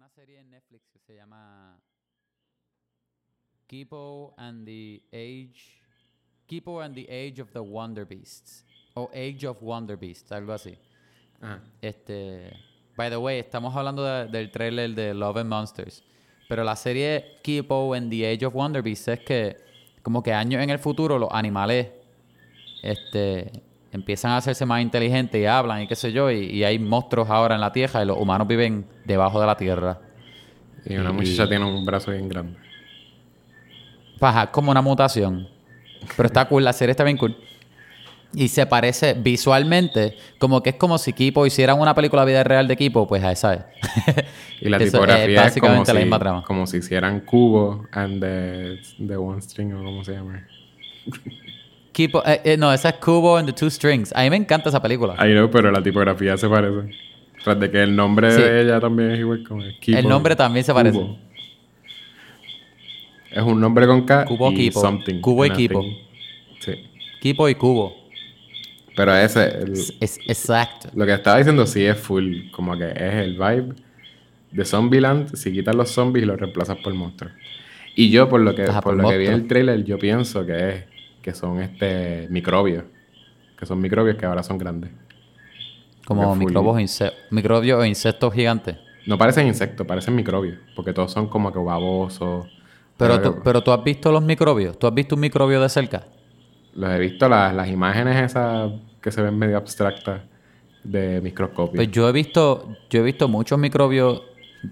[0.00, 1.78] una serie en Netflix que se llama
[3.66, 5.82] Kipo and the Age
[6.46, 10.78] Kipo and the Age of the Wonder Beasts o Age of Wonder Beasts, algo así.
[11.42, 11.60] Ajá.
[11.82, 12.50] Este,
[12.96, 16.02] by the way, estamos hablando de- del trailer de Love and Monsters,
[16.48, 19.56] pero la serie Kipo and the Age of Wonder Beasts es que
[20.02, 21.88] como que años en el futuro los animales
[22.82, 23.52] este
[23.92, 27.28] empiezan a hacerse más inteligentes y hablan y qué sé yo, y, y hay monstruos
[27.30, 29.98] ahora en la tierra y los humanos viven debajo de la tierra.
[30.86, 32.56] Y una Y- muchacha tiene un brazo bien grande.
[34.18, 35.48] Paja, como una mutación.
[36.16, 37.36] Pero está cool, la serie está bien cool.
[38.32, 42.68] Y se parece visualmente, como que es como si Kipo hicieran una película vida real
[42.68, 43.60] de Kipo, pues a esa es.
[44.60, 46.44] Y la Eso es tipografía es, como, básicamente la misma trama.
[46.44, 50.46] como si hicieran cubo and the, the one string o como se llama.
[52.04, 54.12] Eh, eh, no, esa es Kubo and the Two Strings.
[54.14, 55.14] A mí me encanta esa película.
[55.18, 56.90] I know, pero la tipografía se parece.
[57.42, 58.40] Tras de que el nombre Sí.
[58.42, 61.00] de ella también es igual como Kipo, El nombre también se parece.
[63.30, 64.80] Es un nombre con K Kubo y Kipo.
[64.80, 65.20] something.
[65.20, 65.84] Kubo y Kipo.
[66.58, 66.72] Sí.
[67.20, 67.96] Kipo y Kubo.
[68.96, 70.88] Pero ese, el- Es exacto.
[70.94, 73.74] lo que estaba diciendo sí es full, como que es el vibe
[74.50, 77.32] de Zombieland si quitas los zombies y los reemplazas por monstruos.
[77.94, 80.44] Y yo, por lo que, por por lo que vi en el trailer, yo pienso
[80.44, 80.84] que es
[81.22, 82.84] que son este microbios.
[83.58, 84.90] Que son microbios que ahora son grandes.
[86.06, 88.76] Como full- microbios, microbios o insectos gigantes.
[89.06, 90.58] No parecen insectos, parecen microbios.
[90.74, 92.46] Porque todos son como que babosos.
[92.96, 94.78] Pero Pero- tú, pero tú has visto los microbios.
[94.78, 96.04] ¿Tú has visto un microbio de cerca?
[96.74, 100.22] Los he visto, las, las imágenes esas que se ven medio abstractas
[100.84, 101.76] de microscopio.
[101.76, 104.22] Pues yo he visto, yo he visto muchos microbios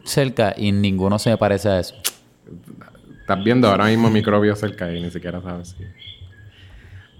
[0.04, 1.94] cerca y ninguno se me parece a eso.
[3.20, 5.84] Estás viendo ahora mismo microbios cerca y ni siquiera sabes si...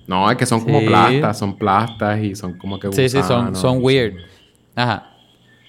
[0.09, 0.87] No, es que son como Sí.
[0.87, 4.15] plastas, son plastas y son como que Sí, sí, son, gusanos, son weird.
[4.75, 5.11] Ajá.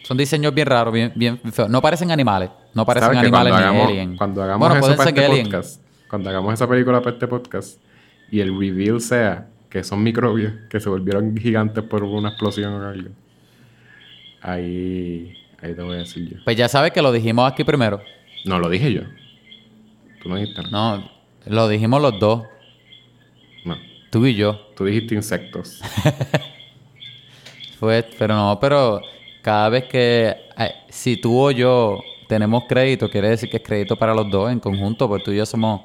[0.03, 1.69] Son diseños bien raros, bien, bien feos.
[1.69, 2.49] No parecen animales.
[2.73, 4.17] No parecen ¿Sabes que animales cuando ni hagamos, alien.
[4.17, 7.81] Cuando hagamos bueno, eso para este podcast, cuando hagamos esa película para este podcast
[8.31, 12.87] y el reveal sea que son microbios que se volvieron gigantes por una explosión o
[12.87, 13.09] algo,
[14.41, 16.37] ahí, ahí te voy a decir yo.
[16.43, 18.01] Pues ya sabes que lo dijimos aquí primero.
[18.45, 19.01] No, lo dije yo.
[20.23, 20.97] Tú no dijiste nada.
[20.97, 21.11] No,
[21.45, 22.43] lo dijimos los dos.
[24.09, 24.59] Tú y yo.
[24.75, 25.81] Tú dijiste insectos.
[27.79, 28.99] Pues, pero no, pero
[29.41, 33.95] cada vez que eh, si tú o yo tenemos crédito, quiere decir que es crédito
[33.95, 35.83] para los dos en conjunto, pues tú y yo somos,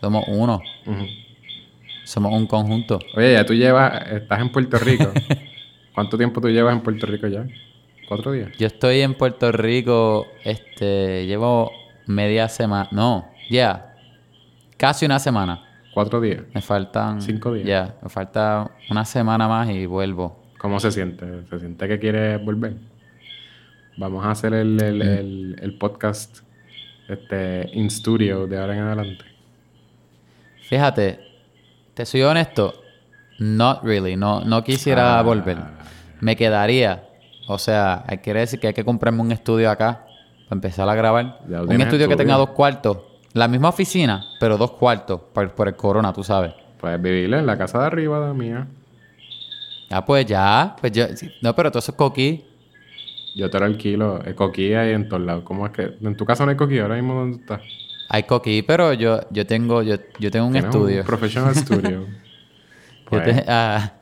[0.00, 0.62] somos uno,
[2.04, 2.98] somos un conjunto.
[3.14, 5.12] Oye, ya tú llevas, estás en Puerto Rico.
[5.94, 7.46] ¿Cuánto tiempo tú llevas en Puerto Rico ya?
[8.08, 8.50] ¿Cuatro días?
[8.58, 11.70] Yo estoy en Puerto Rico, este, llevo
[12.06, 13.94] media semana, no, ya,
[14.78, 15.73] casi una semana.
[15.94, 16.42] ¿Cuatro días?
[16.52, 17.22] Me faltan...
[17.22, 17.66] Cinco días.
[17.66, 20.42] Ya, me falta una semana más y vuelvo.
[20.58, 21.24] ¿Cómo se siente?
[21.48, 22.74] ¿Se siente que quieres volver?
[23.96, 26.38] Vamos a hacer el, el, el- el podcast
[27.08, 29.24] este, in studio de ahora en adelante.
[30.62, 31.20] Fíjate,
[31.94, 32.74] te soy honesto,
[33.38, 35.22] not really, no, no quisiera Ah.
[35.22, 35.58] volver.
[36.20, 37.04] Me quedaría,
[37.46, 40.06] o sea, quiere decir que hay que comprarme un estudio acá
[40.48, 41.38] para empezar a grabar.
[41.48, 42.98] Un estudio que tenga dos cuartos,
[43.34, 46.52] la misma oficina, pero dos cuartos por, por el corona, tú sabes.
[46.80, 48.66] Puedes vivir en la casa de arriba de mía.
[49.90, 51.04] Ah, pues ya, pues yo,
[51.40, 52.44] no, pero todo eso es coquí.
[53.34, 54.22] Yo te lo alquilo.
[54.22, 55.42] El coquí ahí en todos lados.
[55.44, 55.94] ¿Cómo es que?
[56.00, 56.78] ¿En tu casa no hay coquí?
[56.78, 57.60] ¿Ahora mismo dónde estás?
[58.08, 61.00] Hay coquí, pero yo, yo tengo, yo, yo tengo un estudio.
[61.00, 62.00] Un professional studio.
[62.00, 62.06] Yo
[63.06, 63.92] Pues, te- ah,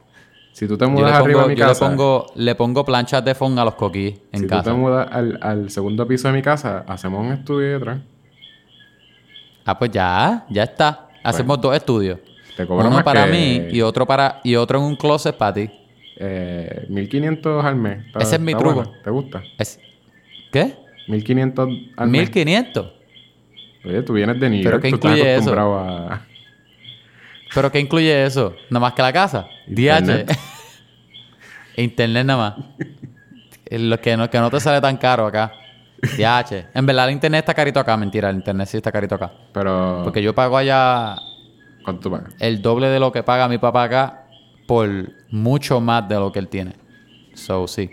[0.53, 1.89] si tú te mudas le arriba de mi yo le casa...
[1.89, 4.65] pongo, le pongo planchas de fondo a los coquí en si casa.
[4.65, 8.01] tú te mudas al, al segundo piso de mi casa, hacemos un estudio detrás.
[9.65, 11.09] Ah, pues ya, ya está.
[11.23, 12.19] Hacemos dos estudios.
[12.57, 15.37] Te cobro Uno más para que, mí y otro para y otro en un closet
[15.37, 15.71] para ti.
[16.17, 18.07] Eh, 1500 al mes.
[18.07, 18.75] Está- Ese es mi truco.
[18.75, 18.93] bueno.
[19.03, 19.43] ¿Te gusta?
[19.59, 19.81] Es-
[20.51, 20.75] ¿Qué?
[21.09, 22.21] 1500 al mes.
[22.23, 22.93] 1500.
[23.85, 25.51] Oye, tú vienes de New ¿Pero York, qué tú estás incluye eso?
[25.53, 26.23] acostumbrado a...
[27.55, 28.55] ¿Pero qué incluye eso?
[28.71, 29.47] Nada más que la casa.
[29.67, 30.27] Internet.
[30.29, 30.39] DH.
[31.83, 32.65] Internet nada más.
[33.71, 35.53] Lo que no, que no te sale tan caro acá.
[36.03, 36.67] DH.
[36.75, 37.97] En verdad el internet está carito acá.
[37.97, 39.33] Mentira, el internet sí está carito acá.
[39.53, 40.01] Pero...
[40.05, 41.17] Porque yo pago allá
[41.85, 42.35] ¿Cuánto tú pagas?
[42.41, 44.25] el doble de lo que paga mi papá acá
[44.67, 44.89] por
[45.31, 46.75] mucho más de lo que él tiene.
[47.35, 47.91] So, sí.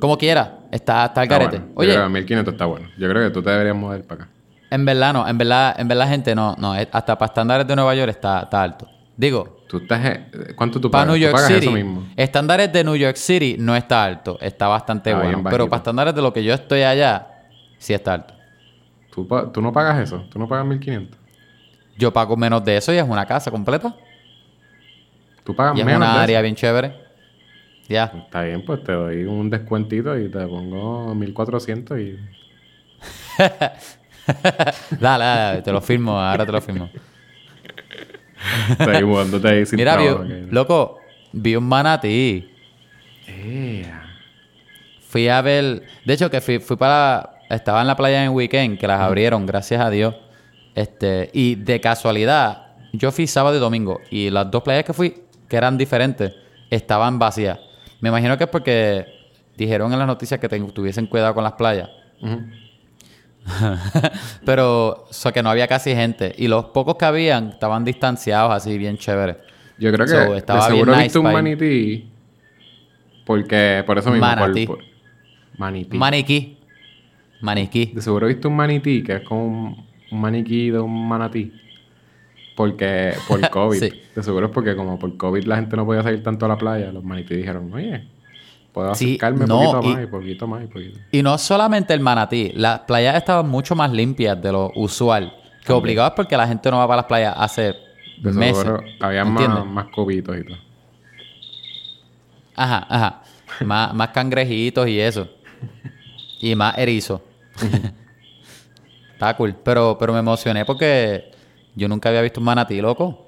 [0.00, 1.58] Como quiera, está, está el Está garete.
[1.58, 1.72] bueno.
[1.74, 2.88] Yo Oye, creo que 1500 está bueno.
[2.98, 4.32] Yo creo que tú te deberías mover para acá.
[4.70, 7.76] en verdad no, en verdad, en verdad gente no, no, es- hasta para estándares de
[7.76, 8.88] Nueva York está, está alto.
[9.16, 10.18] Digo, Tú estás...
[10.56, 11.16] ¿Cuánto tú para pagas?
[11.16, 12.08] New York City, eso mismo.
[12.16, 15.44] estándares de New York City no está alto, está bastante Está bueno.
[15.48, 17.28] Pero para estándares de lo que yo estoy allá,
[17.78, 18.34] sí está alto.
[19.14, 20.24] ¿Tú, tú no pagas eso.
[20.28, 21.16] Tú no pagas 1500.
[21.96, 23.94] Yo pago menos de eso y es una casa completa.
[25.44, 26.42] Tú pagas Y es menos una de área eso.
[26.42, 26.94] bien chévere.
[27.88, 28.06] Ya.
[28.24, 32.18] Está bien, pues te doy un descuentito y te pongo 1400 y...
[34.98, 36.90] dale, dale, te lo firmo, ahora te lo firmo.
[39.44, 40.98] Ahí sin Mira, trabajo, loco,
[41.32, 42.50] vi un manatí.
[45.08, 45.82] Fui a ver.
[46.04, 47.38] De hecho, que fui, fui para.
[47.48, 50.14] Estaba en la playa en weekend, que las abrieron, gracias a Dios.
[50.74, 54.00] Este, y de casualidad, yo fui sábado y domingo.
[54.10, 56.32] Y las dos playas que fui, que eran diferentes,
[56.70, 57.58] estaban vacías.
[58.00, 59.06] Me imagino que es porque
[59.56, 61.88] dijeron en las noticias que tuviesen cuidado con las playas.
[64.44, 66.34] Pero, o sea, que no había casi gente.
[66.38, 69.38] Y los pocos que habían estaban distanciados, así bien chévere.
[69.78, 72.08] Yo creo que So, de estaba seguro bien viste nice un manití
[73.24, 74.66] porque por eso mismo por- Manatí.
[74.66, 74.84] por-
[75.56, 75.98] manití.
[75.98, 76.56] Maniquí.
[77.40, 77.86] Maniquí.
[77.94, 81.52] de seguro viste un manití que es como un, un maniquí de un manatí
[82.56, 83.78] porque por COVID.
[83.78, 83.90] Sí.
[84.14, 86.58] De seguro es porque como por COVID la gente no podía salir tanto a la
[86.58, 88.04] playa, los manití dijeron, "Oye,
[88.72, 91.92] puedo Sí, acercarme no, poquito y- más y poquito más y poquito." Y no solamente
[91.94, 95.34] el manatí, las playas estaban mucho más limpias de lo usual.
[95.64, 97.74] Que obligado es porque la gente no va para las playas hace
[98.18, 98.66] De meses.
[99.00, 100.56] había más, más cobitos y todo.
[102.56, 103.22] Ajá, ajá.
[103.64, 105.28] más, más cangrejitos y eso.
[106.40, 107.22] Y más erizo.
[109.12, 109.54] Está cool.
[109.62, 111.30] Pero, pero me emocioné porque
[111.74, 113.26] yo nunca había visto un manatí, loco.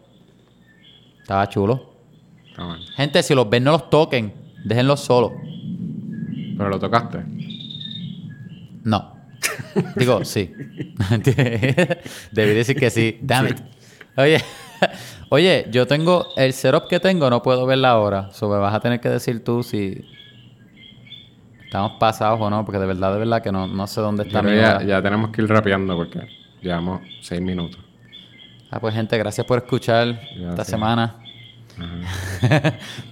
[1.21, 1.91] Estaba chulo.
[2.97, 4.33] Gente, si los ven, no los toquen.
[4.65, 5.33] Déjenlos solos.
[6.57, 7.25] Pero lo tocaste.
[8.85, 9.17] No.
[9.97, 10.53] Digo, sí.
[12.33, 13.19] Debí decir que sí.
[13.23, 13.61] Damn it.
[14.17, 14.39] Oye,
[15.31, 18.31] oye, yo tengo el setup que tengo, no puedo ver la hora.
[18.33, 20.05] So me vas a tener que decir tú si
[21.65, 24.43] estamos pasados o no, porque de verdad, de verdad que no, no sé dónde está
[24.43, 24.85] mi ya, hora.
[24.85, 26.21] ya tenemos que ir rapeando porque
[26.61, 27.81] llevamos seis minutos.
[28.71, 31.17] Ah, pues gente, gracias por escuchar esta semana.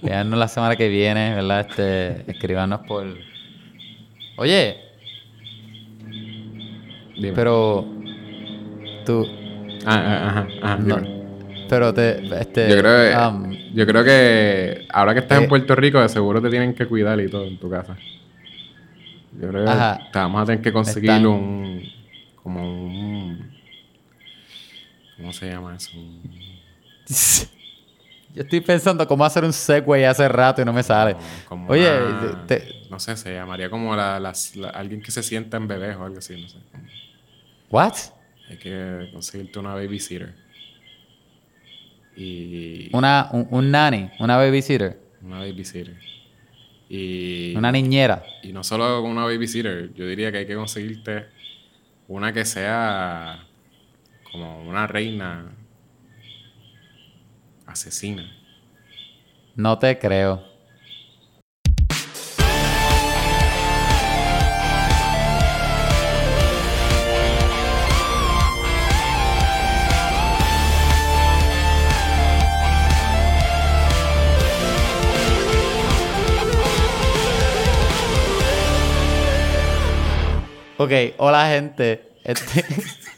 [0.02, 1.60] Veannos la semana que viene, ¿verdad?
[1.68, 3.06] Este, escribanos por.
[4.36, 4.78] Oye,
[7.16, 7.32] Dime.
[7.34, 7.86] pero
[9.04, 9.26] tú,
[9.86, 11.00] Ah, ah, ajá, ajá, No,
[11.68, 15.48] pero te, este, Yo creo, que, um, yo creo que ahora que estás eh, en
[15.48, 17.96] Puerto Rico, de seguro te tienen que cuidar y todo en tu casa.
[19.40, 20.08] Yo creo que Ajá.
[20.12, 21.82] te vamos a tener que conseguir Están- un.
[22.42, 23.50] Como un.
[25.16, 25.90] ¿Cómo se llama eso?
[25.96, 26.22] Un-
[28.34, 31.16] yo estoy pensando cómo hacer un segue hace rato y no me sale.
[31.48, 35.56] como Oye, una- te- no sé, se llamaría como la, la- alguien que se sienta
[35.56, 36.58] en bebés o algo así, no sé.
[37.70, 37.94] ¿what?
[38.48, 40.34] hay que conseguirte una babysitter.
[42.16, 42.90] Y.
[42.94, 45.96] Una, un, un nanny, una babysitter, Una babysitter.
[46.88, 47.54] Y.
[47.56, 48.24] una niñera.
[48.42, 51.26] Y no solo una babysitter, yo diría que hay que conseguirte
[52.08, 53.44] una que sea
[54.32, 55.52] como una reina
[57.70, 58.30] asesina.
[59.56, 60.50] No te creo.
[80.78, 82.08] Ok, hola gente.
[82.24, 82.64] Este-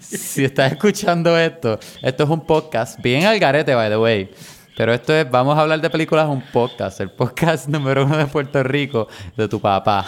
[0.00, 4.30] si estás escuchando esto, esto es un podcast bien al garete, by the way.
[4.76, 8.26] Pero esto es, vamos a hablar de películas, un podcast, el podcast número uno de
[8.26, 9.06] Puerto Rico,
[9.36, 10.06] de tu papá.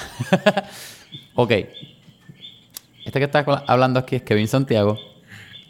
[1.34, 1.52] ok.
[3.04, 4.98] Este que está hablando aquí es Kevin Santiago,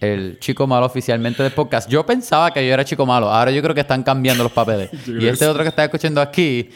[0.01, 1.89] el chico malo oficialmente del podcast.
[1.89, 4.91] Yo pensaba que yo era chico malo, ahora yo creo que están cambiando los papeles.
[5.09, 6.71] Y este otro que está escuchando aquí,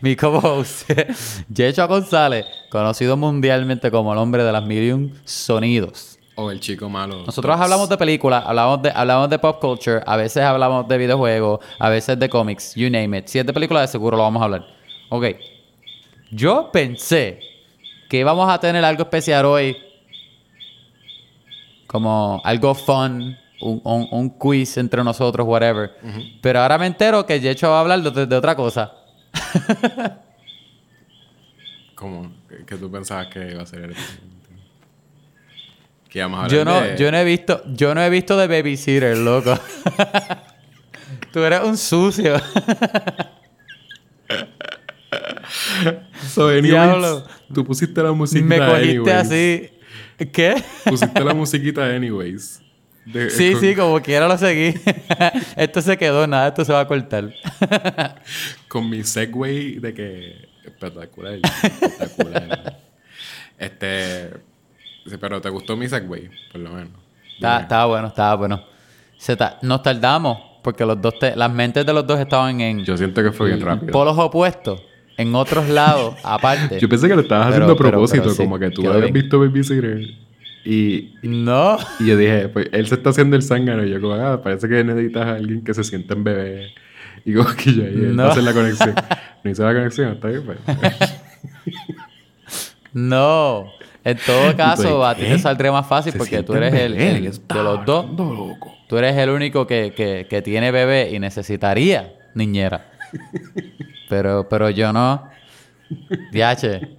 [0.00, 0.90] mi co-host,
[1.52, 6.13] Yecho González, conocido mundialmente como el hombre de las un sonidos.
[6.36, 7.22] O el chico malo.
[7.24, 11.60] Nosotros hablamos de películas, hablamos de, hablamos de pop culture, a veces hablamos de videojuegos,
[11.78, 13.26] a veces de cómics, you name it.
[13.28, 14.66] Si es de películas, de seguro lo vamos a hablar.
[15.10, 15.26] Ok.
[16.32, 17.38] Yo pensé
[18.08, 19.76] que íbamos a tener algo especial hoy,
[21.86, 25.92] como algo fun, un, un- un quiz entre nosotros, whatever.
[26.42, 28.92] Pero ahora me entero que Yecho va a hablar de, de otra cosa.
[31.94, 32.32] ¿Cómo?
[32.48, 33.94] ¿Qué, qué tú pensabas que iba a ser el...
[36.14, 38.36] Que íbamos a hablar Yo no, de- yo no he visto, yo no he visto
[38.36, 39.58] de babysitter, loco.
[41.32, 42.40] Tú eres un sucio.
[46.32, 47.26] So, anyways, Diablo.
[47.52, 49.16] Tú pusiste la musiquita Me cogiste anyways.
[49.16, 49.70] así.
[50.32, 50.62] ¿Qué?
[50.84, 52.60] Pusiste la musiquita anyways.
[53.06, 54.74] De- Sí, con- sí, como quiera lo seguí.
[55.56, 57.34] esto se quedó, nada, esto se va a cortar.
[58.68, 60.48] Con mi segue de que...
[60.64, 61.40] Espectacular.
[61.62, 62.78] Espectacular.
[63.58, 64.30] este...
[65.06, 66.30] sí, pero ¿te gustó mi segue?
[66.52, 66.90] Por lo menos.
[67.34, 68.62] Está- estaba bueno, estaba bueno.
[69.16, 72.84] Se ta- nos tardamos porque los dos te- las mentes de los dos estaban en
[72.84, 73.92] Yo siento que fue bien rápido.
[73.92, 74.82] polos opuestos,
[75.16, 76.78] en otros lados, aparte.
[76.80, 79.02] Yo pensé que lo estabas Pero- haciendo a propósito, pero sí, como que tú habías
[79.02, 79.12] bien.
[79.14, 80.00] visto Babysitter
[80.64, 81.76] y, No.
[82.00, 84.68] y yo dije, pues él se está haciendo el zángano y yo como, ah, parece
[84.68, 86.72] que necesitas a alguien que se sienta en bebé.
[87.26, 88.24] Y como que yo ahí No.
[88.26, 88.94] hace la conexión.
[89.42, 90.58] No hizo la conexión, está bien, pues.
[92.92, 93.66] No.
[94.04, 97.08] En todo caso, a ti te saldría más fácil Se porque tú eres el, bebé,
[97.16, 98.06] el- ¿qué de los dos.
[98.10, 98.74] loco?
[98.88, 102.86] Tú eres el único que, que, que tiene bebé y necesitaría niñera.
[104.08, 105.28] Pero, pero yo no.
[106.32, 106.98] Diache.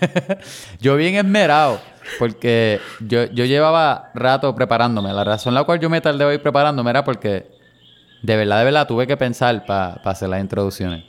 [0.80, 1.80] yo bien esmerado.
[2.18, 5.12] Porque yo, yo llevaba rato preparándome.
[5.12, 7.46] La razón la cual yo me tardé hoy preparándome era porque
[8.22, 11.04] de verdad, de verdad tuve que pensar para hacer las introducciones.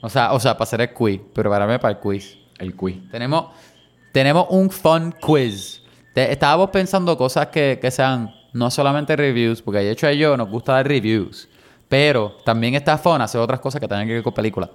[0.00, 1.20] O sea, o sea, para hacer el quiz.
[1.34, 2.38] Prepararme para el quiz.
[2.58, 2.96] El quiz.
[3.10, 3.46] Tenemos,
[4.12, 5.82] tenemos un fun quiz.
[6.14, 10.36] Te- estábamos pensando cosas que, que sean no solamente reviews, porque de hecho y yo
[10.36, 11.48] nos gusta dar reviews,
[11.88, 14.70] pero también está fun hacer otras cosas que tengan que ver con películas.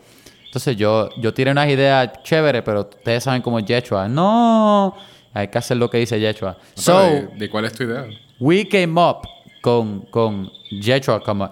[0.45, 4.07] Entonces yo, yo tiré unas ideas chéveres, pero ustedes saben cómo es Yechua.
[4.07, 4.95] No,
[5.33, 6.57] hay que hacer lo que dice Yechua.
[6.75, 8.05] So, ¿De, de cuál es tu idea?
[8.39, 9.27] we came up
[9.61, 10.49] con, con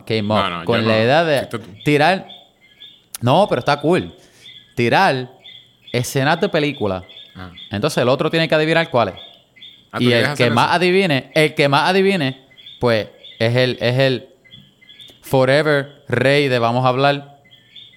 [0.06, 1.04] came up, No, no, con la no.
[1.04, 1.48] idea de
[1.84, 2.28] tirar...
[3.22, 4.14] No, pero está cool.
[4.76, 5.32] Tirar
[5.92, 7.04] escenas de películas
[7.36, 7.52] Ah.
[7.72, 9.16] entonces el otro tiene que adivinar cuál es.
[9.92, 10.76] Ah, ¿tú y el que más eso?
[10.76, 12.46] adivine, el que más adivine,
[12.80, 13.08] pues
[13.40, 14.30] es el, es el
[15.22, 17.40] forever rey de vamos a hablar.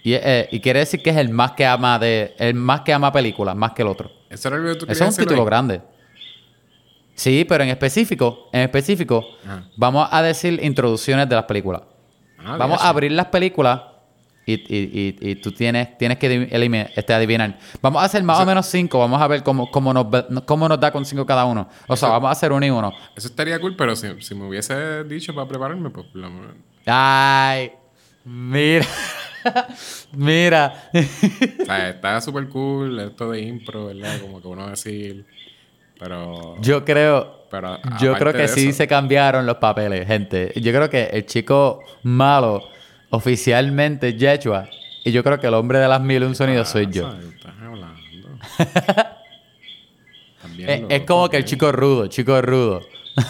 [0.02, 2.93] Y, eh, y quiere decir que es el más que ama de, el más que
[2.93, 4.11] ama películas, más que el otro.
[4.31, 5.81] ¿Eso era algo que tú Eso querías es un título grande.
[7.14, 9.64] Sí, pero en específico, en específico, Ajá.
[9.76, 11.83] vamos a decir introducciones de las películas.
[12.38, 13.81] Ah, Vamos a abrir las películas
[14.49, 17.59] y, y- y- y tú tienes, tienes que adivin- elimi- este, adivinar.
[17.83, 18.99] Vamos a hacer más o, menos cinco.
[19.00, 20.07] Vamos a ver cómo, cómo, nos,
[20.45, 21.69] cómo nos da con cinco cada uno.
[21.88, 22.93] O sea, vamos a hacer uno y uno.
[23.17, 26.07] Eso estaría cool, pero si, si me hubiese dicho para prepararme, pues...
[26.87, 27.73] Ay,
[28.25, 28.87] mira.
[30.12, 30.91] mira.
[31.61, 34.21] O sea, está súper cool esto de impro, ¿verdad?
[34.21, 35.26] Como que uno decir...
[35.99, 36.57] Pero...
[36.61, 40.53] Yo creo, pero a- yo creo que sí se cambiaron los papeles, gente.
[40.57, 42.62] Yo creo que el chico malo
[43.11, 44.69] oficialmente Yechua.
[45.05, 47.13] Y yo creo que el hombre de las mil un sonidos soy yo.
[47.13, 47.97] Estás hablando.
[50.59, 52.81] Es, como que el chico rudo, chico rudo.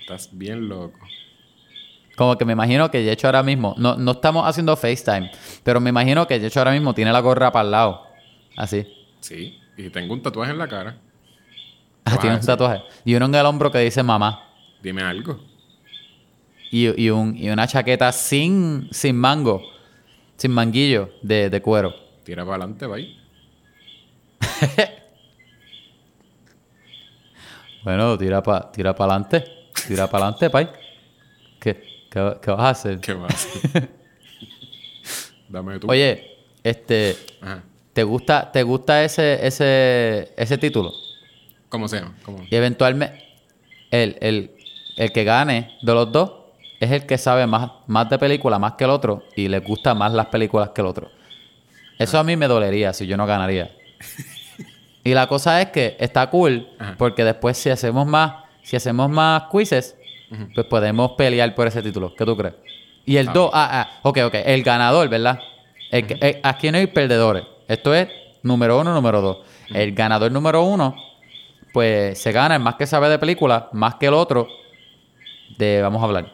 [0.00, 0.98] Estás bien loco.
[2.16, 5.30] Como que me imagino que Yecho ahora mismo, no, no estamos haciendo FaceTime,
[5.62, 8.06] pero me imagino que Yecho ahora mismo tiene la gorra para el lado.
[8.56, 8.86] Así.
[9.20, 9.58] Sí.
[9.76, 10.98] Y tengo un tatuaje en la cara.
[12.04, 12.82] Ah, tiene un tatuaje.
[13.04, 14.44] Y uno en el hombro que dice mamá.
[14.82, 15.40] Dime algo.
[16.72, 19.62] Y, y, un, y una chaqueta sin, sin mango,
[20.36, 21.94] sin manguillo de, de cuero.
[22.24, 23.16] Tira para adelante, bye.
[27.84, 29.44] Bueno, tira para tira pa adelante.
[29.88, 30.68] Tira para adelante, pay.
[31.58, 33.00] ¿Qué, qué, qué vas a hacer?
[33.00, 33.48] ¿Qué más?
[35.48, 35.90] Dame tú.
[35.90, 37.64] Oye, este, Ajá.
[37.92, 40.92] ¿te gusta, te gusta ese, ese, ese título?
[41.68, 42.14] ¿Cómo se llama?
[42.24, 42.44] ¿Cómo?
[42.48, 43.18] Y eventualmente,
[43.90, 44.52] el, el,
[44.96, 46.41] el que gane de los dos
[46.84, 49.94] es el que sabe más, más de películas, más que el otro, y le gusta
[49.94, 51.10] más las películas que el otro.
[51.98, 53.70] Eso a mí me dolería si yo no ganaría.
[55.04, 56.94] y la cosa es que está cool, Ajá.
[56.98, 59.96] porque después si hacemos más, si hacemos más quizzes,
[60.54, 62.14] pues podemos pelear por ese título.
[62.16, 62.54] ¿Qué tú crees?
[63.04, 65.38] Y el 2, ah, ah, ok, ok, el ganador, ¿verdad?
[65.90, 67.44] El que- eh, aquí no hay perdedores.
[67.68, 68.08] Esto es
[68.42, 69.38] número uno, número dos.
[69.74, 70.94] El ganador número uno
[71.72, 74.46] pues se gana el más que sabe de película, más que el otro
[75.58, 76.32] de vamos a hablar,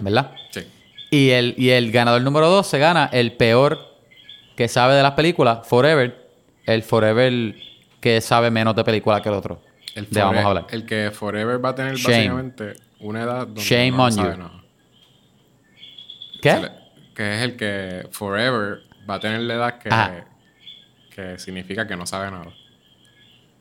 [0.00, 0.32] ¿verdad?
[0.50, 0.60] Sí.
[1.10, 3.78] Y el, y el ganador número dos se gana el peor
[4.56, 6.28] que sabe de las películas, Forever,
[6.66, 7.54] el Forever
[8.00, 9.60] que sabe menos de película que el otro.
[9.94, 10.66] El, de vamos a hablar.
[10.70, 12.16] el que Forever va a tener Shame.
[12.16, 14.38] básicamente una edad donde Shame no on sabe you.
[14.38, 14.62] nada.
[16.42, 16.56] ¿Qué?
[16.60, 16.70] Le-
[17.14, 20.24] Que es el que Forever va a tener la edad que, Ajá.
[21.14, 22.52] que significa que no sabe nada.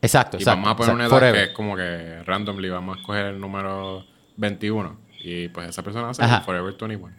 [0.01, 0.62] Exacto, Y exacto.
[0.62, 4.05] vamos a poner una edad que es como que randomly vamos a escoger el número
[4.38, 4.98] 21.
[5.24, 6.42] Y pues esa persona va a ser Ajá.
[6.42, 7.13] Forever 21.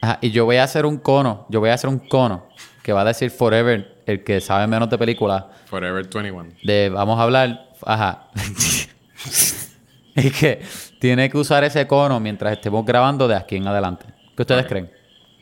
[0.00, 2.48] Ajá, y yo voy a hacer un cono, yo voy a hacer un cono
[2.82, 6.56] que va a decir Forever, el que sabe menos de película, Forever 21.
[6.62, 8.28] de vamos a hablar, ajá.
[10.16, 10.62] y que
[10.98, 14.06] tiene que usar ese cono mientras estemos grabando de aquí en adelante.
[14.36, 14.90] ¿Qué ustedes creen?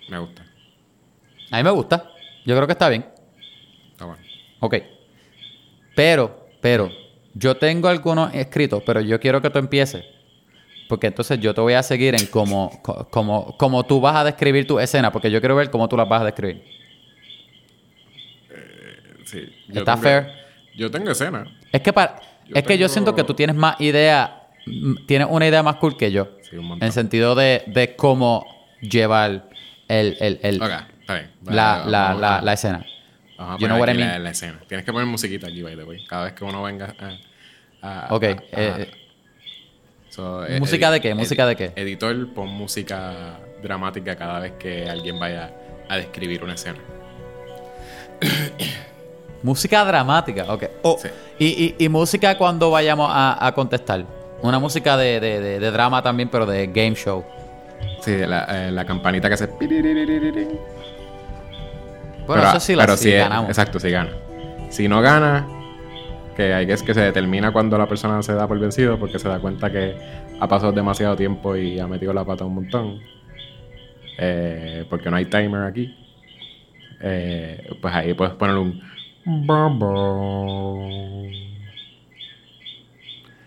[0.08, 0.42] Me gusta.
[1.50, 2.10] A mí me gusta.
[2.44, 3.06] Yo creo que está bien.
[3.92, 4.22] Está bueno.
[4.60, 4.76] Ok.
[5.94, 6.90] Pero, pero,
[7.34, 10.04] yo tengo algunos escritos, pero yo quiero que tú empieces.
[10.88, 14.66] Porque entonces yo te voy a seguir en cómo, como, como tú vas a describir
[14.66, 16.62] tu escena, porque yo quiero ver cómo tú las vas a describir.
[19.24, 19.48] Sí.
[19.68, 20.26] ¿Está tengo- fair?
[20.76, 21.44] Yo tengo escena.
[21.70, 24.38] Es que, para, Yo es que yo siento que tú tienes más idea
[25.08, 26.28] tienes una idea más cool que yo.
[26.48, 26.86] Sí, un montón.
[26.86, 28.46] En sentido de, de cómo
[28.80, 29.48] llevar
[29.88, 30.70] el, el, el- Ok,
[31.00, 31.30] está bien.
[31.46, 32.86] la, Vale, la, vamos la, la escena.
[33.38, 34.24] Vamos a You know poner what I aquí la, mean?
[34.24, 34.60] la escena.
[34.68, 36.04] Tienes que poner musiquita aquí, by the way.
[36.06, 36.94] Cada vez que uno venga
[37.82, 38.06] a...
[38.06, 38.90] a- Ok, a- eh, a- eh,
[40.14, 41.14] So, eh, ¿música de qué?
[41.14, 41.72] ¿Música de qué?
[41.74, 45.50] Editor, pon música dramática cada vez que alguien vaya
[45.88, 46.78] a describir una escena.
[49.42, 50.64] Música dramática, ok.
[50.82, 51.08] Oh, Sí.
[51.38, 54.04] y, y, y música cuando vayamos a, a contestar.
[54.42, 57.24] Una música de, de, de, de drama también, pero de game show.
[58.02, 59.46] Sí, la, eh, la campanita que hace...
[59.46, 60.58] Bueno,
[62.26, 63.48] Pero- eso sí la pero sí, ganamos.
[63.48, 64.12] exacto, si gana.
[64.70, 65.46] Si no gana,
[66.36, 69.18] que hay que es que se determina cuando la persona se da por vencido porque
[69.18, 69.94] se da cuenta que
[70.40, 73.00] ha pasado demasiado tiempo y ha metido la pata un montón.
[74.18, 75.94] Eh, porque no hay timer aquí.
[77.00, 78.80] Eh, pues ahí puedes poner un...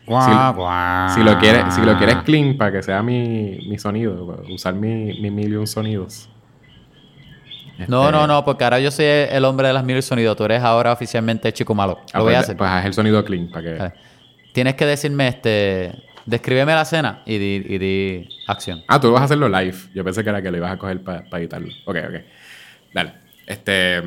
[0.08, 4.76] Si, si lo quieres, si lo quieres clean para que sea mi, mi sonido, usar
[4.76, 6.30] mi, mi million sonidos.
[7.88, 10.36] No, Este, no, no, porque ahora yo soy el hombre de las mil sonidos.
[10.38, 12.00] Tú eres ahora oficialmente chico malo.
[12.14, 12.58] ah, Lo voy a pues, hacer.
[12.58, 13.74] Pues haz el sonido clean para que...
[13.78, 13.94] Vale.
[14.54, 15.92] Tienes que decirme, este...
[16.26, 18.84] Descríbeme la escena y di, y di acción.
[18.88, 19.76] Ah, tú vas a hacerlo live.
[19.94, 21.68] Yo pensé que era que lo ibas a coger para editarlo.
[21.86, 22.16] Ok, ok.
[22.96, 23.14] Dale.
[23.46, 24.02] Este.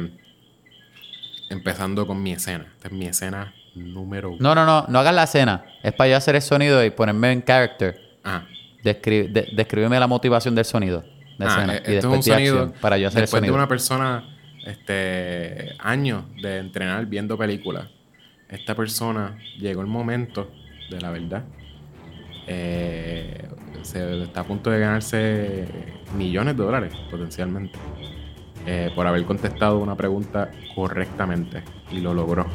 [1.50, 2.66] Empezando con mi escena.
[2.74, 4.38] Esta es mi escena número uno.
[4.40, 4.86] No, no, no.
[4.88, 5.64] No hagas la escena.
[5.82, 8.00] Es para yo hacer el sonido y ponerme en character.
[8.24, 8.46] Ajá.
[8.82, 11.04] Descri- de- descríbeme la motivación del sonido.
[11.38, 11.76] De Ah, escena.
[11.76, 12.54] eh, y esto es un sonido.
[12.62, 13.54] acción para yo hacer el después sonido.
[13.54, 14.24] de una persona,
[14.66, 17.88] este, años de entrenar viendo películas,
[18.48, 20.50] esta persona llegó el momento
[20.90, 21.44] de la verdad.
[22.46, 23.46] Eh,
[23.82, 25.66] se está a punto de ganarse
[26.16, 27.78] millones de dólares potencialmente
[28.66, 32.46] eh, por haber contestado una pregunta correctamente y lo logró.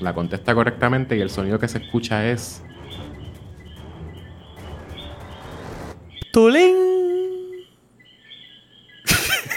[0.00, 2.62] La contesta correctamente y el sonido que se escucha es
[6.32, 7.19] ¡Tulín!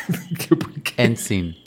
[0.97, 1.57] En scene.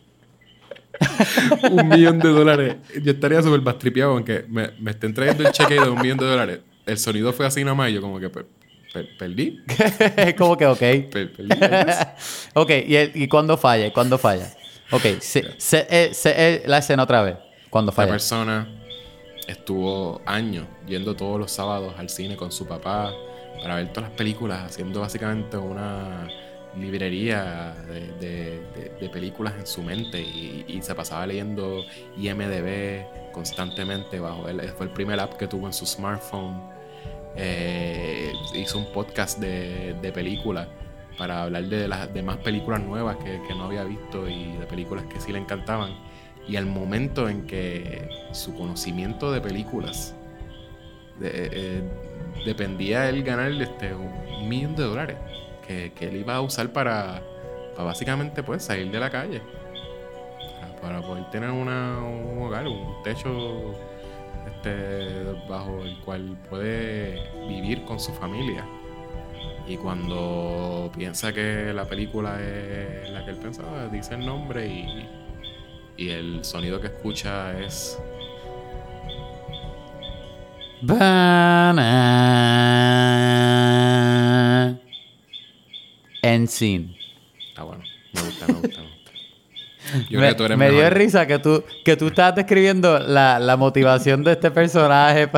[1.70, 2.76] un millón de dólares.
[3.02, 6.26] Yo estaría súper bastripeado aunque me, me estén trayendo el cheque de un millón de
[6.26, 6.60] dólares.
[6.86, 8.46] El sonido fue así nada más y yo como que per-
[8.92, 9.60] per- perdí.
[10.16, 10.78] Es como que, ok.
[10.78, 11.48] Per- perdí.
[12.54, 13.92] ok, ¿y, el- y cuándo falla?
[13.92, 14.46] ¿Cuándo falla?
[14.92, 17.36] Ok, se, se- eh, se- eh, la escena otra vez.
[17.70, 18.12] ¿Cuándo falla?
[18.12, 18.68] persona
[19.48, 23.12] estuvo años yendo todos los sábados al cine con su papá
[23.60, 26.28] para ver todas las películas, haciendo básicamente una
[26.78, 27.74] librería
[28.20, 31.84] de, películas en su mente y, se pasaba leyendo
[32.16, 34.60] IMDB constantemente bajo él.
[34.76, 36.60] Fue el primer app que tuvo en su smartphone.
[37.36, 40.68] Eh, hizo un podcast de, películas
[41.18, 45.20] para hablar de las demás películas nuevas que, no había visto y de películas que
[45.20, 45.96] sí le encantaban.
[46.48, 50.14] Y al momento en que su conocimiento de películas
[51.22, 51.82] eh,
[52.44, 55.16] dependía él ganar este, un millón de dólares
[55.66, 57.22] que, él iba a usar para,
[57.74, 59.42] para básicamente pues salir de la calle.
[60.60, 63.74] Para, para poder tener una, un hogar, un techo
[64.46, 68.64] este, bajo el cual puede vivir con su familia.
[69.66, 75.08] Y cuando piensa que la película es la que él pensaba, dice el nombre y,
[75.96, 77.98] y el sonido que escucha es
[80.82, 81.76] Banana.
[86.32, 86.96] En scene.
[87.48, 87.82] Está bueno.
[88.12, 89.10] Me gusta, me gusta, me gusta.
[90.10, 92.98] Yo me creo que tú eres me dio risa que tú, que tú estabas describiendo
[92.98, 95.28] la, la motivación de este personaje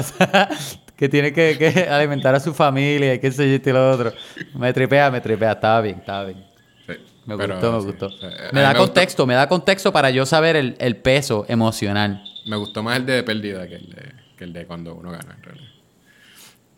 [0.97, 3.91] que tiene que, que alimentar a su familia y qué sé yo esto y lo
[3.91, 4.13] otro.
[4.55, 5.53] Me tripea, me tripea.
[5.53, 6.45] Estaba bien, estaba bien.
[6.87, 6.95] Sí.
[7.27, 7.87] Me Pero, gustó, me sí.
[7.87, 8.11] gustó.
[8.53, 12.25] Me da gustó- contexto, me da contexto para yo saber el, el peso emocional.
[12.47, 15.35] Me gustó más el de pérdida que el de, que el de cuando uno gana,
[15.37, 15.69] en realidad.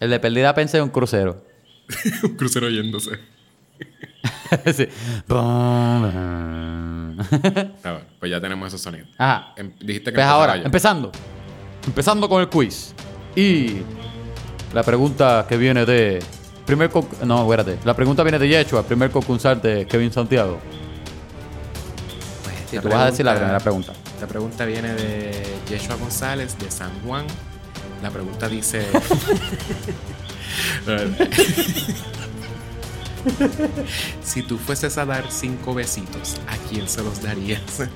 [0.00, 1.44] El de perdida pensé en un crucero.
[2.24, 3.10] Un crucero yéndose.
[4.74, 4.88] Sí.
[5.30, 5.98] Ah,
[7.82, 9.08] bueno, pues ya tenemos esos sonidos.
[9.18, 9.52] Ajá.
[9.56, 10.64] Em- dijiste que Pues empezara ahora, yo.
[10.64, 11.12] empezando.
[11.86, 12.94] Empezando con el quiz.
[13.36, 13.76] Y
[14.74, 16.22] la pregunta que viene de.
[16.66, 16.90] Primer
[17.24, 17.78] No, espérate.
[17.84, 20.58] La pregunta viene de Yechua, primer concursante Kevin Santiago.
[22.70, 23.92] Pues tú vas a decir la pregunta- primera pregunta.
[24.14, 25.32] Esta pregunta viene de
[25.68, 27.24] Yeshua González, de San Juan.
[28.02, 28.86] La pregunta dice...
[34.22, 37.60] si tú fueses a dar cinco besitos, ¿a quién se los darías?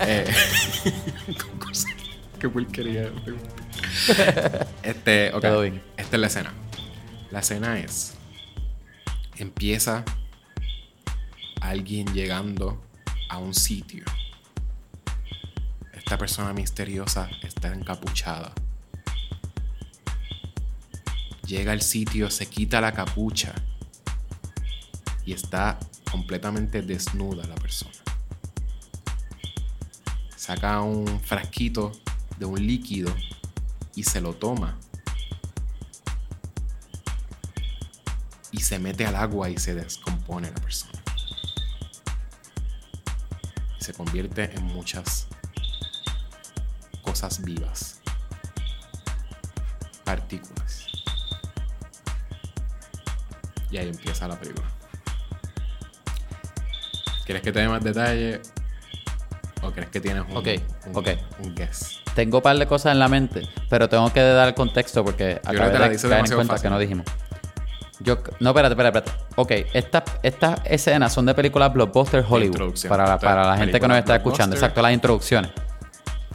[0.00, 0.28] Eh.
[2.40, 3.12] Qué porquería.
[4.82, 5.40] Este, ok.
[5.40, 5.82] Todo bien.
[5.96, 6.52] Esta es la escena.
[7.30, 8.14] La escena es...
[9.36, 10.04] Empieza
[11.60, 12.82] alguien llegando
[13.28, 14.04] a un sitio.
[15.94, 18.52] Esta persona misteriosa está encapuchada.
[21.52, 23.52] Llega al sitio, se quita la capucha
[25.26, 25.78] y está
[26.10, 27.92] completamente desnuda la persona.
[30.34, 31.92] Saca un frasquito
[32.38, 33.14] de un líquido
[33.94, 34.78] y se lo toma.
[38.50, 41.02] Y se mete al agua y se descompone la persona.
[43.78, 45.26] Se convierte en muchas
[47.02, 48.00] cosas vivas.
[50.02, 50.61] Partículas.
[53.72, 54.68] Y ahí empieza la película.
[57.26, 58.40] ¿Quieres que te dé más detalle?
[59.62, 60.48] ¿O crees que tienes un, Ok,
[60.86, 61.08] un, ok.
[61.40, 62.00] un guess?
[62.14, 65.40] Tengo un par de cosas en la mente, pero tengo que dar el contexto porque
[65.42, 66.62] que acabé te la de caer en cuenta fácil.
[66.64, 67.06] que no dijimos.
[68.00, 69.24] Yo, no, espérate, espérate, espérate.
[69.36, 72.74] Ok, estas estas escenas son de películas blockbuster Hollywood.
[72.88, 74.56] Para, la- para la gente que nos está escuchando.
[74.56, 75.52] Exacto, las introducciones.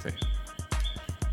[0.02, 0.10] Sí.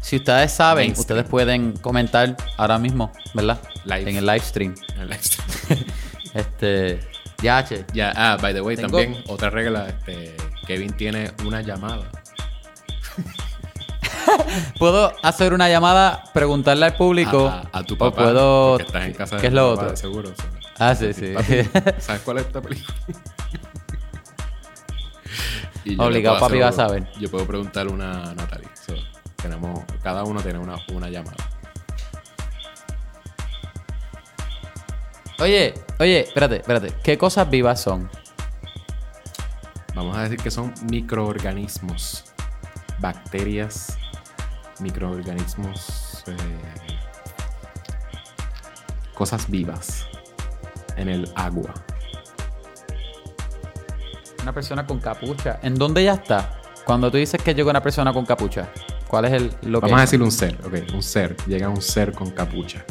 [0.00, 1.00] Si ustedes saben, Mainstream.
[1.00, 3.60] ustedes pueden comentar ahora mismo, ¿verdad?
[3.84, 4.10] Live.
[4.10, 4.74] En el live stream.
[4.96, 5.48] En el live stream.
[6.34, 7.00] Este.
[7.42, 7.84] Ya, che.
[7.92, 12.10] Ya, ah, by the way, Tengo- también otra regla, este, Kevin tiene una llamada.
[14.78, 17.46] Puedo hacer una llamada, preguntarle al público.
[17.48, 18.22] a, a- a tu o papá.
[18.24, 18.70] puedo.
[18.72, 19.90] porque estás en casa de ¿Qué es tu lo papá, otro?
[19.90, 20.30] de seguro.
[20.30, 20.50] o sea.
[20.78, 21.32] Ah, sí, sí.
[21.34, 22.94] Papi, ¿Sabes cuál es esta película?
[25.86, 27.08] Y yo le Obligado, puedo papi, va a hacer- saber.
[27.20, 28.68] Yo puedo preguntar una a Natalie.
[28.86, 28.94] So,
[29.36, 31.36] tenemos, cada uno tiene una, una llamada.
[35.38, 36.92] Oye, oye, espérate, espérate.
[37.02, 38.08] ¿Qué cosas vivas son?
[39.94, 42.24] Vamos a decir que son microorganismos.
[43.00, 43.98] Bacterias,
[44.80, 46.34] microorganismos, eh,
[49.14, 50.06] cosas vivas
[50.96, 51.74] en el agua.
[54.42, 55.58] Una persona con capucha.
[55.62, 56.60] ¿En dónde ella está?
[56.84, 58.68] Cuando tú dices que llega una persona con capucha,
[59.08, 61.36] ¿cuál es el lo que Vamos a decir un ser, ok, un ser.
[61.46, 62.84] Llega un ser con capucha.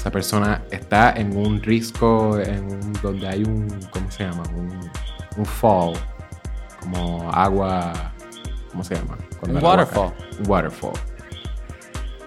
[0.00, 4.44] Esa persona está en un risco, en un- donde hay un, ¿cómo se llama?
[4.56, 4.90] Un,
[5.36, 5.92] un fall,
[6.80, 7.92] como agua,
[8.70, 9.18] ¿cómo se llama?
[9.38, 10.10] Cuando Un waterfall.
[10.38, 10.92] Un waterfall.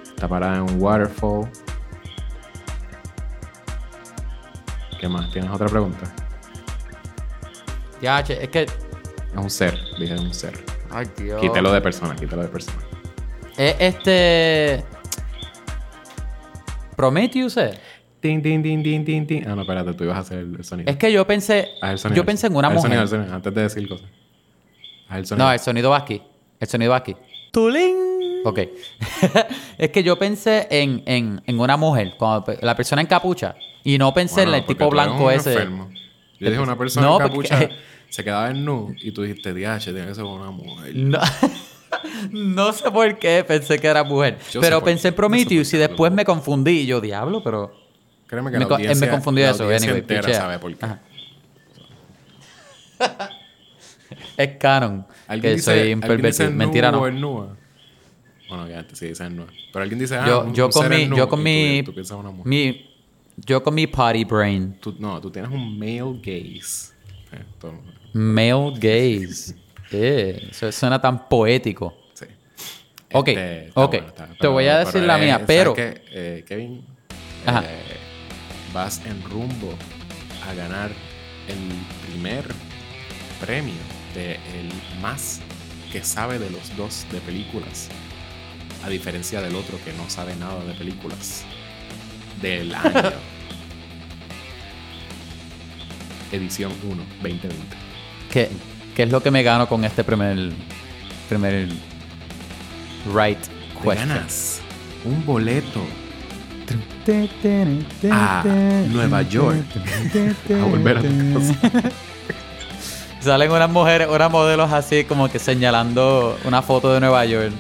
[0.03, 1.49] Está parada en un waterfall.
[4.99, 5.31] ¿Qué más?
[5.31, 6.05] ¿Tienes otra pregunta?
[8.03, 8.61] Ya, che, es que.
[8.65, 8.71] Es
[9.35, 10.63] un ser, dije un ser.
[10.91, 11.41] Ay, Dios.
[11.41, 12.77] Quítelo de persona, quítelo de persona.
[13.57, 14.85] Es este.
[16.95, 17.71] Prometheus, ¿eh?
[18.19, 19.47] Tin, tin, tin, tin, tin, tin.
[19.47, 20.89] Ah, no, espérate, tú ibas a hacer el sonido.
[20.89, 21.69] Es que yo pensé.
[21.81, 22.21] Haz el sonido.
[22.21, 22.97] Yo pensé en una el sonido, mujer.
[22.99, 24.07] haz el sonido, antes de decir cosas.
[25.09, 25.45] Haz el sonido.
[25.47, 26.21] No, el sonido va aquí.
[26.59, 27.15] El sonido va aquí.
[27.51, 27.95] ¡Tulín!
[28.45, 28.59] Ok.
[29.77, 33.55] es que yo pensé en, en, en una mujer, cuando la persona en capucha.
[33.83, 35.51] Y no pensé Bueno, en el porque tipo blanco un ese.
[35.53, 35.89] enfermo.
[36.39, 37.69] Yo dije una persona No, en porque- capucha
[38.09, 40.95] se quedaba en nu y tú dijiste, DH, tiene que ser una mujer.
[40.95, 41.19] No,
[42.31, 44.37] no sé por qué pensé que era mujer.
[44.51, 46.81] Yo pero pensé en Prometheus y después me confundí.
[46.81, 47.73] Y yo, diablo, pero.
[48.27, 49.63] Créeme que Me, la audiencia, me confundió la eso.
[49.69, 50.87] Anyway, entera sabe por qué.
[54.37, 55.05] Es canon.
[55.27, 56.51] ¿Alguien Que dice, soy un ¿alguien dice pervertido.
[56.57, 57.11] Mentira, no.
[57.11, 57.55] nua?
[58.49, 59.47] Bueno, ya antes sí dicen nua.
[59.71, 61.09] Pero alguien dice, ah, Yo, un- yo un con mi.
[61.17, 62.01] Yo con mi, Tú, tú.
[63.37, 64.77] Yo con mi potty brain.
[64.79, 66.93] Tú- no, tú tienes un male gaze.
[67.31, 67.43] Eh,
[68.13, 69.55] Male gaze.
[69.93, 71.95] Eh, eso suena tan poético.
[72.13, 72.25] sí.
[73.13, 73.91] Ok, Este, ok.
[73.91, 76.01] bueno, está- Te voy a decir la eh, mía, ¿sabes pero- qué?
[76.11, 76.83] Eh, Kevin,
[77.45, 77.63] Ajá.
[77.65, 77.97] eh,
[78.73, 79.73] vas en rumbo
[80.49, 80.89] a ganar
[81.47, 82.43] el primer
[83.39, 83.75] premio
[84.15, 85.41] de el más
[85.91, 87.89] que sabe de los dos de películas.
[88.83, 91.45] A diferencia del otro que no sabe nada de películas.
[92.41, 93.11] Del año.
[96.31, 97.77] Edición 1, 2020.
[98.31, 98.49] ¿Qué,
[98.95, 100.51] ¿Qué es lo que me gano con este primer.
[101.29, 101.67] Primer.
[103.13, 103.49] Right Te
[103.83, 104.09] question?
[104.09, 104.61] ganas
[105.03, 105.81] un boleto
[108.11, 108.43] a
[108.89, 109.65] Nueva York
[110.61, 111.89] a volver a tu casa.
[113.19, 117.53] Salen unas mujeres, unas modelos así como que señalando una foto de Nueva York.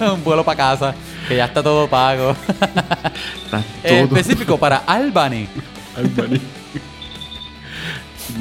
[0.00, 0.94] Un vuelo para casa,
[1.26, 2.34] que ya está todo pago.
[3.44, 5.46] Está todo específico para Albany.
[5.96, 6.40] Albany.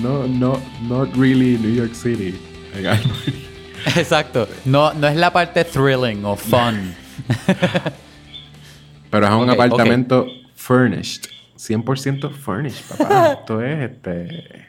[0.01, 2.36] No, no, not really New York City.
[3.95, 4.47] Exacto.
[4.65, 6.93] No, no es la parte thrilling o fun.
[9.10, 11.27] Pero es un apartamento furnished.
[11.57, 13.33] 100% furnished, papá.
[13.39, 14.67] Esto es este.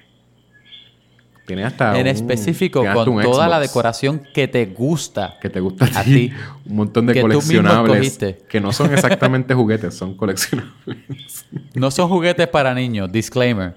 [1.46, 1.94] Tiene hasta.
[1.98, 5.38] en un- específico, con toda la decoración que te gusta.
[5.40, 6.30] Que te gusta a ti.
[6.66, 8.18] Un montón de Que tú mismo coleccionables.
[8.48, 11.46] Que no son exactamente juguetes, son coleccionables.
[11.74, 13.76] No son juguetes para niños, disclaimer.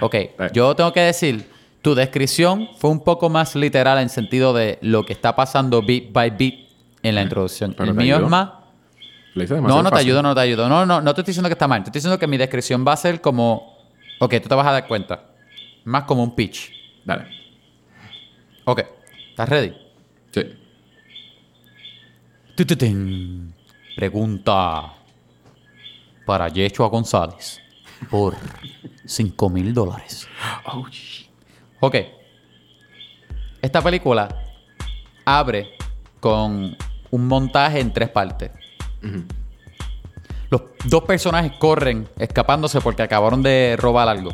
[0.00, 0.14] Ok,
[0.52, 1.50] yo tengo que decir,
[1.82, 6.12] tu descripción fue un poco más literal en sentido de lo que está pasando beat
[6.12, 6.54] by beat
[7.02, 7.72] en la introducción.
[7.76, 8.26] pero El te mío ayudó.
[8.26, 8.50] es más,
[9.34, 10.08] Lo hice demasiado No, no te fácil.
[10.08, 10.68] ayudo, no te ayudo.
[10.68, 11.82] No, no, no te estoy diciendo que está mal.
[11.84, 13.76] Te estoy diciendo que mi descripción va a ser como.
[14.18, 15.22] Ok, tú te vas a dar cuenta.
[15.84, 16.72] Más como un pitch.
[17.04, 17.26] Dale.
[18.64, 18.82] Ok.
[19.30, 19.72] ¿Estás ready?
[20.32, 20.42] Sí.
[22.56, 23.54] Tututín.
[23.94, 24.92] Pregunta
[26.26, 27.60] para Yeshua González
[28.10, 28.36] por
[29.04, 30.28] 5 mil dólares.
[30.66, 31.28] Oh, shit.
[31.80, 31.96] Ok.
[33.62, 34.28] Esta película
[35.24, 35.70] abre
[36.20, 36.76] con
[37.10, 38.50] un montaje en tres partes.
[40.50, 44.30] Los dos personajes corren escapándose porque acabaron de robar algo.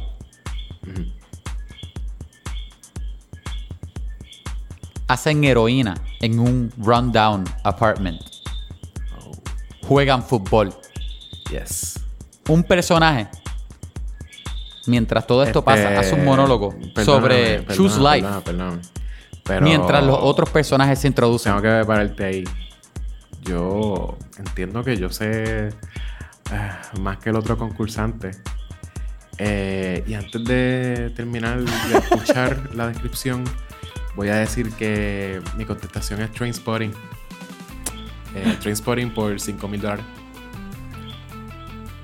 [5.09, 8.20] Hacen heroína en un rundown apartment.
[9.18, 9.33] Oh,
[9.87, 10.75] Juegan fútbol.
[11.51, 12.01] yes.
[12.48, 13.29] Un personaje,
[14.87, 18.12] mientras todo esto Este, pasa, hace un monólogo perdóname, sobre perdóname, Choose Life.
[18.21, 18.83] perdóname, perdóname.
[19.45, 21.53] Pero Mientras los otros personajes se introducen.
[21.53, 22.45] Tengo que pararte ahí.
[23.42, 25.71] Yo entiendo que yo sé
[26.53, 28.31] ah, más que el otro concursante.
[29.38, 33.42] Eh, y antes de terminar de escuchar la descripción,
[34.14, 36.92] voy a decir que mi contestación es Trainspotting.
[38.37, 40.05] Eh, Trainspotting por 5 mil dólares.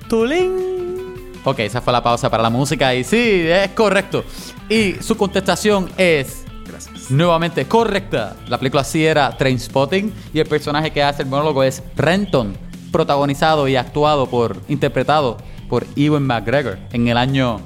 [0.08, 1.07] ¡Tulín!
[1.44, 4.24] Ok, esa fue la pausa para la música y sí, es correcto.
[4.68, 7.10] Y su contestación es Gracias.
[7.10, 8.36] nuevamente correcta.
[8.48, 12.56] La película sí era Trainspotting y el personaje que hace el monólogo es Renton,
[12.92, 17.60] protagonizado y actuado por, interpretado por Ewan McGregor en el año,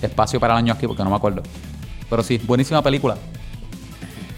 [0.00, 1.42] espacio para el año aquí porque no me acuerdo.
[2.08, 3.16] Pero sí, buenísima película.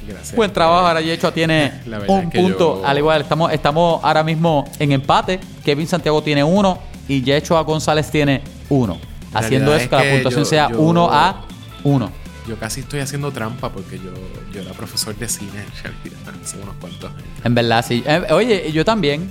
[0.08, 0.34] Gracias.
[0.34, 1.72] Buen trabajo, ahora Yecho tiene
[2.08, 2.80] un punto.
[2.80, 5.38] yo- Al igual, estamos, estamos ahora mismo en empate.
[5.64, 8.98] Kevin Santiago tiene uno y Yecho González tiene uno.
[9.32, 11.44] La Haciendo realidad eso que es la que puntuación yo- sea yo- 1 a
[11.84, 12.12] 1.
[12.48, 14.10] Yo casi estoy haciendo trampa porque yo,
[14.54, 17.24] yo era profesor de cine en realidad hace unos cuantos años.
[17.44, 18.02] En verdad, sí.
[18.06, 19.30] Eh, oye, yo también.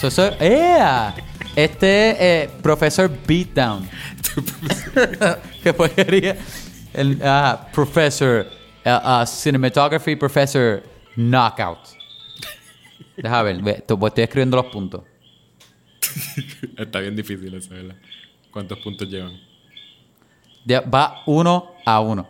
[0.00, 1.14] So, so- ¡Ea!
[1.56, 3.88] Este eh, profesor Beatdown.
[5.62, 6.36] ¿Qué porquería?
[6.92, 8.46] El ah, profesor
[8.84, 10.82] eh, ah, Cinematography Professor
[11.16, 11.78] Knockout.
[13.16, 15.02] Deja ver, pues estoy escribiendo los puntos.
[16.76, 17.96] Está bien difícil eso, ¿verdad?
[18.56, 19.38] ¿Cuántos puntos llevan?
[20.66, 22.26] Va uno a uno.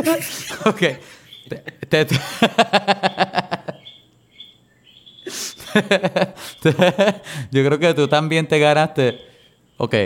[0.64, 0.80] ok.
[1.88, 2.06] Te-
[7.50, 9.18] Yo creo que tú también te ganaste.
[9.76, 9.96] Ok.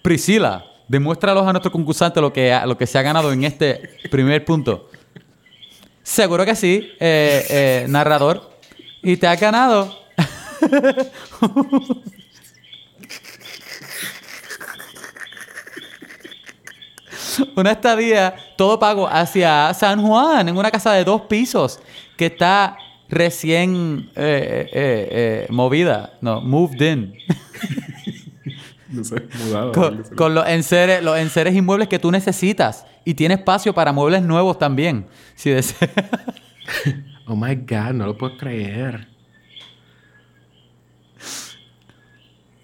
[0.00, 4.42] Priscila, demuéstralos a nuestro concursante lo que, lo que se ha ganado en este primer
[4.42, 4.88] punto.
[6.02, 8.56] Seguro que sí, eh, eh, narrador.
[9.02, 9.94] Y te has ganado.
[17.56, 21.80] una estadía todo pago hacia San Juan, en una casa de dos pisos
[22.16, 22.76] que está
[23.08, 27.14] recién eh, eh, eh, movida, no, moved in,
[28.88, 29.72] No sé, mudado.
[29.72, 34.22] con, con los, enseres, los enseres inmuebles que tú necesitas y tiene espacio para muebles
[34.22, 35.90] nuevos también, si deseas.
[37.28, 39.08] Oh my god, no lo puedo creer.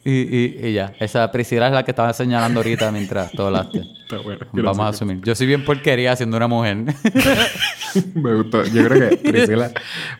[0.04, 3.78] Y, y, y ya, esa Priscila es la que estaba señalando ahorita mientras tú hablaste.
[4.02, 4.46] Está bueno.
[4.52, 5.20] Vamos a asumir.
[5.22, 6.76] Yo soy bien porquería siendo una mujer.
[8.14, 8.64] Me gustó.
[8.64, 9.70] Yo creo que Priscila,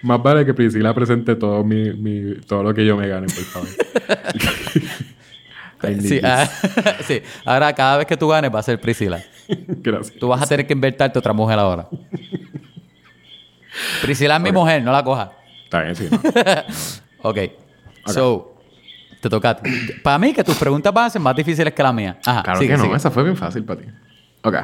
[0.03, 3.45] más vale que Priscila presente todo mi, mi, todo lo que yo me gane, por
[3.45, 3.69] favor.
[6.01, 6.49] Sí, ah,
[7.05, 9.21] sí, ahora cada vez que tú ganes va a ser Priscila.
[9.49, 10.17] Gracias.
[10.17, 11.89] Tú vas a tener que invertirte otra mujer ahora.
[14.01, 15.31] Priscila es mi mujer, no la cojas.
[15.65, 16.09] Está bien, sí.
[16.09, 16.21] ¿no?
[17.23, 17.39] Ok.
[18.07, 18.52] So,
[19.23, 19.71] te toca a ti.
[20.03, 22.17] Para mí que tus preguntas van a ser más difíciles que las mías.
[22.27, 22.43] Ajá.
[22.43, 22.97] Claro sigue, que no, sigue.
[22.97, 23.87] esa fue bien fácil para ti.
[24.43, 24.57] Ok.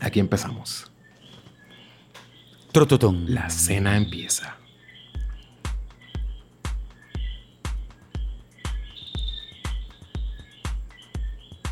[0.00, 0.90] Aquí empezamos.
[2.72, 3.26] Trututum.
[3.28, 4.56] La cena empieza.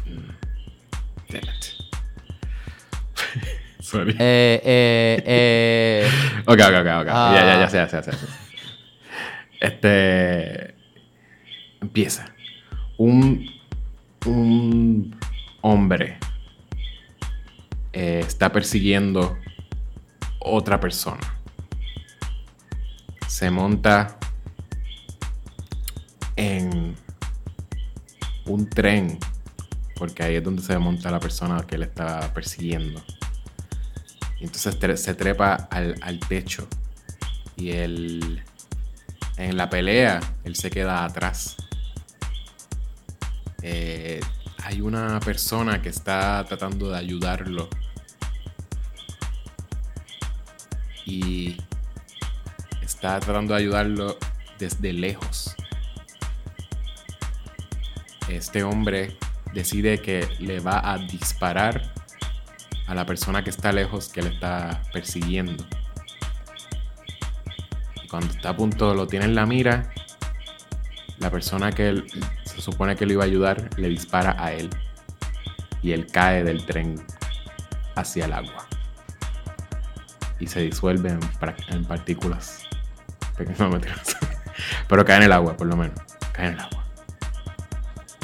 [0.06, 0.30] Mm.
[3.80, 4.12] Sorry.
[4.12, 6.08] Eh, eh, eh,
[6.46, 7.08] Ok, ok, ok, ok.
[7.10, 7.32] Ah.
[7.34, 8.12] Ya, ya, ya sé, ya sé, ya sé.
[9.58, 10.71] Este.
[11.82, 12.32] Empieza.
[12.96, 13.50] Un.
[14.24, 15.16] Un
[15.62, 16.18] hombre
[17.92, 19.36] eh, está persiguiendo
[20.38, 21.20] otra persona.
[23.26, 24.16] Se monta
[26.36, 26.94] en
[28.44, 29.18] un tren,
[29.96, 33.02] porque ahí es donde se monta la persona que le está persiguiendo.
[34.40, 36.66] Y entonces se trepa al, al techo.
[37.56, 38.42] Y él.
[39.38, 41.56] En la pelea, él se queda atrás.
[43.62, 44.20] Eh,
[44.64, 47.68] hay una persona que está tratando de ayudarlo.
[51.06, 51.56] Y
[52.82, 54.18] está tratando de ayudarlo
[54.58, 55.54] desde lejos.
[58.28, 59.18] este hombre
[59.52, 61.92] decide que le va a disparar
[62.86, 65.64] a la persona que está lejos que le está persiguiendo.
[68.02, 69.92] Y cuando está a punto, lo tiene en la mira,
[71.18, 72.06] la persona que él,
[72.54, 74.68] se supone que lo iba a ayudar le dispara a él.
[75.82, 77.02] Y él cae del tren
[77.96, 78.66] hacia el agua.
[80.38, 81.16] Y se disuelve
[81.68, 82.62] en, partículas.
[84.88, 85.98] Pero cae en el agua, por lo menos.
[86.32, 86.84] Cae en el agua.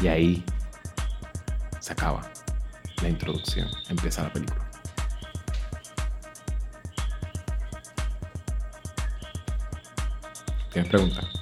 [0.03, 0.45] Y ahí
[1.81, 2.23] se acaba
[3.03, 3.69] la introducción.
[3.89, 4.69] Empieza la película.
[10.73, 11.38] ¿Tienes preguntas?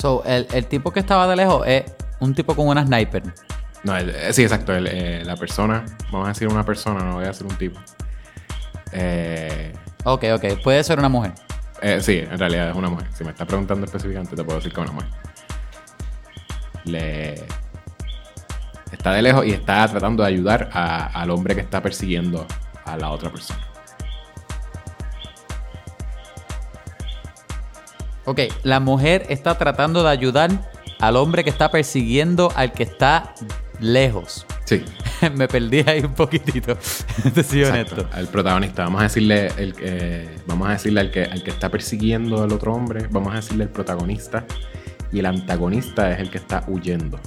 [0.00, 1.84] So, el, el tipo que estaba de lejos es
[2.20, 3.22] un tipo con una sniper.
[3.84, 4.74] No, el- eh, sí, exacto.
[4.74, 7.78] el, eh, la persona, vamos a decir una persona, no voy a decir un tipo.
[8.92, 10.44] Eh, Ok, ok.
[10.64, 11.32] Puede ser una mujer.
[11.82, 13.06] eh, sí, en realidad es una mujer.
[13.14, 15.10] Si me estás preguntando específicamente, te puedo decir que es una mujer.
[16.84, 17.44] Le
[18.92, 22.46] está de lejos y está tratando de ayudar a- al hombre que está persiguiendo
[22.84, 23.60] a la otra persona.
[28.24, 33.34] Ok, la mujer está tratando de ayudar al hombre que está persiguiendo al que está
[33.80, 34.46] lejos.
[34.64, 34.84] Sí.
[35.34, 36.76] Me perdí ahí un poquitito.
[37.34, 38.06] Te soy honesto.
[38.12, 41.68] Al protagonista, vamos a decirle el que vamos a decirle al que al que está
[41.70, 44.44] persiguiendo al otro hombre, vamos a decirle el protagonista
[45.12, 47.18] y el antagonista es el que está huyendo.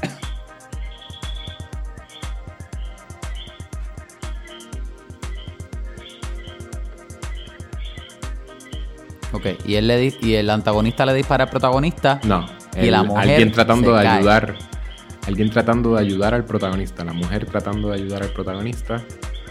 [9.45, 12.19] Ok, y, él le y el antagonista le dispara al protagonista.
[12.23, 14.17] No, Y el- la mujer alguien tratando de cae.
[14.19, 14.55] ayudar,
[15.27, 19.01] alguien tratando de ayudar al protagonista, la mujer tratando de ayudar al protagonista,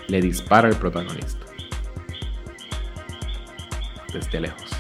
[0.09, 1.45] le dispara al protagonista.
[4.15, 4.71] Desde lejos.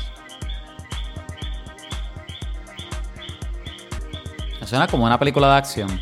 [4.64, 6.00] Suena como una película de acción.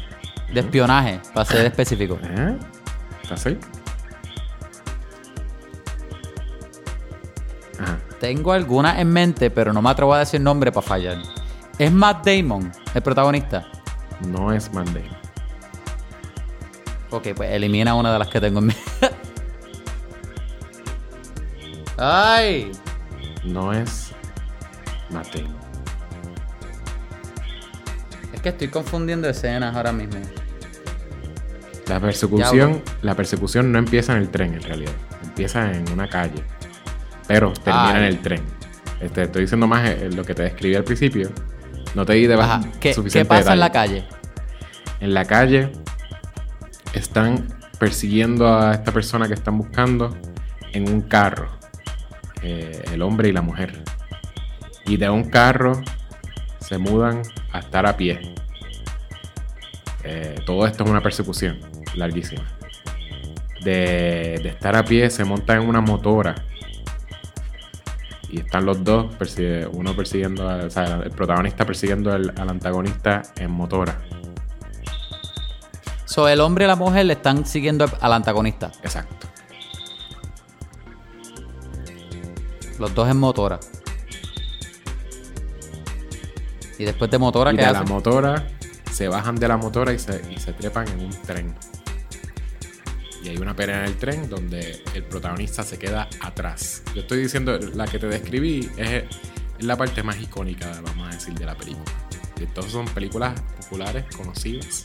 [0.53, 2.19] De espionaje, para ser específico.
[2.23, 2.57] ¿Eh?
[3.23, 3.59] ¿Estás ahí?
[7.81, 7.99] Ajá.
[8.21, 11.19] Tengo alguna en mente, pero no me atrevo a decir nombre para fallar.
[11.79, 13.67] ¿Es Matt Damon el protagonista?
[14.29, 15.09] No es Monday.
[17.11, 18.83] Ok, pues elimina una de las que tengo en mente.
[21.97, 22.73] ¡Ay!
[23.45, 24.13] No es
[25.11, 25.49] Mateo.
[28.33, 30.21] Es que estoy confundiendo escenas ahora mismo.
[31.89, 34.93] La persecución, Ya, la persecución no empieza en el tren en realidad.
[35.25, 36.43] Empieza en una calle.
[37.31, 37.99] Pero termina Ay.
[37.99, 38.43] en el tren.
[39.01, 41.31] Este, estoy diciendo más eh, lo que te describí al principio.
[41.95, 44.05] No te di de más ¿Qué, suficiente qué pasa en la calle?
[44.99, 45.71] En la calle
[46.93, 47.47] están
[47.79, 50.17] persiguiendo a esta persona que están buscando
[50.73, 51.47] en un carro.
[52.43, 53.81] Eh, el hombre y la mujer.
[54.87, 55.81] Y de un carro
[56.59, 58.35] se mudan a estar a pie.
[60.03, 61.61] Eh, todo esto es una persecución
[61.95, 62.43] larguísima.
[63.63, 66.35] De, de estar a pie se monta en una motora.
[68.33, 72.49] Y están los dos, persigue- uno persiguiendo, a- o sea, el protagonista persiguiendo al- al
[72.49, 73.99] antagonista en motora.
[76.05, 78.71] So, el hombre y la mujer le están siguiendo al antagonista.
[78.83, 79.27] Exacto.
[82.79, 83.61] Los dos en motora.
[86.79, 87.93] Y después de motora, y ¿qué de la hacen?
[87.95, 88.47] motora
[88.91, 91.55] se bajan de la motora y se, y se trepan en un tren.
[93.23, 96.83] Y hay una pelea en el tren donde el protagonista se queda atrás.
[96.95, 99.05] Yo estoy diciendo, la que te describí es,
[99.59, 101.85] la parte más icónica, vamos a decir, de la película.
[102.39, 104.85] Entonces son películas populares, conocidas,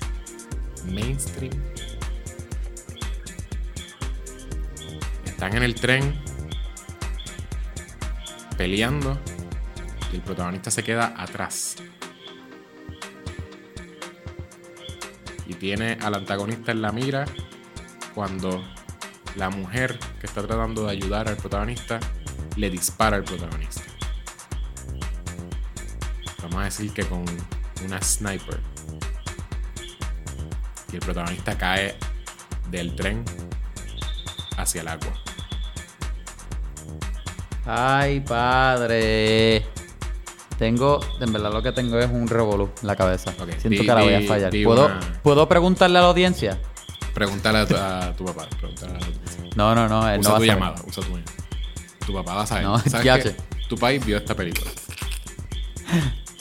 [0.91, 1.53] mainstream.
[5.25, 6.13] Están en el tren
[8.57, 9.17] peleando
[10.11, 11.77] y el protagonista se queda atrás.
[15.47, 17.25] Y tiene al antagonista en la mira
[18.15, 18.63] cuando
[19.35, 21.99] la mujer que está tratando de ayudar al protagonista
[22.55, 23.81] le dispara al protagonista.
[26.41, 27.25] Vamos a decir que con
[27.85, 28.59] una sniper.
[30.91, 31.95] Y el protagonista cae
[32.71, 33.25] del tren
[34.57, 35.13] hacia el agua.
[37.65, 39.65] Ay, padre.
[40.57, 43.31] Tengo, en verdad lo que tengo es un revolú en la cabeza.
[43.31, 44.51] Ok, Siento di- que la voy a di- fallar.
[44.51, 46.57] di ¿Puedo, una- ¿Puedo preguntarle a la audiencia?
[47.15, 48.45] Pregúntale a tu, a tu papá.
[48.59, 49.07] Pregúntale a tu,
[49.55, 50.07] No, no, no.
[50.07, 51.31] Él usa no va tu llamada, usa tu llamada.
[52.05, 52.63] Tu papá va a saber.
[52.65, 53.35] No, ¿Sabes que.
[53.67, 54.69] Tu país vio esta película.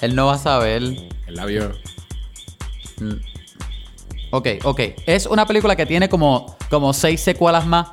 [0.03, 0.83] Él no va a saber.
[0.83, 1.73] Él la vio.
[4.31, 4.81] Ok, ok.
[5.07, 7.89] Es una película que tiene como, como seis secuelas más.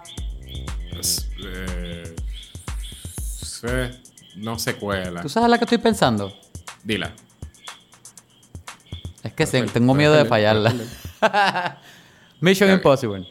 [0.99, 2.15] Es, eh,
[3.15, 3.91] se-
[4.37, 5.21] no secuela.
[5.21, 6.35] ¿Tú sabes la que estoy pensando?
[6.83, 7.13] Dila.
[9.23, 10.73] Es que se- tengo miedo de fallarla.
[12.41, 12.75] Mission Ok.
[12.77, 13.27] Impossible.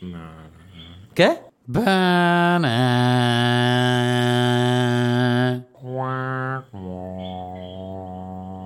[0.00, 0.18] No.
[1.14, 1.38] ¿Qué?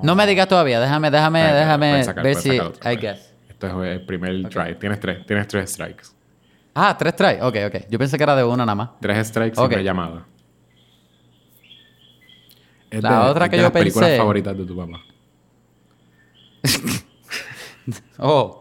[0.03, 2.57] No me digas todavía, déjame, déjame, déjame sacar, ver si.
[2.57, 3.35] I guess.
[3.49, 4.75] Esto es el primer try.
[4.79, 6.05] Tienes tres, tienes tres strikes.
[6.75, 7.43] Ah, tres tries.
[7.43, 7.87] Ok, ok.
[7.91, 8.91] Yo pensé que era de una nada más.
[9.01, 10.27] Tres strikes y una llamada.
[12.91, 15.01] Es La otra es que de yo las películas pensé- favoritas de tu papá.
[18.23, 18.60] Oh.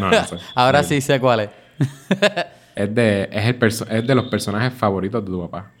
[0.00, 0.36] No, no sé.
[0.54, 1.50] Ahora sí sé cuál es.
[2.78, 5.72] Es de, es, el es de los personajes favoritos de tu papá.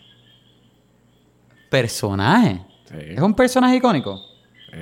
[1.70, 2.60] Personaje.
[2.86, 2.96] Sí.
[3.10, 4.20] ¿Es un personaje icónico?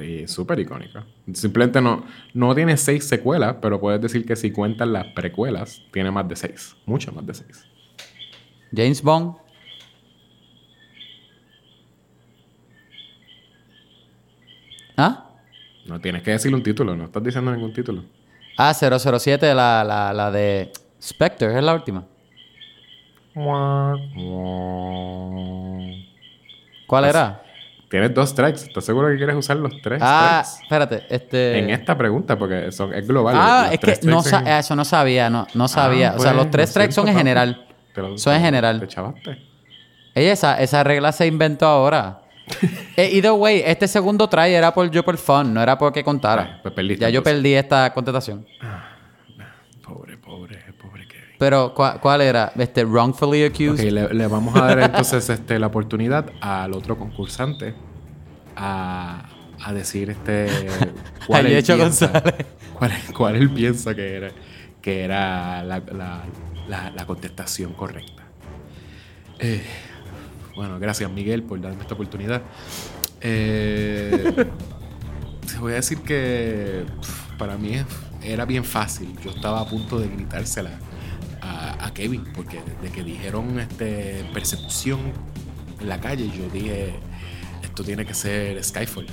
[0.02, 1.00] Y súper icónico.
[1.34, 6.10] Simplemente no, no tiene seis secuelas, pero puedes decir que si cuentas las precuelas, tiene
[6.10, 6.74] más de seis.
[6.86, 7.66] Mucho más de seis.
[8.74, 9.36] James Bond.
[14.96, 15.30] ¿Ah?
[15.84, 18.02] No tienes que decir un título, no estás diciendo ningún título.
[18.56, 22.04] Ah, 007, la, la, la de Spectre, es la última.
[26.86, 27.42] ¿Cuál Pues, era?
[27.88, 28.62] Tienes dos strikes.
[28.64, 30.62] ¿Estás seguro que quieres usar los tres Ah, strikes?
[30.64, 31.58] espérate, este...
[31.58, 33.34] En esta pregunta, porque son, es global.
[33.38, 36.10] Ah, es tres que no en- eso no sabía, no, no sabía.
[36.10, 37.66] Ah, o sea, pues, los tres lo strikes son en general.
[37.94, 38.80] Te lo- Son en general.
[38.80, 39.38] Te chavaste.
[40.14, 42.20] Ella, esa, esa regla se inventó ahora.
[42.96, 46.56] Eh, either way, este segundo try era por yo por fun, no era porque contara.
[46.56, 47.34] Ah, pues perdiste, ya yo entonces.
[47.40, 48.46] perdí esta contestación.
[49.84, 51.24] Pobre, pobre, pobre Kevin.
[51.38, 52.52] Pero, ¿cuál, cuál era?
[52.56, 53.84] Este, wrongfully accused.
[53.86, 57.74] Ok, le, le vamos a dar entonces este, la oportunidad al otro concursante
[58.56, 59.26] a,
[59.62, 60.46] a decir este
[61.32, 62.22] Al él piensa-
[62.78, 64.30] cuál, cuál él piensa que era,
[64.80, 66.22] que era la, la-
[66.68, 68.22] la- la contestación correcta.
[69.38, 69.62] Eh,
[70.56, 72.42] bueno, gracias Miguel por darme esta oportunidad.
[73.20, 74.34] Eh,
[75.46, 76.84] te voy a decir que
[77.38, 77.76] para mí
[78.22, 79.16] era bien fácil.
[79.22, 80.70] Yo estaba a punto de gritársela
[81.40, 85.00] a, a Kevin, porque desde que dijeron este, persecución
[85.80, 86.94] en la calle, yo dije,
[87.62, 89.06] esto tiene que ser Skyfall.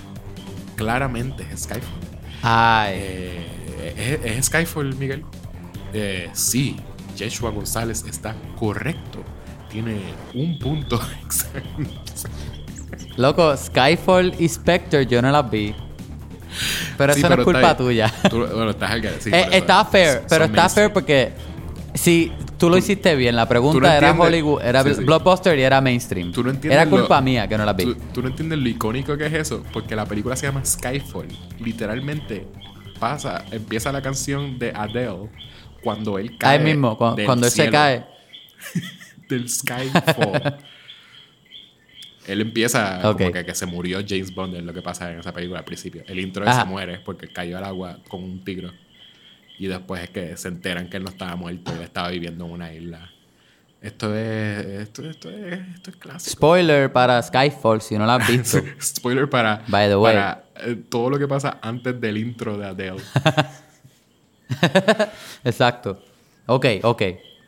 [0.75, 1.99] Claramente es Skyfall.
[2.41, 2.93] Ay.
[2.95, 5.25] Eh, ¿es, es Skyfall, Miguel?
[5.93, 6.77] Eh, sí,
[7.15, 9.23] Yeshua González está correcto.
[9.73, 10.01] Tiene
[10.35, 11.01] un punto.
[13.17, 15.73] Loco, Skyfall y Spectre yo no las vi.
[16.97, 18.13] Pero Sí, eso no es culpa tuya.
[18.29, 20.69] Tú- bueno, estás al sí, Eh, está fair, Son pero está mainstream.
[20.89, 21.33] fair porque
[21.95, 25.81] si tú lo hiciste bien, la pregunta no era Hollywood, era Sí, blockbuster y era
[25.81, 26.31] mainstream.
[26.31, 27.85] Tú no entiendes era culpa lo- mía que no las vi.
[27.85, 31.27] Tú, tú no entiendes lo icónico que es eso, porque la película se llama Skyfall.
[31.59, 32.45] Literalmente
[32.99, 35.29] pasa, empieza la canción de Adele
[35.83, 36.59] cuando él cae.
[36.59, 38.05] Ahí mismo, cu- del cuando él se cae.
[39.29, 40.57] Del Skyfall.
[42.27, 43.17] él empieza Ok.
[43.17, 45.65] como que, que se murió James Bond, es lo que pasa en esa película al
[45.65, 46.03] principio.
[46.07, 48.71] El intro de se muere porque cayó al agua con un tigre.
[49.59, 52.51] Y después es que se enteran que él no estaba muerto, él estaba viviendo en
[52.51, 53.09] una isla.
[53.81, 54.65] Esto es.
[54.65, 55.59] Esto, esto es.
[55.75, 56.31] Esto es clásico.
[56.31, 58.59] Spoiler para Skyfall si no la has visto.
[58.81, 60.13] Spoiler para, By the way.
[60.15, 63.01] para eh, todo lo que pasa antes del intro de Adele.
[65.43, 66.01] Exacto.
[66.45, 67.01] Ok, ok.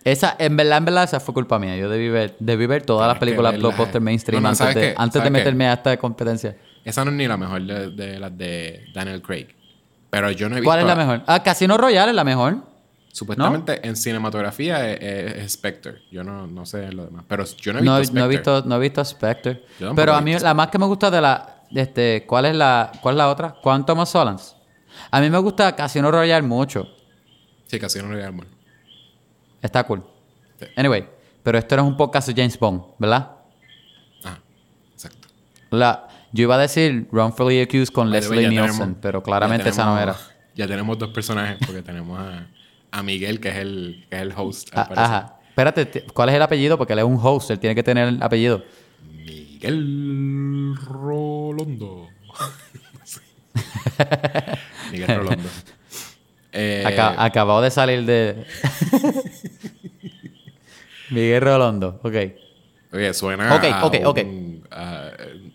[0.06, 1.76] Esa, en verdad, en verdad, esa fue culpa mía.
[1.76, 4.94] Yo debí ver, debí ver todas las películas blockbuster mainstream No, no, antes, ¿sabes de,
[4.96, 5.32] antes de ¿Sabes qué?
[5.32, 6.56] meterme a esta competencia.
[6.86, 9.48] Esa no es ni la mejor de, de las de Daniel Craig.
[10.12, 10.70] Pero yo no he visto.
[10.70, 11.24] ¿Cuál es la mejor?
[11.26, 12.58] Ah, Casino Royale es la mejor.
[13.12, 16.02] Supuestamente en cinematografía es, es- es Spectre.
[16.12, 17.26] Yo no, no sé lo demás.
[17.28, 18.20] Pero yo no he visto No, Spectre.
[18.20, 19.64] no he visto, no he visto Spectre.
[19.96, 21.64] Pero a mí la más que me gusta de la...
[21.74, 23.56] Este, ¿cuál, es la, ¿Cuál es la otra?
[23.64, 24.54] Quantum of Solace.
[25.10, 26.88] A mí me gusta Casino Royale mucho.
[27.66, 28.48] Sí, casi no lo voy a armar.
[29.66, 30.04] Está cool.
[30.60, 30.66] Sí.
[30.76, 31.06] Anyway,
[31.44, 33.32] pero esto no es un podcast de James Bond, ¿verdad?
[34.24, 34.38] Ah,
[34.94, 35.28] exacto.
[35.72, 40.00] La, yo iba a decir Wrongfully Accused con Leslie Nielsen, tenemos- pero claramente esa no
[40.00, 40.16] era.
[40.56, 42.48] Ya tenemos dos personajes porque tenemos a,
[42.92, 44.70] a Miguel, que es el, que es el host.
[44.74, 45.40] Ah, ajá.
[45.50, 46.78] Espérate, ¿cuál es el apellido?
[46.78, 48.64] Porque él es un host, él tiene que tener el apellido.
[49.04, 52.08] Miguel Rolondo.
[54.92, 55.50] Miguel Rolondo.
[56.58, 58.46] Eh, Aca- acabado de salir de...
[61.10, 62.16] Miguel Rolondo, ok.
[62.94, 63.54] Oye, suena.
[63.56, 64.18] Ok, a ok, ok.
[64.26, 65.12] un- a-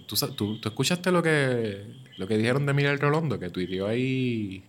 [0.07, 1.82] ¿tú, tú, tú escuchaste lo que,
[2.18, 3.38] lo que dijeron de Miguel Rolondo?
[3.38, 4.62] Que tuiteó ahí.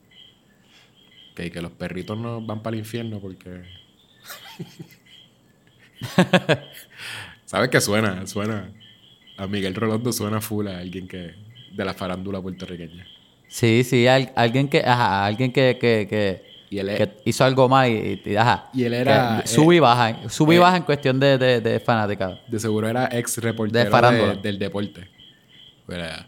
[1.36, 3.63] Que, que los perritos no van para el infierno porque.
[7.45, 8.25] ¿Sabes qué suena?
[8.27, 8.71] Suena.
[9.38, 11.34] A Miguel Rolondo suena full a alguien que.
[11.73, 13.05] de la farándula puertorriqueña.
[13.52, 17.43] Sí, sí, al- alguien que, ajá, alguien que, que, que, Y él es- que hizo
[17.43, 18.70] algo mal y, y- ajá.
[18.74, 21.60] Y él era, sube y eh, baja, sube y eh, baja en cuestión de, de,
[21.60, 22.39] de fanática.
[22.47, 25.10] De seguro era ex reportero De del deporte.
[25.89, 26.26] Era,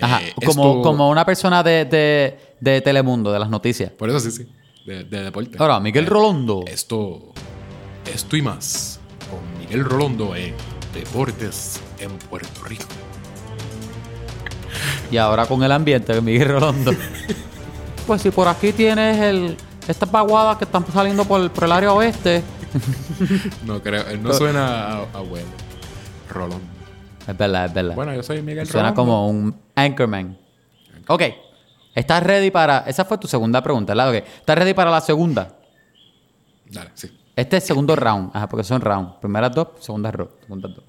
[0.00, 1.84] Ajá, eh, como, esto- como una persona de,
[2.60, 3.92] de, Telemundo, de las noticias.
[3.92, 4.46] Por eso sí, sí.
[4.84, 5.56] De, de deporte.
[5.60, 6.64] Ahora, Miguel Rolondo.
[6.66, 7.32] Esto,
[8.12, 8.98] esto y más
[9.30, 10.52] con Miguel Rolondo en
[10.92, 12.84] Deportes en Puerto Rico.
[15.10, 16.92] Y ahora con el ambiente de Miguel Rolondo.
[18.06, 19.56] pues si por aquí tienes el
[19.88, 22.42] estas vaguadas que están saliendo por, por el área oeste.
[23.64, 25.46] No creo, él no suena a, a bueno.
[26.28, 26.60] Rolondo.
[27.26, 27.94] Es verdad, es verdad.
[27.94, 30.36] Bueno, yo soy Miguel Suena como un anchorman.
[31.08, 31.22] Ok.
[31.94, 32.84] ¿Estás ready para...?
[32.86, 34.10] Esa fue tu segunda pregunta, ¿verdad?
[34.10, 34.24] Ok.
[34.40, 35.56] ¿Estás ready para la segunda?
[36.70, 37.10] Dale, sí.
[37.34, 38.30] Este es segundo round.
[38.34, 39.18] Ajá, porque son round.
[39.20, 40.84] Primeras dos, segundas ro- segundas dos.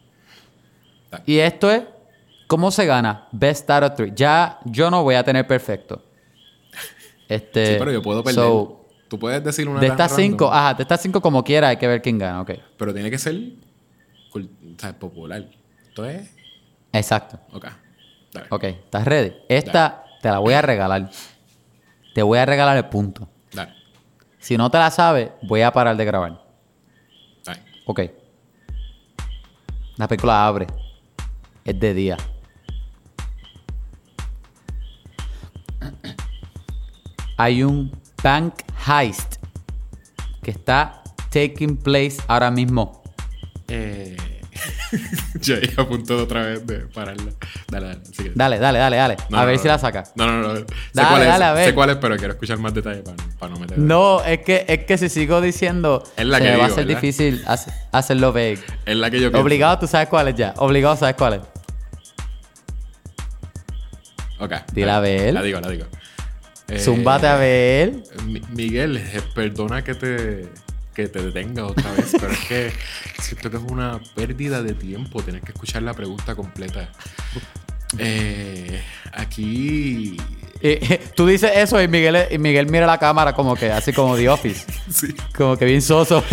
[1.12, 1.24] Dale.
[1.26, 1.84] Y esto es...
[2.48, 3.28] ¿Cómo se gana?
[3.32, 4.14] Best out of three.
[4.16, 6.02] Ya yo no voy a tener perfecto.
[7.28, 7.74] Este...
[7.74, 8.44] Sí, pero yo puedo perder.
[8.44, 10.52] so, Tú puedes decir una de estas random, cinco...
[10.52, 12.42] Ajá, de estas cinco como quiera hay que ver quién gana.
[12.42, 12.52] Ok.
[12.78, 13.36] Pero tiene que ser
[14.34, 14.40] o
[14.80, 15.46] sea, popular.
[15.88, 16.30] Esto es.
[16.94, 17.40] Exacto.
[17.52, 17.66] Ok.
[18.34, 18.48] Dale.
[18.50, 18.64] Ok.
[18.64, 19.34] ¿Estás ready?
[19.50, 21.10] Esta te la voy a regalar.
[22.14, 23.28] Te voy a regalar el punto.
[23.54, 23.74] Dale.
[24.40, 26.42] Si no te la sabes, voy a parar de grabar.
[27.44, 27.62] Dale.
[27.86, 28.02] Ok.
[29.98, 30.68] La película abre.
[31.66, 32.18] Es de día.
[37.38, 37.92] Hay un
[38.24, 38.54] bank
[38.88, 39.36] heist
[40.44, 43.04] que está taking place ahora mismo.
[43.68, 44.18] Eh.
[45.42, 47.32] Yo ahí a punto de otra vez de pararla.
[47.68, 48.02] Dale, dale.
[48.34, 49.18] Dale, dale, dale, dale.
[49.30, 50.04] No, a no, ver no, si la saca.
[50.16, 50.56] No, no, no.
[50.56, 51.66] Sé Dale, cuál es, dale, a ver.
[51.66, 53.78] Sé cuál es, pero quiero escuchar más detalles para, para no meter.
[53.78, 56.86] No, es que, es que si sigo diciendo, Es la se que va a ser
[56.88, 57.02] ¿verdad?
[57.02, 58.60] difícil hace- hacerlo vague.
[58.86, 59.44] Es la que yo pienso.
[59.46, 60.54] Obligado, tú sabes cuál es ya.
[60.58, 61.42] Obligado, sabes cuál es.
[64.40, 64.54] Ok.
[64.74, 65.34] Dile a ver.
[65.34, 65.86] La digo, la digo.
[66.70, 67.94] Eh, Zúmbate a ver.
[68.26, 70.48] Mi- Miguel, eh, perdona que te,
[70.94, 72.72] que te detenga otra vez, pero es que
[73.22, 76.90] siento que es una pérdida de tiempo tener que escuchar la pregunta completa.
[77.98, 78.82] Eh,
[79.14, 80.18] aquí.
[81.16, 84.28] Tú dices eso y Miguel, y Miguel mira la cámara como que así como The
[84.30, 84.66] Office.
[84.90, 85.14] Sí.
[85.36, 86.24] Como que bien soso.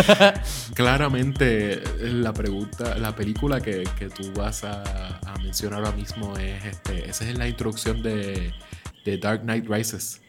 [0.75, 6.65] Claramente, la pregunta, la película que, que tú vas a, a mencionar ahora mismo es
[6.65, 7.11] este.
[7.11, 8.53] Esa es la introducción de,
[9.05, 10.21] de Dark Knight Rises.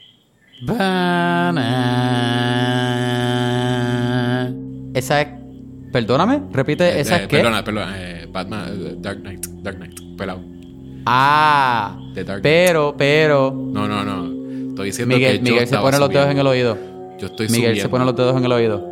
[4.94, 5.28] Esa es.
[5.92, 7.38] Perdóname, repite, Eh, ¿esa eh, es qué?
[7.38, 7.94] Perdona, perdona.
[7.98, 9.46] eh, Batman, eh, Dark Knight.
[9.62, 10.00] Dark Knight.
[10.18, 10.42] Pelado.
[11.06, 11.98] Ah.
[12.14, 12.44] De Dark Knight.
[12.44, 13.52] Pero, pero.
[13.54, 14.70] No, no, no.
[14.72, 16.78] Estoy diciendo Miguel, que Miguel se pone los dedos en el oído.
[17.20, 18.86] Yo estoy Miguel se pone los dedos en el oído.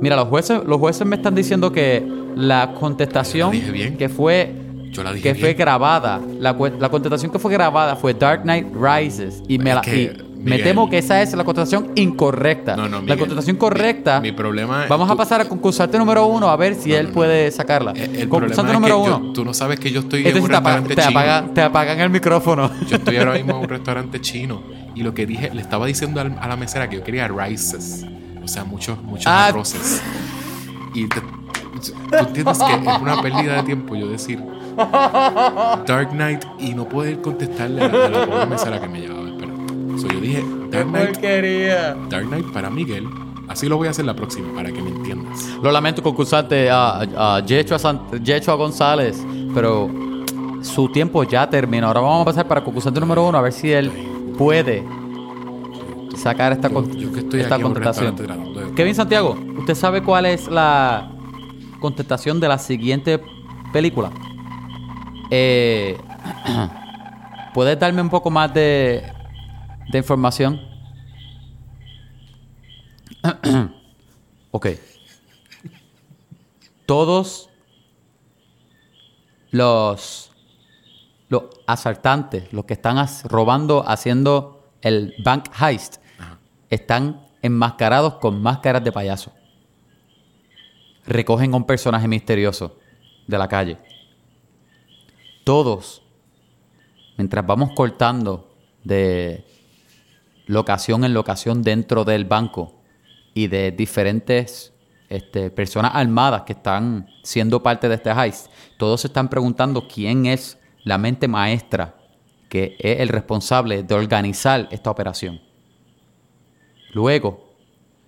[0.00, 2.06] Mira, los jueces, los jueces me están diciendo que
[2.36, 3.96] la contestación Yo la dije bien.
[3.96, 4.52] que fue
[4.92, 8.66] Yo la dije que fue grabada, la, la contestación que fue grabada fue Dark Knight
[8.74, 12.76] Rises y me, la- que, y me Miguel- temo que esa es la contestación incorrecta.
[12.76, 14.20] No, no, la Miguel, contestación correcta.
[14.20, 14.88] Mi, mi problema es.
[14.88, 17.92] Vamos a pasar al concursante número uno a ver si No, él puede sacarla.
[17.92, 19.26] El, el concursante problema número es que uno.
[19.26, 21.50] yo- tú no sabes que yo estoy en Entonces un te, restaurante te chino.
[21.54, 22.70] te apagan el micrófono.
[22.88, 24.62] Yo estoy ahora mismo en un restaurante chino
[24.94, 28.04] y lo que dije, le estaba diciendo a la mesera que yo quería rices,
[28.42, 29.46] o sea, muchos, muchos Ah.
[29.46, 30.00] arroces.
[30.94, 34.42] Y te- tú entiendes que es una pérdida de tiempo yo decir
[35.86, 39.25] Dark Knight y no poder contestarle a la, a la mesera que me llevaba.
[40.00, 41.96] So, yo dije Dark Knight, porquería!
[42.08, 43.06] Dark Knight para Miguel.
[43.48, 45.48] Así lo voy a hacer la próxima para que me entiendas.
[45.62, 47.00] Lo lamento, concursante a,
[47.36, 49.24] a Yechua, Sant- Yechua González,
[49.54, 49.88] pero
[50.62, 51.86] su tiempo ya terminó.
[51.86, 53.90] Ahora vamos a pasar para concursante número uno a ver si él
[54.36, 54.84] puede
[56.16, 58.16] sacar esta, con- Yo que estoy esta contestación.
[58.16, 58.72] de...
[58.74, 61.12] Kevin Santiago, ¿usted sabe cuál es la
[61.80, 63.20] contestación de la siguiente
[63.72, 64.10] película?
[65.30, 65.96] Eh,
[67.54, 69.02] ¿Puedes darme un poco más de,
[69.90, 70.60] de información?
[74.50, 74.66] ok.
[76.84, 77.50] Todos
[79.50, 80.30] los,
[81.28, 86.38] los asaltantes, los que están robando, haciendo el bank heist, Ajá.
[86.70, 89.32] están enmascarados con máscaras de payaso.
[91.06, 92.78] Recogen a un personaje misterioso
[93.26, 93.78] de la calle.
[95.44, 96.02] Todos,
[97.16, 99.45] mientras vamos cortando de
[100.46, 102.74] locación en locación dentro del banco
[103.34, 104.72] y de diferentes
[105.08, 110.26] este, personas armadas que están siendo parte de este heist, todos se están preguntando quién
[110.26, 111.96] es la mente maestra
[112.48, 115.40] que es el responsable de organizar esta operación.
[116.92, 117.44] Luego,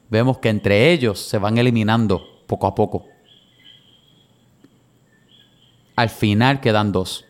[0.08, 3.06] vemos que entre ellos se van eliminando poco a poco.
[5.96, 7.24] Al final quedan dos.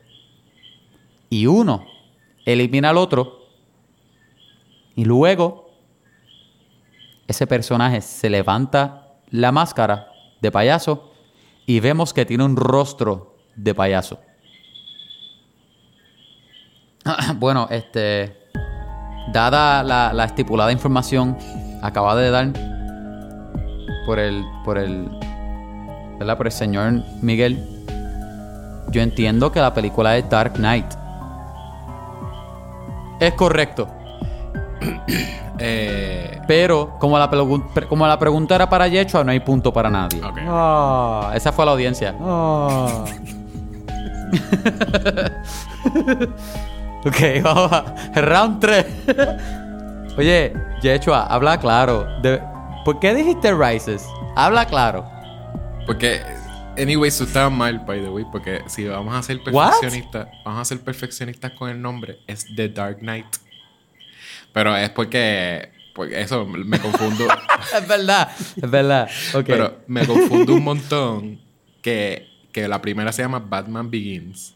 [1.31, 1.87] Y uno
[2.45, 3.38] elimina al otro.
[4.99, 5.71] Y luego,
[7.29, 10.09] ese personaje se levanta la máscara
[10.41, 11.13] de payaso
[11.67, 14.19] y vemos que tiene un rostro de payaso.
[17.37, 18.51] bueno, este...
[19.33, 21.39] dada la, la estipulada información
[21.81, 22.53] acabada de dar
[24.05, 25.09] por el, por el,
[26.19, 26.37] ¿verdad?
[26.37, 27.65] Por el señor Miguel,
[28.91, 30.93] yo entiendo que la película es Dark Knight.
[33.21, 33.95] Es correcto.
[35.61, 39.91] Eh, Pero como la, pregu- como la pregunta era para Yechua, no hay punto para
[39.91, 40.23] nadie.
[40.23, 40.39] ok.
[40.47, 42.15] Ah, esa fue la audiencia.
[42.21, 43.05] Ah.
[47.05, 47.85] ok, vamos a
[48.21, 48.87] round 3.
[50.17, 50.53] Oye,
[50.83, 52.07] Yechua, habla claro.
[52.23, 52.41] De-
[52.85, 54.07] ¿Por qué dijiste Rises?
[54.37, 55.05] Habla claro.
[55.87, 56.21] Porque,
[56.77, 58.25] anyways, tú estabas mal, by the way.
[58.31, 62.69] Porque si vamos a ser perfeccionistas, vamos a ser perfeccionistas con el nombre, es The
[62.69, 63.27] Dark Knight.
[64.53, 67.27] Pero es porque, porque eso me confundo.
[67.77, 69.09] es verdad, es verdad.
[69.35, 69.45] Ok.
[69.47, 71.41] Pero me confundo un montón
[71.83, 74.55] que, que la primera se llama Batman Begins.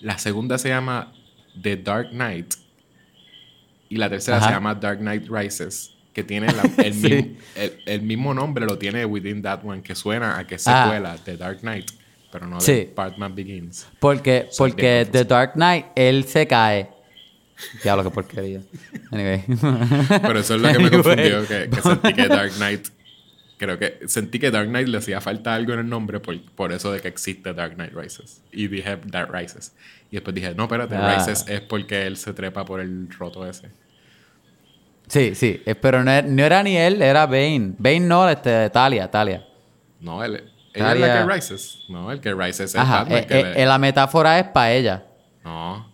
[0.00, 1.12] La segunda se llama
[1.62, 2.54] The Dark Knight.
[3.88, 4.46] Y la tercera Ajá.
[4.48, 5.90] se llama Dark Knight Rises.
[6.12, 7.08] Que tiene la- el, Sí.
[7.08, 10.58] mismo, el, el mismo nombre, lo tiene Within That One, que suena a que Ah.
[10.84, 11.90] secuela The Dark Knight.
[12.30, 12.72] Pero no Sí.
[12.72, 13.86] de Batman Begins.
[14.00, 15.24] Porque, Soy porque The.
[15.24, 16.88] Dark Knight, él se cae.
[17.82, 18.60] Diablo, qué porquería.
[19.10, 19.44] Anyway.
[20.22, 20.90] Pero eso es lo que me Anyway.
[20.90, 22.88] confundió, que, que sentí que Dark Knight...
[23.56, 26.72] Creo que sentí que Dark Knight le hacía falta algo en el nombre por, por
[26.72, 28.42] eso de que existe Dark Knight Rises.
[28.50, 29.72] Y dije Dark Rises.
[30.10, 31.14] Y después dije, no, espérate, Ah.
[31.16, 33.70] Rises es porque él se trepa por el roto ese.
[35.06, 35.62] Sí, sí.
[35.64, 37.74] eh, Pero no, era- no era ni él, era Bane.
[37.78, 39.44] Bane no, este, Talia, Talia.
[40.00, 40.34] No, él,
[40.74, 41.26] ella es la Talia.
[41.26, 41.78] que Rises.
[41.88, 43.00] No, el que Rises es Ajá.
[43.04, 43.18] Batman.
[43.18, 45.04] eh, que eh, le- eh, la metáfora es para ella.
[45.44, 45.92] No.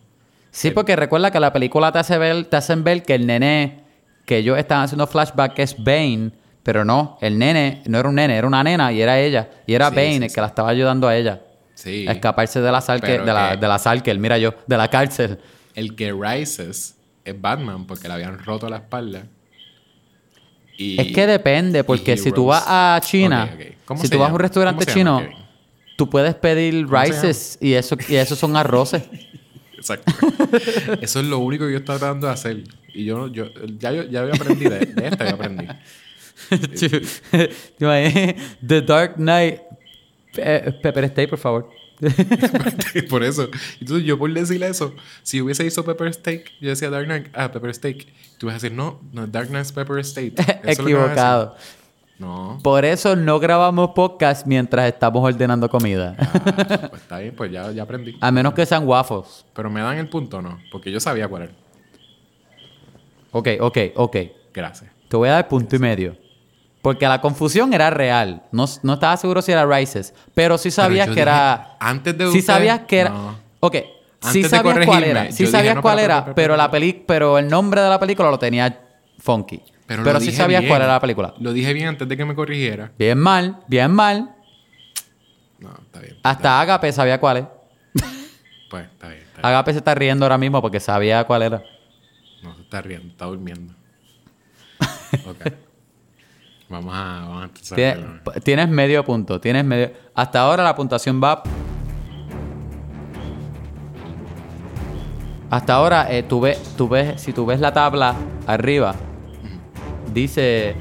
[0.50, 3.84] Sí, porque recuerda que la película te hace ver, te hacen ver que el nene,
[4.26, 6.32] que ellos están haciendo flashback es Bane,
[6.62, 9.48] pero no, el nene no era un nene, era una nena y era ella.
[9.66, 10.34] Y era Sí, Bane sí, el sí.
[10.34, 11.40] que la estaba ayudando a ella.
[11.74, 12.06] Sí.
[12.08, 14.88] A escaparse de la Pero de la, que- de la Salke, mira yo, de la
[14.88, 15.38] cárcel.
[15.74, 19.22] El que Rises es Batman porque le habían roto la espalda.
[20.76, 23.66] Y, Es que depende, porque si tú vas a China, Ok, ok.
[23.84, 25.38] ¿Cómo si tú vas a un restaurante ¿Cómo se llama, chino,
[25.96, 29.02] tú puedes pedir ¿Cómo se rices y eso, y esos son arroces.
[29.80, 30.12] Exacto.
[31.00, 32.64] Eso es lo único que yo estaba tratando de hacer.
[32.92, 33.46] Y yo, yo
[33.78, 35.66] ya, yo, ya yo aprendí de, de esta, yo aprendí.
[38.66, 39.60] The Dark Knight.
[40.32, 41.70] Pepper Steak, por favor.
[43.10, 43.48] por eso.
[43.80, 47.50] Entonces yo por decirle eso, si hubiese hizo Pepper Steak, yo decía Dark Knight, ah,
[47.50, 48.06] Pepper Steak.
[48.38, 50.38] Tú vas a decir, no, no, Dark Knight's Pepper Steak.
[50.64, 50.94] Eso es
[52.20, 52.58] No.
[52.62, 56.14] Por eso no grabamos podcast mientras estamos ordenando comida.
[56.18, 58.14] Ah, pues está bien, pues ya, ya aprendí.
[58.20, 59.46] A menos que sean waffles.
[59.54, 60.58] Pero me dan el punto, ¿no?
[60.70, 61.52] Porque yo sabía cuál era.
[63.32, 64.16] Ok, ok, ok.
[64.52, 64.90] Gracias.
[65.08, 66.16] Te voy a dar punto y medio.
[66.82, 68.42] Porque la confusión era real.
[68.52, 70.14] No, no estaba seguro si era Rices.
[70.34, 71.76] Pero sí sabías que dije, era.
[71.80, 73.10] antes de Sí usted- sabías que era.
[73.10, 73.36] no.
[73.60, 73.74] Ok.
[73.74, 73.86] Sí
[74.22, 75.32] Antes de sabías cuál era.
[75.32, 76.34] Sí dije, sabías no, cuál pero, era.
[76.34, 78.78] pero, la peli pero el nombre de la película lo tenía
[79.18, 79.62] funky.
[79.90, 80.70] Pero, Pero, sí sabías bien.
[80.70, 81.34] cuál era la película.
[81.40, 82.92] Lo dije bien antes de que me corrigiera.
[82.96, 84.36] Bien mal, bien mal.
[85.58, 86.16] No, está bien.
[86.22, 87.44] Hasta Agape sabía cuál es.
[88.70, 89.22] Pues está bien.
[89.22, 89.46] Está bien.
[89.46, 91.64] Agape se está riendo ahora mismo porque sabía cuál era.
[92.40, 93.74] No se está riendo, está durmiendo.
[95.26, 95.52] Ok.
[96.68, 97.74] vamos a, vamos a empezar.
[97.74, 99.40] Tienes, tienes medio punto.
[99.40, 99.90] Tienes medio.
[100.14, 101.42] Hasta ahora la puntuación va.
[105.50, 108.14] Hasta ahora, eh, tú ves, tú ves, si tú ves la tabla
[108.46, 108.94] arriba,
[110.12, 110.74] dice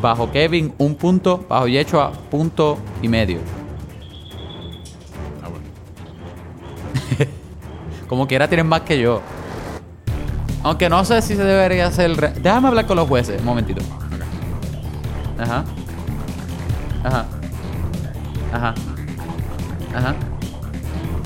[0.00, 3.38] bajo Kevin un punto, bajo Yechua punto y medio.
[5.42, 5.64] Ah, bueno.
[8.08, 9.20] Como quiera tienes más que yo.
[10.62, 12.16] Aunque no sé si se debería hacer.
[12.16, 13.80] re- Déjame hablar con los jueces, un momentito.
[15.38, 15.64] Ajá.
[17.04, 17.26] Ajá.
[18.52, 18.74] Ajá.
[19.94, 20.14] Ajá.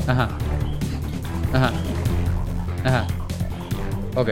[0.06, 0.28] Ajá.
[1.52, 1.70] Ajá.
[2.84, 3.06] Ajá.
[4.16, 4.28] Ok.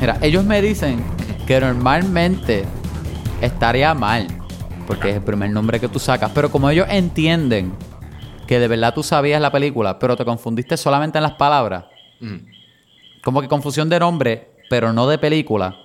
[0.00, 1.02] Mira, ellos me dicen
[1.48, 2.64] que normalmente
[3.40, 4.26] estaría mal.
[4.86, 6.30] Porque es el primer nombre que tú sacas.
[6.34, 7.72] Pero como ellos entienden
[8.46, 11.84] que de verdad tú sabías la película, pero te confundiste solamente en las palabras,
[13.22, 15.76] como que confusión de nombre, pero no de película,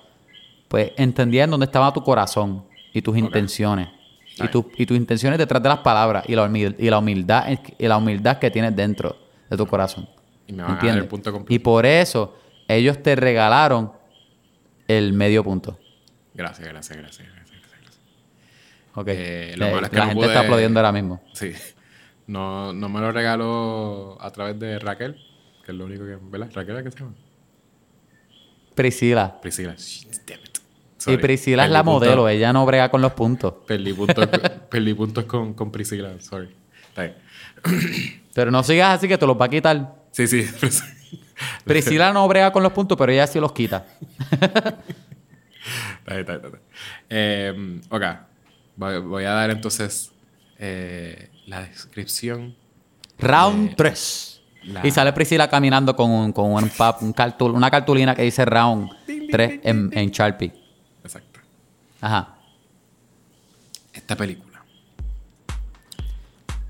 [0.68, 3.88] pues entendían dónde estaba tu corazón y tus intenciones.
[4.36, 4.50] Y, Right.
[4.50, 7.46] tu- y tus intenciones detrás de las palabras y la, humil- y la humildad
[7.78, 9.16] y la humildad que tienes dentro
[9.48, 10.08] de tu corazón.
[10.46, 11.54] Y me van a dar el punto completo.
[11.54, 12.34] Y por eso
[12.66, 13.92] ellos te regalaron
[14.88, 15.78] el medio punto.
[16.34, 17.98] Gracias, gracias, gracias, gracias, gracias.
[18.94, 19.08] Ok.
[19.08, 21.22] Eh, lo Eh, malo es que la no gente pude- está aplaudiendo ahora mismo.
[21.32, 21.52] Sí.
[22.26, 25.14] No, no me lo regaló a través de Raquel,
[25.64, 26.16] que es lo único que.
[26.20, 26.50] ¿Verdad?
[26.54, 27.14] ¿Raquel es que se llama?
[28.74, 29.40] Priscila.
[29.40, 29.74] Priscila.
[29.76, 30.58] Shit, damn it.
[31.06, 31.16] Y.
[31.18, 33.54] Priscila es la punto- modelo, ella no brega con los puntos.
[33.66, 34.26] Perdí puntos,
[34.70, 36.48] perdí puntos con, con Priscila, sorry.
[36.88, 37.14] Está bien.
[38.32, 39.94] Pero no sigas así que te los va a quitar.
[40.12, 40.42] Sí, sí.
[41.64, 43.86] Priscila no brega con los puntos, pero ella sí los quita.
[46.06, 46.40] Está.
[47.08, 48.02] Eh, ok.
[48.76, 50.12] Voy, voy a dar entonces
[50.58, 52.54] eh, la descripción.
[53.18, 54.40] Round Eh, 3.
[54.64, 58.22] la- Y sale Priscila caminando con, un, con un pap- un cartul- una cartulina que
[58.22, 58.90] dice Round
[59.30, 60.52] 3 en, en Sharpie.
[61.02, 61.40] Exacto.
[62.00, 62.34] Ajá.
[63.92, 64.62] Esta película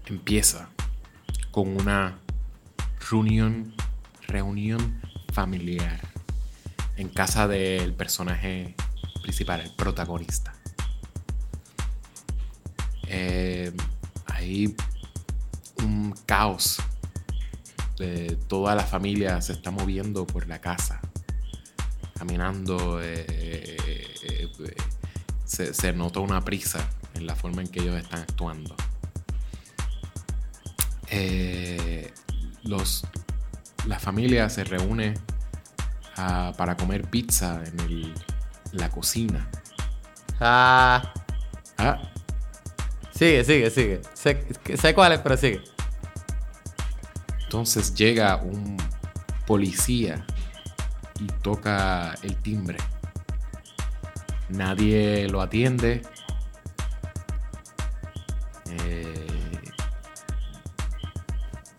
[0.06, 0.68] empieza
[1.50, 2.18] con una
[3.10, 3.72] reunión,
[4.26, 5.00] reunión
[5.32, 6.00] familiar
[6.96, 8.74] en casa del personaje
[9.22, 10.54] principal, el protagonista.
[13.06, 13.72] Eh,
[14.26, 14.74] hay
[15.82, 16.78] un caos.
[17.98, 21.00] De toda la familia se está moviendo por la casa,
[22.18, 23.00] caminando.
[23.00, 23.76] eh, eh,
[24.60, 24.74] eh,
[25.44, 28.74] se, nota una prisa en la forma en que ellos están actuando.
[31.08, 32.12] Eh,
[32.64, 33.06] los,
[33.86, 35.14] la familia se reúne
[36.16, 38.14] ah, para comer pizza en el-
[38.72, 39.48] la cocina.
[40.40, 41.12] Ah.
[41.78, 42.00] Ah,
[43.14, 44.02] Sigue, sigue, sigue.
[44.12, 44.44] Sé,
[44.76, 45.62] sé cuál es, pero sigue.
[47.44, 48.76] entonces llega un
[49.46, 50.24] policía
[51.20, 52.78] y toca el timbre.
[54.48, 56.02] Nadie lo atiende.
[58.70, 59.14] Eh,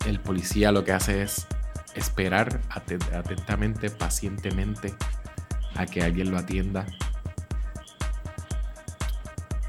[0.06, 1.46] el policía lo que hace es
[1.96, 4.94] esperar aten- atentamente, pacientemente,
[5.74, 6.86] a que alguien lo atienda.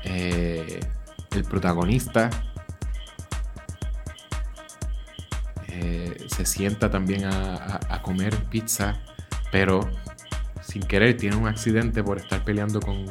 [0.03, 0.79] Eh,
[1.31, 2.29] el protagonista
[5.67, 8.95] eh, se sienta también a, a- a comer pizza,
[9.51, 9.81] pero
[10.61, 13.05] sin querer tiene un accidente por estar peleando con,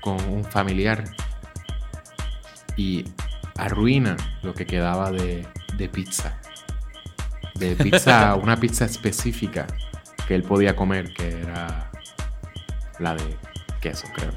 [0.00, 1.04] con un familiar
[2.76, 3.04] y
[3.56, 5.46] arruina lo que quedaba de,
[5.76, 6.40] de pizza.
[7.54, 9.66] De pizza, una pizza específica
[10.26, 11.90] que él podía comer, que era
[12.98, 13.36] la de
[13.80, 14.30] queso, creo.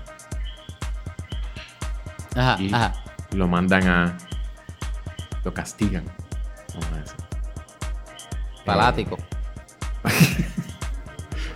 [2.36, 2.94] Ajá, Y ajá.
[3.32, 4.18] lo mandan a.
[5.44, 6.04] Lo castigan.
[6.74, 7.16] Vamos a decir.
[8.66, 9.18] Palático.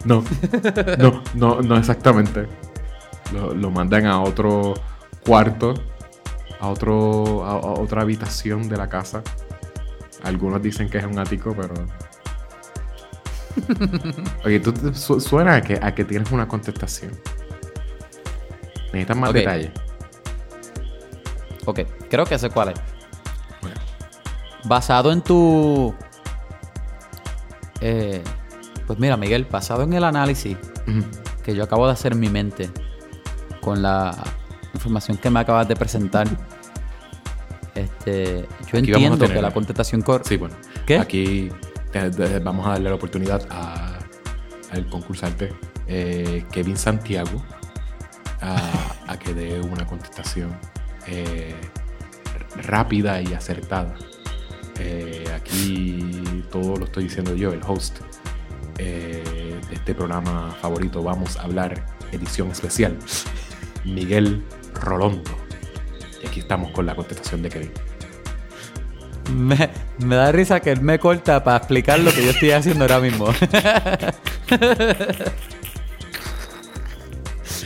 [0.04, 0.24] No,
[0.98, 2.48] no, no, no exactamente.
[3.34, 4.74] Lo, lo mandan a otro
[5.24, 5.76] cuarto,
[6.60, 9.22] a, otro, a, a otra habitación de la casa.
[10.24, 11.74] Algunos dicen que es un ático, pero...
[14.46, 17.12] Oye, tú su- suena a que, a que tienes una contestación.
[18.88, 19.36] Necesitas más Ok.
[19.36, 19.72] detalles.
[21.66, 22.76] Ok, creo que sé cuál es.
[23.62, 23.76] Bueno,
[24.66, 25.94] Basado en tu.
[27.82, 28.24] eh,
[28.88, 30.58] pues mira, Miguel, basado en el análisis
[31.44, 32.70] que yo acabo de hacer en mi mente
[33.62, 34.16] con la
[34.74, 36.28] información que me acabas de presentar,
[38.06, 40.56] este, yo Aquí entiendo que la contestación cor- Sí, bueno.
[40.86, 40.98] ¿Qué?
[40.98, 41.50] Aquí
[41.92, 44.00] te- vamos a darle la oportunidad a-
[44.72, 45.54] al concursante
[45.88, 47.44] eh, Kevin Santiago
[48.42, 50.58] a, a que dé una contestación
[51.08, 51.54] eh,
[52.64, 53.96] rápida y acertada.
[54.80, 58.00] Eh, aquí todo lo estoy diciendo yo, el host
[58.78, 59.24] eh,
[59.70, 61.04] de este programa favorito.
[61.04, 62.98] Vamos a hablar edición especial.
[63.86, 64.44] Miguel
[64.74, 65.32] Rolondo.
[66.24, 67.72] Y aquí estamos con la contestación de Kevin.
[69.32, 69.70] Me,
[70.00, 73.00] me da risa que él me corta para explicar lo que yo estoy haciendo ahora
[73.00, 73.26] mismo.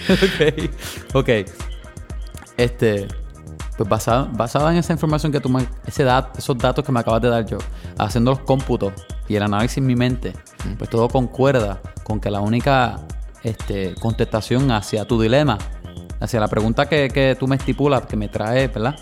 [0.09, 0.69] ok.
[1.13, 1.29] Ok.
[2.57, 3.07] Este.
[3.77, 5.67] Pues basado, basado en esa información que tú me.
[5.85, 7.57] Ese dat, esos datos que me acabas de dar yo,
[7.97, 8.93] haciendo los cómputos
[9.27, 10.33] y el análisis en mi mente,
[10.77, 12.99] pues todo concuerda con que la única
[13.43, 15.57] este, contestación hacia tu dilema,
[16.21, 18.95] hacia la pregunta que, que tú me estipulas, que me trae, ¿verdad?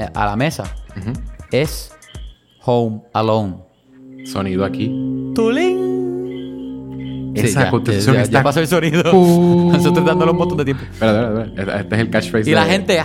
[0.00, 0.64] Eh, a la mesa,
[1.52, 1.92] es
[2.64, 3.56] Home Alone.
[4.24, 4.86] Sonido aquí.
[5.34, 7.32] ¡Tulín!
[7.34, 8.38] Esa contestación ya, está.
[8.38, 9.02] ya pasó el sonido.
[9.12, 9.70] Uh.
[9.74, 10.82] Nosotros dándole un montón de tiempo.
[10.84, 11.80] Espera, espera, espera.
[11.80, 12.50] Este es el catchphrase.
[12.50, 12.98] Y la de- gente.
[13.00, 13.04] ah,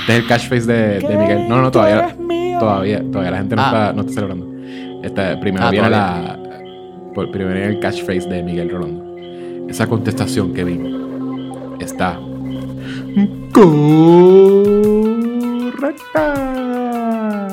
[0.00, 1.48] Este es el catchphrase de, de Miguel.
[1.48, 2.16] No, no, todavía.
[2.60, 3.66] Todavía, todavía la gente no, Ah.
[3.66, 4.46] está, no está celebrando.
[5.02, 6.38] Este, primero Ah, viene la.
[7.14, 9.16] por- Primero viene el catchphrase de Miguel Rolando.
[9.68, 12.18] Esa contestación, Kevin, está.
[15.82, 17.48] Correcta.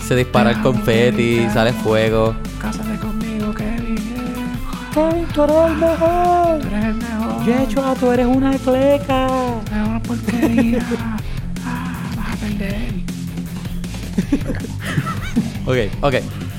[0.00, 2.34] Se dispara el confeti, sale fuego.
[2.60, 3.94] Cásate conmigo, Kevin.
[4.92, 6.58] Kevin, tú eres el mejor.
[6.58, 7.44] Tú eres el mejor.
[7.44, 9.26] Yecho, tú eres una cleca.
[9.66, 10.84] Es una porquería.
[11.64, 12.92] Ah, vas a perder.
[15.64, 16.14] Ok, ok.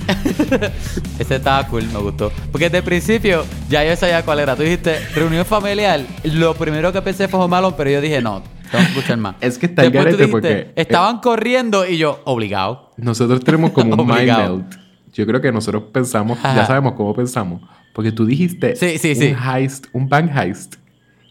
[1.19, 2.31] Ese estaba cool, me gustó.
[2.51, 4.55] Porque desde el principio ya yo sabía cuál era.
[4.55, 6.01] Tú dijiste reunión familiar.
[6.23, 8.41] Lo primero que pensé fue Home Alone, pero yo dije no.
[8.71, 9.35] Tengo que escuchar más.
[9.41, 12.91] Es que está Después tú dijiste, porque- Estaban corriendo y yo, obligado.
[12.97, 14.75] Nosotros tenemos como un mind melt.
[15.13, 17.61] Yo creo que nosotros pensamos, ya sabemos cómo pensamos.
[17.93, 19.35] Porque tú dijiste Sí, sí, un sí.
[19.55, 20.75] heist, un bank heist.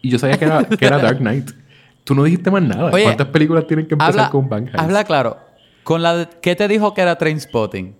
[0.01, 1.51] Y yo sabía que era, que era Dark Knight.
[2.05, 2.91] Tú no dijiste más nada.
[2.91, 4.79] Oye, ¿Cuántas películas tienen que empezar Habla, con un bank heist?
[4.79, 5.37] habla claro.
[5.83, 7.95] Con la de- ¿Qué te dijo que era Trainspotting?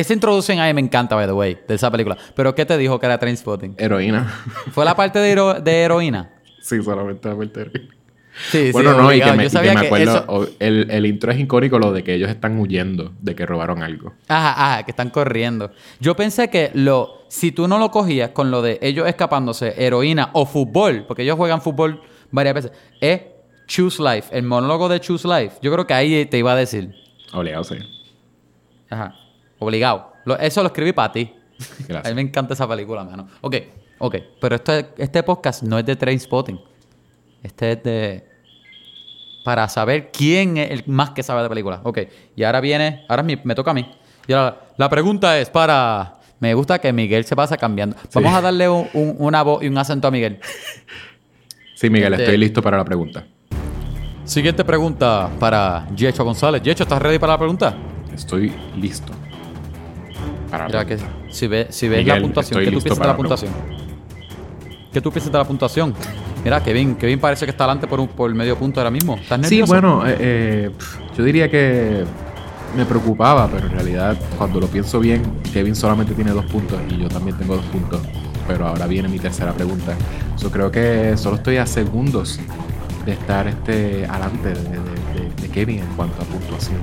[0.00, 2.16] Esa introducción a mí me encanta, by the way, de esa película.
[2.34, 3.74] Pero ¿qué te dijo que era Trainspotting?
[3.78, 4.32] Heroína.
[4.72, 6.30] ¿Fue la parte de, hero- de heroína?
[6.62, 7.94] sí, solamente la parte de heroína.
[8.50, 10.24] Sí, Bueno, sí, no, y que me, Yo y que sabía me que acuerdo, eso-
[10.28, 13.82] o- el, el intro es icónico, lo de que ellos están huyendo, de que robaron
[13.82, 14.14] algo.
[14.28, 15.72] Ajá, ajá, que están corriendo.
[15.98, 20.30] Yo pensé que lo, si tú no lo cogías con lo de ellos escapándose, heroína
[20.32, 22.72] o fútbol, porque ellos juegan fútbol varias veces,
[23.02, 23.20] es
[23.66, 25.58] Choose Life, el monólogo de Choose Life.
[25.60, 26.94] Yo creo que ahí te iba a decir.
[27.34, 27.76] Obligado, sí.
[28.88, 29.14] Ajá,
[29.60, 30.12] obligado.
[30.24, 31.32] Lo- eso lo escribí para ti.
[31.32, 32.14] A Gracias.
[32.14, 33.28] mí me encanta esa película, mano.
[33.42, 33.56] Ok,
[33.98, 34.16] ok.
[34.40, 36.60] Pero este, este podcast no es de Trainspotting.
[37.42, 38.26] Este es de...
[39.44, 41.80] Para saber quién es el más que sabe de películas.
[41.84, 41.98] Ok.
[42.36, 43.04] Y ahora viene...
[43.08, 43.88] Ahora me toca a mí.
[44.26, 46.14] Y ahora, la pregunta es para...
[46.40, 47.96] Me gusta que Miguel se pasa cambiando.
[48.14, 50.40] Vamos a darle un- un- una voz y un acento a Miguel.
[51.74, 53.26] Sí, Miguel, Este- estoy listo para la pregunta.
[54.24, 56.62] Siguiente pregunta para Yecho González.
[56.62, 57.74] Yecho, ¿estás ready para la pregunta?
[58.14, 59.12] Estoy listo.
[60.50, 60.98] Para Mira que
[61.30, 63.52] si, ve, si ves Miguel, la puntuación, ¿qué tú piensas de la la puntuación?
[64.92, 65.94] ¿Qué tú piensas de la puntuación?
[66.44, 69.14] Mira, Kevin, Kevin parece que está adelante por, un, por medio punto ahora mismo.
[69.16, 69.72] ¿Estás Sí, nervioso?
[69.72, 70.70] bueno, eh, eh,
[71.16, 72.04] yo diría que
[72.76, 75.22] me preocupaba, pero en realidad cuando lo pienso bien,
[75.52, 78.00] Kevin solamente tiene dos puntos y yo también tengo dos puntos.
[78.48, 79.94] Pero ahora viene mi tercera pregunta.
[80.38, 82.40] Yo creo que solo estoy a segundos
[83.06, 86.78] de estar este adelante de, de- de- de Kevin en cuanto a puntuación.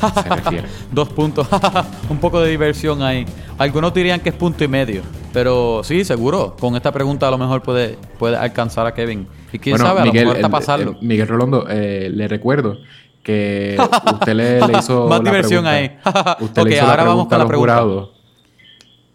[0.00, 0.68] Se refiere.
[0.92, 1.46] Dos puntos.
[2.08, 3.26] un poco de diversión ahí.
[3.58, 5.02] Algunos dirían que es punto y medio.
[5.32, 6.56] Pero sí, seguro.
[6.58, 9.26] Con esta pregunta a lo mejor puede, puede alcanzar a Kevin.
[9.52, 10.96] Y quién Bueno, sabe, a lo mejor está el- pasarlo.
[11.00, 12.78] Miguel Rolondo, eh, le recuerdo
[13.22, 13.76] que
[14.14, 16.24] usted le, le hizo Más la diversión pregunta.
[16.32, 16.44] ahí.
[16.44, 17.74] usted Ok, le hizo ahora la vamos con la pregunta.
[17.78, 18.10] jurados.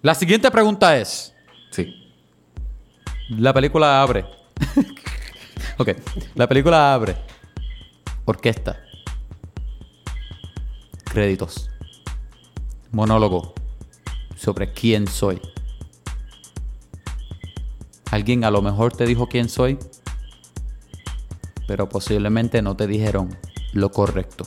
[0.02, 1.34] La siguiente pregunta es...
[1.72, 1.92] Sí.
[3.30, 4.24] La película abre.
[5.78, 5.90] ok.
[6.36, 7.16] La película abre.
[8.26, 8.78] Orquesta.
[11.16, 11.70] Créditos.
[12.92, 13.54] Monólogo.
[14.36, 15.40] Sobre quién soy.
[18.12, 19.80] Alguien a lo mejor te dijo quién soy.
[21.70, 23.34] Pero posiblemente no te dijeron
[23.72, 24.46] lo correcto.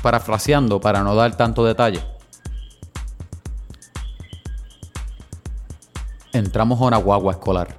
[0.00, 2.02] Parafraseando para no dar tanto detalle.
[6.32, 7.78] entramos a una guagua escolar.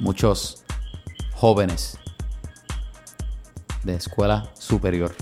[0.00, 0.64] Muchos
[1.32, 1.97] jóvenes
[3.82, 5.14] de escuela superior.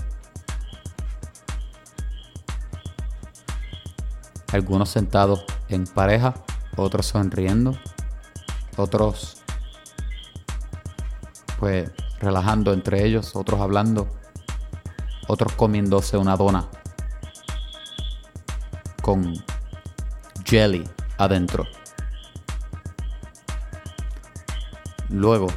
[4.51, 6.33] Algunos sentados en pareja,
[6.75, 7.77] otros sonriendo,
[8.77, 9.41] otros
[11.59, 14.07] pues relajando entre ellos, otros hablando,
[15.27, 16.67] otros comiéndose una dona
[19.01, 19.33] con
[20.43, 20.83] jelly
[21.17, 21.65] adentro.
[25.09, 25.47] Luego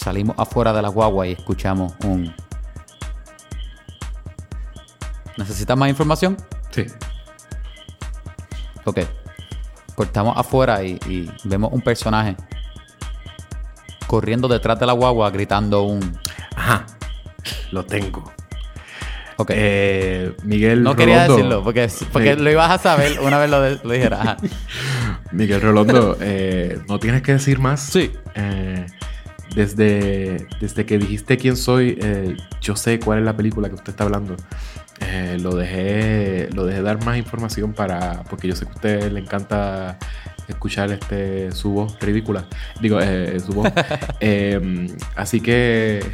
[0.00, 2.34] salimos afuera de la guagua y escuchamos un...
[5.36, 6.36] ¿Necesitas más información?
[6.70, 6.86] Sí.
[8.84, 9.00] Ok.
[9.94, 12.36] Cortamos afuera y, y vemos un personaje
[14.06, 16.18] corriendo detrás de la guagua gritando un...
[16.56, 16.86] Ajá.
[17.70, 18.30] Lo tengo.
[19.36, 19.50] Ok.
[19.54, 22.40] Eh, Miguel no quería decirlo porque, porque Sí.
[22.40, 24.20] lo ibas a saber una vez lo, de- lo dijera.
[24.22, 24.36] Ajá.
[25.32, 27.80] Miguel Rolondo, eh, no tienes que decir más.
[27.80, 28.12] Sí.
[28.34, 28.86] Eh,
[29.54, 33.90] desde, desde que dijiste quién soy, eh, yo sé cuál es la película que usted
[33.90, 34.36] está hablando.
[35.00, 39.12] Eh, lo dejé lo dejé dar más información para porque yo sé que a usted
[39.12, 39.98] le encanta
[40.46, 42.44] escuchar este su voz ridícula
[42.82, 43.72] digo eh, su voz
[44.20, 46.04] Eh, así que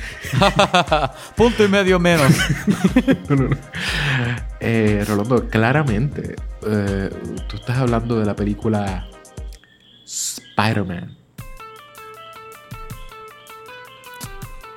[1.37, 2.31] Punto y medio menos.
[3.29, 3.57] No, no, no.
[4.61, 9.07] Eh, Rolando, claramente, tú estás hablando de la película
[10.05, 11.26] Spider-Man.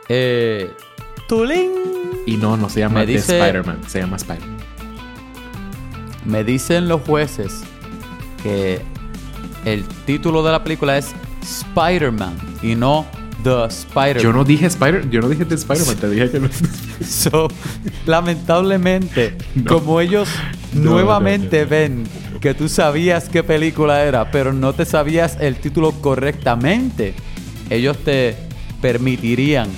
[0.10, 0.72] Eh,
[1.28, 1.72] Tulín.
[2.26, 4.58] Y no, no se llama dice- Spider-Man, se llama Spider-Man.
[6.26, 7.62] Me dicen los jueces
[8.44, 8.82] que
[9.66, 13.06] el título de la película es Spider-Man y no
[13.44, 14.24] The Spider-Man.
[14.24, 16.50] Yo no dije Spider, yo no dije The Spider-Man, te dije que no.
[17.06, 17.48] So,
[18.06, 19.64] lamentablemente, No.
[19.74, 20.28] como ellos
[20.74, 21.70] No, nuevamente no, no.
[21.70, 22.04] ven
[22.42, 27.14] que tú sabías qué película era, pero no te sabías el título correctamente,
[27.70, 28.36] ellos te
[28.82, 29.70] permitirían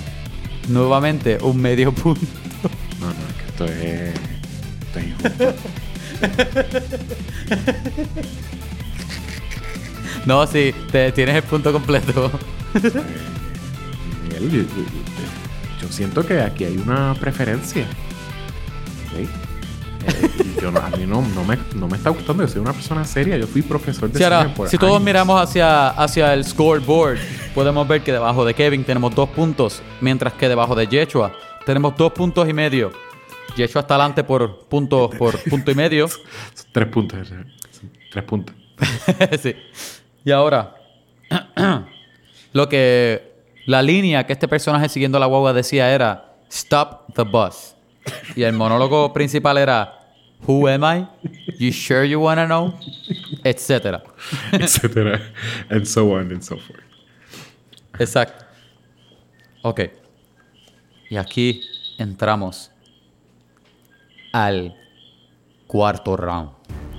[0.68, 2.20] nuevamente un medio punto.
[3.00, 4.14] No, no, es que esto es.
[4.86, 5.54] Esto es injusto.
[10.26, 12.30] No, sí, te, tienes el punto completo.
[14.24, 17.84] Miguel, yo, yo- yo siento que aquí hay una preferencia.
[20.06, 22.42] Eh, y yo no- a mí no, no me, no me está gustando.
[22.44, 23.36] Yo soy una persona seria.
[23.36, 27.18] Yo fui profesor de Sí, ahora, cine por si todos miramos hacia, hacia el scoreboard,
[27.54, 31.32] podemos ver que debajo de Kevin tenemos dos puntos, mientras que debajo de Yeshua
[31.66, 32.92] tenemos dos puntos y medio.
[33.56, 36.08] Yeshua está adelante por punto, por punto y medio.
[36.72, 37.28] Tres puntos.
[37.28, 37.52] son
[38.10, 38.54] Tres puntos.
[39.42, 39.54] sí.
[40.24, 40.74] Y ahora,
[42.52, 43.32] lo que
[43.66, 47.74] la línea que este personaje siguiendo la guagua decía era Stop the bus.
[48.34, 49.98] Y el monólogo principal era
[50.46, 51.06] Who am I?
[51.58, 52.74] You sure you wanna know?
[53.44, 54.02] Etcétera.
[54.52, 55.20] etcétera.
[55.70, 56.82] And so on and so forth.
[57.98, 58.44] Exacto.
[59.62, 59.80] Ok.
[61.10, 61.62] Y aquí
[61.98, 62.70] entramos
[64.32, 64.74] al
[65.66, 66.50] cuarto round.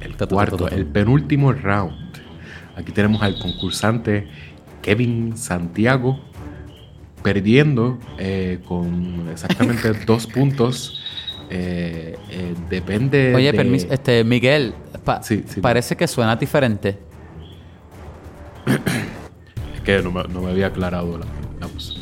[0.02, 2.22] El cuarto, el penúltimo round.
[2.76, 4.28] Aquí tenemos al concursante
[4.82, 6.20] Kevin Santiago
[7.24, 11.00] perdiendo eh, con exactamente dos puntos.
[11.50, 13.34] Eh, eh, depende.
[13.36, 15.62] Oye, de- permiso, este, Miguel, pa- Sí, sí.
[15.62, 17.00] parece que suena diferente.
[19.76, 21.26] Es que no me, no me había aclarado la,
[21.60, 21.98] la voz.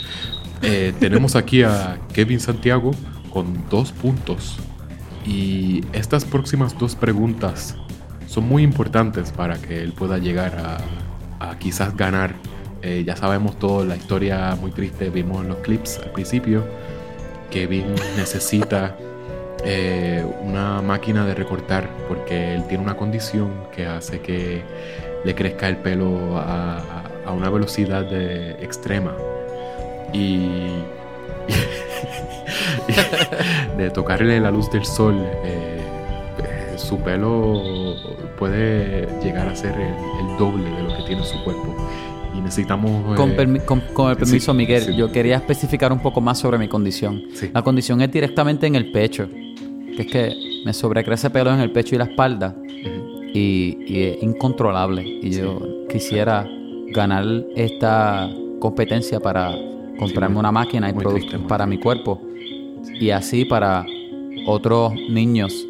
[0.61, 2.91] Eh, tenemos aquí a Kevin Santiago
[3.31, 4.57] con dos puntos.
[5.25, 7.75] Y estas próximas dos preguntas
[8.27, 10.57] son muy importantes para que él pueda llegar
[11.39, 12.33] a, a quizás ganar.
[12.81, 16.63] Eh, ya sabemos todo, la historia muy triste, vimos en los clips al principio.
[17.51, 18.95] Kevin necesita
[19.65, 24.63] eh, una máquina de recortar porque él tiene una condición que hace que
[25.23, 29.13] le crezca el pelo a, a una velocidad de- extrema.
[30.13, 30.71] Y,
[33.77, 35.15] de tocarle la luz del sol,
[35.45, 35.79] eh,
[36.77, 37.95] su pelo
[38.37, 41.75] puede llegar a ser el doble de lo que tiene su cuerpo.
[42.41, 43.15] Y necesitamos...
[43.15, 44.95] Con, eh, con- con el sí, permiso, Miguel, sí.
[44.95, 47.23] yo quería especificar un poco más sobre mi condición.
[47.33, 47.49] Sí.
[47.53, 50.33] La condición es directamente en el pecho, que es que
[50.65, 52.55] me sobrecrece pelo en el pecho y la espalda
[53.33, 55.03] y, y es incontrolable.
[55.03, 56.47] Y yo quisiera
[56.93, 57.25] ganar
[57.55, 58.29] esta
[58.59, 59.55] competencia para
[59.97, 62.21] comprarme una máquina y productos triste, para mi cuerpo
[62.99, 63.85] y así para
[64.47, 65.67] otros niños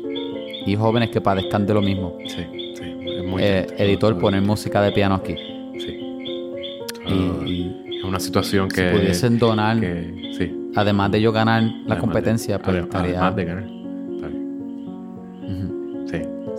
[0.65, 2.13] y jóvenes que padezcan de lo mismo.
[2.27, 2.41] Sí,
[2.75, 2.83] sí,
[3.17, 5.35] es muy Eh, editor, poner música de piano aquí.
[7.13, 8.89] Y, Ah, es una situación si que...
[8.91, 10.71] pudiesen donar, que- sí.
[10.75, 13.11] ademade de yo ganar la Además de- competencia, pues estaría...
[13.11, 13.81] Además de ganar.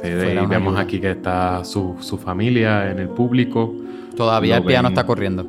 [0.03, 0.81] Sí, de- vemos ayuda.
[0.81, 3.75] aquí que está su, su familia en el público.
[4.17, 5.49] Todavía Lo el piano ven- está corriendo.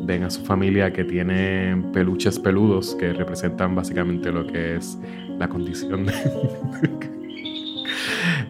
[0.00, 4.98] Ven a su familia que tiene peluches peludos que representan básicamente lo que es
[5.38, 6.12] la condición de,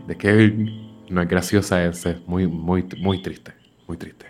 [0.06, 0.72] de que
[1.08, 3.52] no es graciosa, es, es muy, muy, muy triste.
[3.86, 4.26] Muy triste.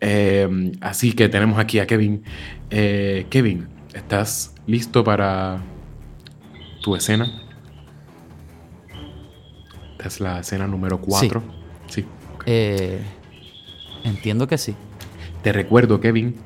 [0.00, 2.22] Eh, así que tenemos aquí a Kevin.
[2.70, 5.60] Eh, Kevin, ¿estás listo para
[6.82, 7.42] tu escena?
[9.92, 11.42] Esta es la escena número 4.
[11.88, 12.04] Sí.
[12.46, 13.00] Eh,
[14.04, 14.74] entiendo que sí.
[15.42, 16.36] Te recuerdo, Kevin,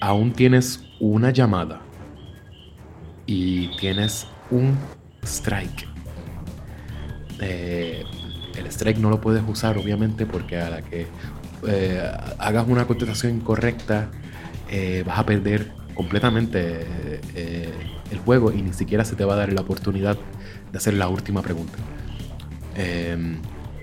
[0.00, 1.80] aún tienes una llamada
[3.26, 4.76] y tienes un
[5.22, 5.86] strike.
[7.40, 8.04] Eh,
[8.56, 11.06] el strike no lo puedes usar, obviamente, porque a la que
[11.66, 14.10] eh, hagas una contestación incorrecta,
[14.70, 16.86] eh, vas a perder completamente
[17.34, 17.72] eh,
[18.10, 20.18] el juego y ni siquiera se te va a dar la oportunidad
[20.70, 21.78] de hacer la última pregunta.
[22.76, 23.16] Eh,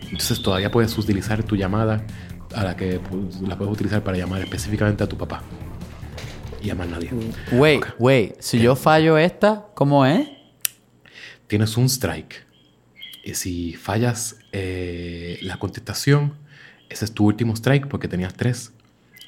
[0.03, 2.05] entonces todavía puedes utilizar tu llamada
[2.53, 5.41] a la que pues, la puedes utilizar para llamar específicamente a tu papá.
[6.61, 7.11] Y a más nadie.
[7.51, 8.35] Wait, wait.
[8.39, 10.27] Si yo fallo esta, ¿cómo es?
[11.47, 12.45] Tienes un strike.
[13.23, 16.33] Y si fallas la contestación,
[16.89, 18.71] ese es tu último strike porque tenías tres.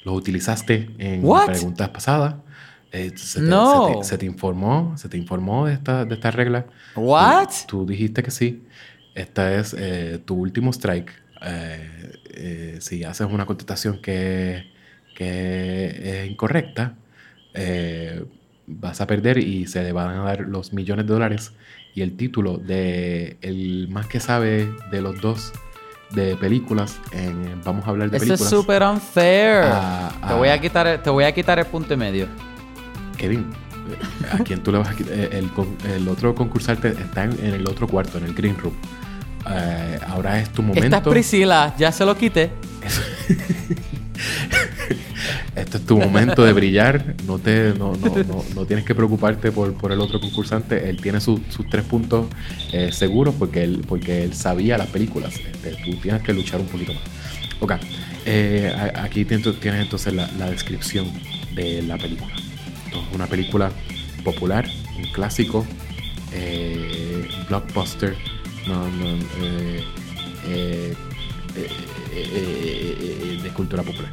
[0.04, 1.46] Los utilizaste en What?
[1.46, 2.36] preguntas pasadas.
[2.92, 3.88] Eh, se, te, No.
[3.88, 6.66] se, te, se te informó, se te informó de esta, de esta regla.
[6.96, 7.48] What?
[7.66, 8.62] Tú, tú dijiste que sí.
[9.14, 11.12] Esta es eh, tu último strike.
[11.42, 14.70] Eh, si haces una contestación que,
[15.16, 16.94] que es incorrecta,
[18.66, 21.52] vas a perder y se le van a dar los millones de dólares
[21.94, 25.52] y el título de el más que sabe de los dos
[26.10, 26.98] de películas.
[27.12, 28.50] En, vamos a hablar de Eso es películas.
[28.50, 29.62] súper unfair.
[29.64, 30.34] Ah, te, ah.
[30.34, 32.26] voy a quitar, el- te voy a quitar el punto y medio.
[33.16, 33.46] Kevin,
[34.32, 35.12] ¿a quién tú le vas a quitar?
[35.14, 35.50] Eh, El,
[35.92, 38.74] el otro concursante está en, en el otro cuarto, en el green room.
[39.50, 40.84] Eh, ahora es tu momento.
[40.84, 42.50] Esta es Priscila, ya se lo quité.
[44.18, 44.96] Es
[45.56, 47.14] este es tu momento de brillar.
[47.26, 50.88] No, te, no, no, no, no tienes que preocuparte por, por, el otro concursante.
[50.88, 51.40] Él tiene sus
[51.70, 52.26] tres puntos
[52.72, 55.34] eh, seguros porque él, porque él sabía las películas.
[55.36, 57.02] Este, tú tienes que luchar un poquito más.
[57.60, 57.72] Ok,
[58.26, 61.06] eh, aquí tienes entonces la, descripción
[61.54, 62.32] de la película.
[62.86, 63.70] Entonces, una película
[64.22, 65.66] popular, un clásico,
[66.32, 68.14] eh, blockbuster,
[68.66, 69.18] no, no,
[72.10, 74.12] de cultura popular.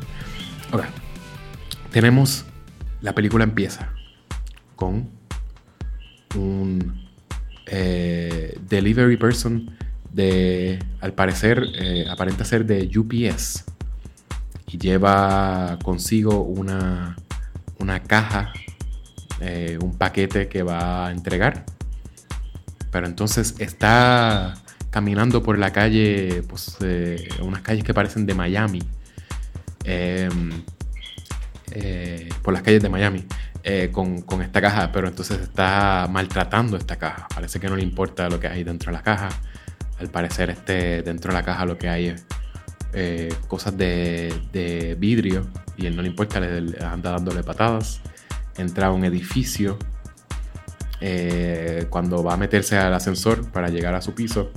[0.71, 0.83] Ok
[1.95, 2.43] tenemos,
[2.99, 3.87] la película empieza
[4.75, 5.07] con
[6.35, 7.07] un
[7.67, 9.77] eh, delivery person
[10.11, 13.63] de, al parecer, eh, aparenta ser de UPS
[14.67, 17.15] y lleva consigo una,
[17.79, 18.51] una caja,
[19.39, 21.63] eh, un paquete que va a entregar.
[22.91, 24.55] Pero entonces está
[24.95, 26.77] caminando por la calle, pues,
[27.41, 28.81] unas calles que parecen de Miami.
[29.83, 30.51] Em,
[31.73, 33.25] eh, por las calles de Miami
[33.61, 37.27] eh, con, esta caja, pero entonces está maltratando esta caja.
[37.35, 39.27] Parece que no le importa lo que hay dentro de la caja.
[39.99, 42.25] Al parecer este, dentro de la caja lo que hay es
[42.93, 47.99] eh, cosas de, vidrio y él no le importa, le, anda dándole patadas.
[48.57, 49.77] Entra a un edificio.
[51.89, 54.51] cuando va a meterse al ascensor para llegar a su piso,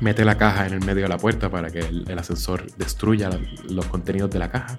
[0.00, 3.30] mete la caja en el medio de la puerta para que el ascensor destruya
[3.68, 4.78] los contenidos de la caja.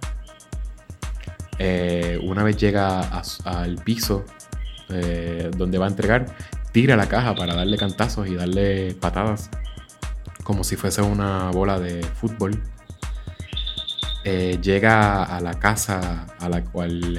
[1.60, 4.26] Eh, una vez llega al piso
[4.90, 6.28] eh, donde va a entregar,
[6.72, 9.50] tira la caja para darle cantazos y darle patadas,
[10.44, 12.62] como si fuese una bola de fútbol.
[14.24, 17.18] Eh, llega a la casa a la cual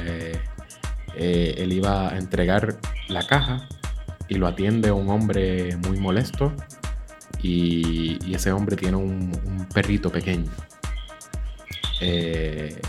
[1.16, 2.76] él iba a entregar
[3.09, 3.66] la caja
[4.28, 6.53] y lo atiende un hombre muy molesto
[7.43, 9.32] y, ese hombre tiene un,
[9.72, 10.51] perrito pequeño.
[12.01, 12.80] Él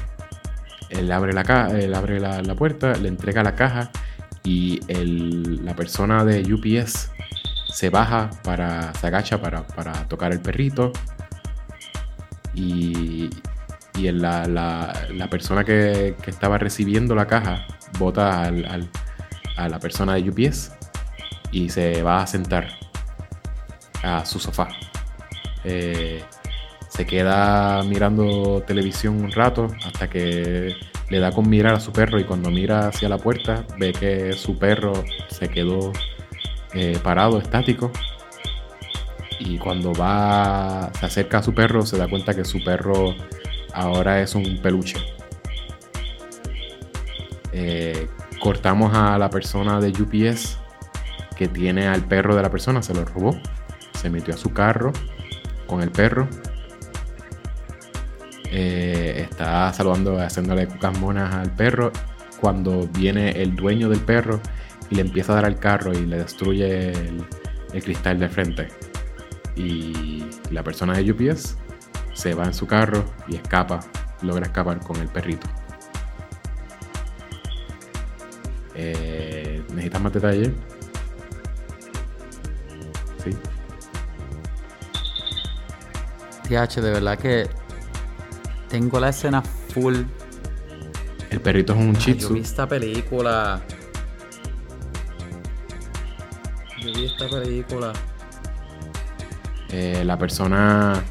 [1.12, 1.42] abre la,
[1.80, 3.92] él abre la, puerta, le entrega la caja
[4.44, 4.80] y
[5.64, 7.12] la persona de UPS
[7.72, 9.64] se baja para, se agacha para,
[10.08, 10.92] tocar el perrito
[12.56, 13.30] y,
[13.96, 18.52] y la, la, persona que, estaba recibiendo la caja bota
[19.58, 20.72] a la persona de UPS
[21.52, 22.80] y se va a sentar
[24.04, 24.70] a su sofá.
[25.64, 26.24] Eh,
[26.88, 30.76] se queda mirando televisión un rato hasta que
[31.10, 34.34] le da con mirar a su perro y cuando mira hacia la puerta ve que
[34.34, 34.94] su perro
[35.30, 35.92] se quedó
[36.74, 37.92] eh, parado, estático.
[39.40, 43.16] Y cuando va, se acerca a su perro, se da cuenta que su perro
[43.74, 44.98] ahora es un peluche.
[47.54, 48.08] Eh,
[48.40, 50.58] cortamos a la persona de UPS
[51.36, 53.40] que tiene al perro de la persona, se lo robó,
[54.00, 54.94] se metió a su carro
[55.68, 56.28] con el perro
[58.52, 61.92] eh, está saludando, haciéndole cucas monas al perro.
[62.42, 64.40] Cuando viene el dueño del perro
[64.90, 67.26] y le empieza a dar al carro y le destruye el,
[67.84, 68.68] cristal de frente.
[69.56, 71.58] Y la persona de UPS
[72.14, 73.82] se va en su carro y escapa,
[74.22, 75.48] logra escapar con el perrito.
[78.74, 80.52] Eh, ¿Necesitas más detalles?
[83.24, 83.32] Sí.
[86.50, 87.48] TH, de verdad que
[88.70, 90.02] tengo la escena full.
[91.30, 93.62] El perrito es un Ay, Yo vi esta película.
[96.80, 97.94] Yo vi esta película.
[99.72, 101.04] Eh, la persona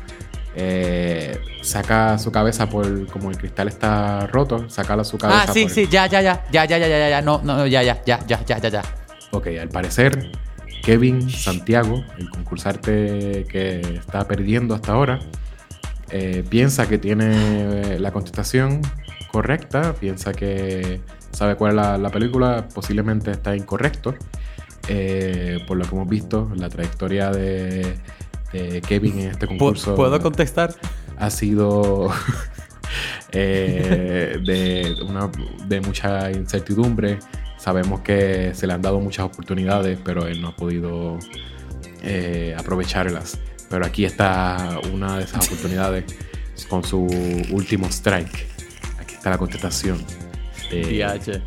[0.56, 5.44] eh, saca su cabeza por como el cristal está roto, saca su cabeza.
[5.48, 8.02] Ah, sí, sí, ya, ya, ya, ya, ya, ya, ya, ya, no, no, ya, ya,
[8.04, 8.82] ya, ya, ya, ya, ya.
[9.30, 10.32] Ok, al parecer,
[10.88, 15.18] Kevin Santiago, el concursante que está perdiendo hasta ahora,
[16.08, 17.26] eh, piensa que tiene
[17.96, 18.80] eh, la contestación
[19.30, 24.14] correcta, piensa que sabe cuál es la, película, posiblemente está incorrecto.
[24.88, 27.98] Eh, por lo que hemos visto, la trayectoria de,
[28.88, 29.94] Kevin en este concurso.
[29.94, 30.74] ¿Puedo contestar?
[31.18, 32.10] Ha sido
[33.30, 35.30] de, una,
[35.66, 37.18] de mucha incertidumbre.
[37.58, 41.18] Sabemos que se le han dado muchas oportunidades, pero él no ha podido
[42.56, 43.38] aprovecharlas.
[43.68, 46.04] Pero aquí está una de esas oportunidades
[46.68, 47.06] con su
[47.50, 48.46] último strike.
[48.98, 50.02] Aquí está la contestación
[50.70, 51.40] de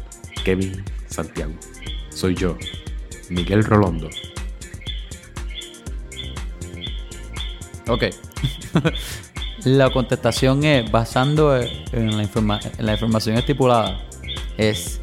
[0.43, 1.53] Kevin Santiago.
[2.09, 2.57] Soy yo,
[3.29, 4.09] Miguel Rolondo.
[7.87, 8.05] Ok.
[9.65, 14.01] la contestación es, basando en la, en la información estipulada,
[14.57, 15.00] es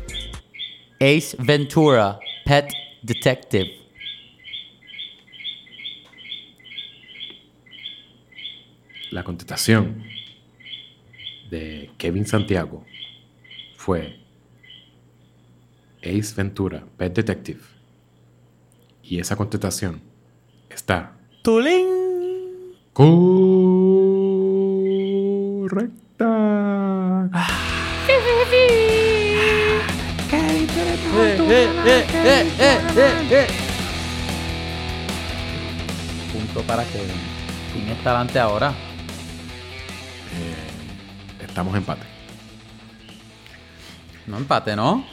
[1.00, 2.72] Ace Ventura, Pet
[3.02, 3.78] Detective.
[9.10, 10.04] la contestación
[11.50, 12.84] de Kevin Santiago
[13.76, 14.18] fue
[16.02, 17.60] Ace Ventura, Pet Detective.
[19.02, 20.00] Y esa contestación
[20.68, 21.86] está ¡Tulín!
[22.92, 23.18] correcta.
[31.50, 33.46] Eh, eh.
[36.32, 36.98] Punto para que
[37.72, 38.70] ¿Quién está adelante ahora?
[38.70, 38.74] Eh,
[41.46, 42.02] estamos empate.
[44.26, 45.04] No empate, ¿no?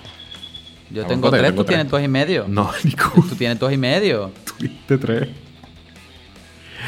[0.89, 2.45] Yo Estamos tengo empate, tres, tengo tú tienes dos y medio.
[2.47, 4.31] No, Nico, Tú tienes dos y medio.
[4.57, 5.29] tuviste tres.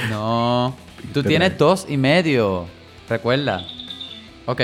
[0.10, 0.76] No.
[1.14, 1.60] Tú Tienes tienes tres.
[1.60, 2.68] dos y medio.
[3.08, 3.66] Recuerda.
[4.46, 4.62] Ok,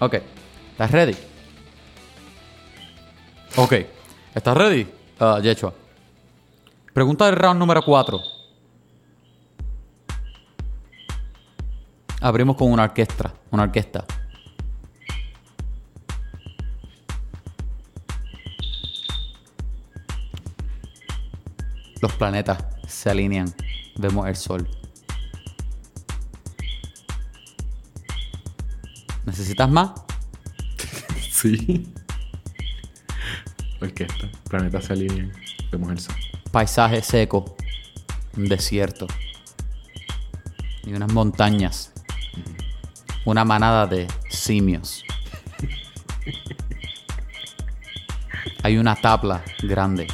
[0.00, 0.14] ok.
[0.72, 1.16] ¿Estás ready?
[3.56, 3.74] Ok.
[4.36, 4.86] ¿Estás ready?
[5.18, 5.72] Ah, Yechua.
[6.92, 8.20] Pregunta del round número 4.
[12.20, 13.32] Abrimos con una orquesta.
[13.50, 14.04] Una orquesta.
[22.02, 23.50] Los planetas se alinean.
[23.96, 24.68] Vemos el sol.
[29.24, 29.92] ¿Necesitas más?
[31.30, 31.92] Sí.
[33.86, 34.28] Orquesta.
[34.48, 35.32] Planetas se alinean.
[35.70, 36.16] Vemos el sol.
[36.50, 37.56] Paisaje seco.
[38.36, 39.06] Un desierto.
[40.84, 41.92] Y unas montañas.
[43.24, 45.04] Una manada de simios.
[48.62, 50.06] Hay una tabla grande.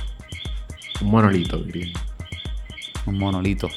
[1.00, 1.92] Un monolito, diría.
[3.06, 3.68] Un monolito.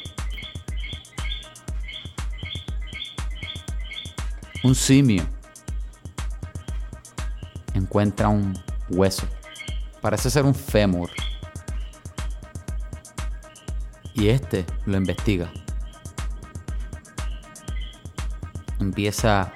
[4.63, 5.25] Un simio
[7.73, 8.57] encuentra un
[8.89, 9.27] hueso.
[10.05, 11.09] Parece ser un fémur.
[14.13, 15.51] Y este lo investiga.
[18.79, 19.51] Empieza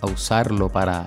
[0.00, 1.04] a usarlo para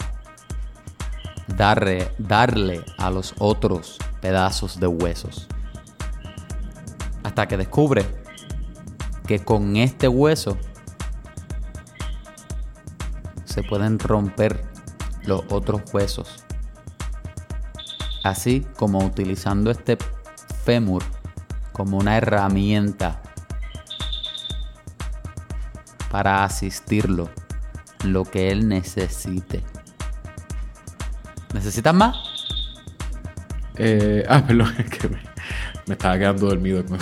[1.49, 5.49] darle, darle a los otros pedazos de huesos.
[7.23, 8.05] Hasta que descubre
[9.27, 10.57] que con este hueso
[13.43, 14.63] se pueden romper
[15.23, 16.46] los otros huesos.
[18.27, 19.97] Así como utilizando este
[20.65, 21.01] fémur
[21.71, 23.21] como una herramienta
[26.11, 27.29] para asistirlo
[28.03, 29.63] lo que él necesite.
[31.53, 32.15] ¿Necesitas más?
[33.77, 35.19] Eh, ah, perdón, es que me,
[35.85, 36.97] me estaba quedando dormido con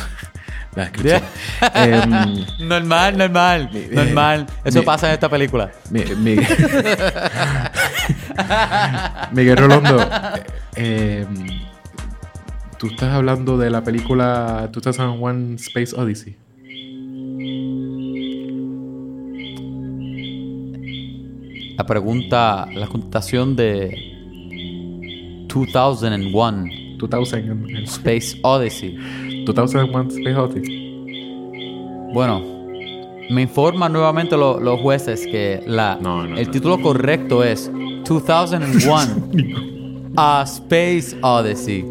[0.76, 1.24] la descripción.
[1.74, 4.46] Em, normal, normal, normal.
[4.64, 5.72] Eso mi- pasa en esta película.
[5.90, 6.36] Mi- mi-
[9.32, 9.98] Miguel Rolondo,
[10.76, 11.48] eh, em,
[12.80, 16.36] tú estás hablando de la película 2001 Space Odyssey.
[21.78, 24.14] La pregunta, la contestación de
[25.48, 26.66] 2001
[26.98, 28.98] 2000, Space Odyssey.
[29.46, 30.86] 2001 Space Odyssey.
[32.14, 32.42] Bueno,
[33.30, 36.52] me informan nuevamente lo- los jueces que la, No, no, el no.
[36.52, 37.70] título correcto es
[38.06, 41.86] 2001 A Space Odyssey.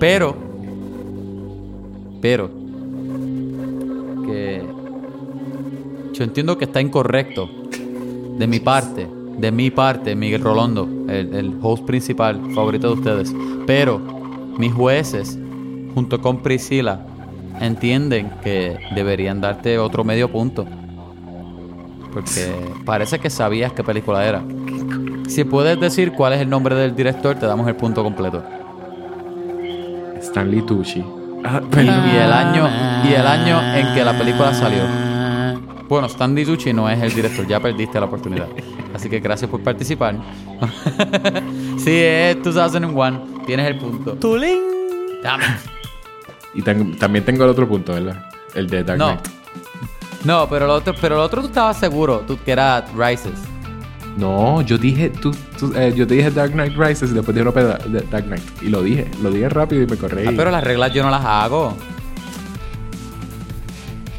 [0.00, 0.34] Pero,
[2.20, 2.50] pero,
[4.24, 4.62] que
[6.12, 7.48] yo entiendo que está incorrecto
[8.38, 9.08] de mi parte,
[9.38, 13.34] de mi parte, Miguel Rolondo, el, el host principal, favorito de ustedes.
[13.66, 14.00] Pero
[14.58, 15.38] mis jueces,
[15.94, 17.06] junto con Priscila,
[17.60, 20.66] entienden que deberían darte otro medio punto.
[22.12, 22.52] Porque
[22.84, 24.42] parece que sabías qué película era.
[25.28, 28.42] Si puedes decir cuál es el nombre del director, te damos el punto completo.
[30.20, 31.04] Stanley Tucci.
[31.44, 32.68] Ah, Y, el año
[33.08, 34.82] y el año en que la película salió.
[35.88, 38.48] Bueno, Stanley Tucci no es el director, ya perdiste la oportunidad.
[38.94, 40.16] Así que gracias por participar.
[41.78, 43.42] sí, es 2001.
[43.46, 44.12] Tienes el punto.
[44.14, 44.58] ¡Tulín!
[46.54, 48.26] Y ten- también tengo el otro punto, ¿verdad?
[48.54, 49.06] El de Dark No.
[49.06, 49.28] Knight.
[50.24, 53.38] No, pero el otro, pero el otro tú estabas seguro, tú que era Rises.
[54.18, 57.40] No, yo dije, tú, tú- eh, yo te dije Dark Knight Rises y después dije
[57.46, 58.42] Europa de Dark Knight.
[58.62, 60.26] Y lo dije, lo dije rápido y me corrí.
[60.26, 61.76] Ah, pero las reglas yo no las hago.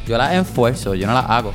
[0.08, 1.54] Yo las enfuerzo, yo no las hago.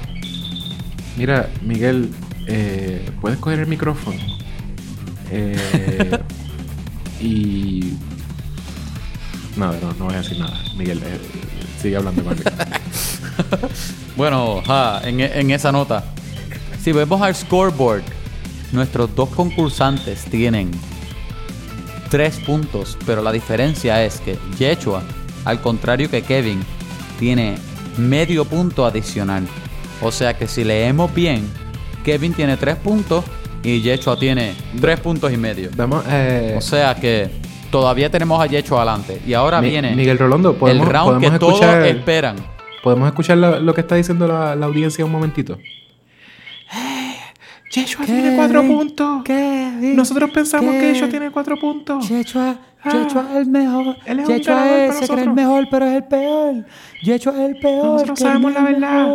[1.17, 2.11] Mira, Miguel,
[2.47, 4.19] eh, ¿puedes coger el micrófono?
[5.31, 6.19] Eh,
[7.21, 7.95] y...
[9.57, 10.57] Nada, no, no voy a decir nada.
[10.77, 11.19] Miguel, eh,
[11.81, 12.51] sigue hablando conmigo.
[14.17, 16.05] Bueno, ja, en, en esa nota.
[16.81, 18.05] Si vemos al scoreboard,
[18.75, 20.71] nuestros dos concursantes tienen
[22.11, 25.03] tres puntos, pero la diferencia es que Yechua,
[25.45, 26.61] al contrario que Kevin,
[27.19, 27.57] tiene
[27.97, 29.47] medio punto adicional.
[30.03, 31.49] O sea que si leemos bien,
[32.05, 33.25] Kevin tiene tres puntos
[33.63, 35.71] y Yechua tiene tres puntos y medio.
[35.77, 37.31] Vamos, eh, O sea que
[37.71, 39.21] todavía tenemos a Yechua adelante.
[39.27, 42.37] Y ahora Mi- viene Miguel Rolando, el ¿podemos, round que todos esperan.
[42.83, 45.59] ¿podemos escuchar lo, lo que está diciendo la, la audiencia un momentito?
[47.75, 49.23] Yeshua tiene cuatro puntos.
[49.81, 52.09] Nosotros pensamos que Yeshua tiene cuatro puntos.
[52.09, 53.97] Yechua, Yechua es el mejor.
[54.07, 56.55] Él es ganador es- se cree el mejor, pero es el peor.
[57.03, 57.85] Yechua es el peor.
[57.87, 59.07] Nosotros sabemos la verdad.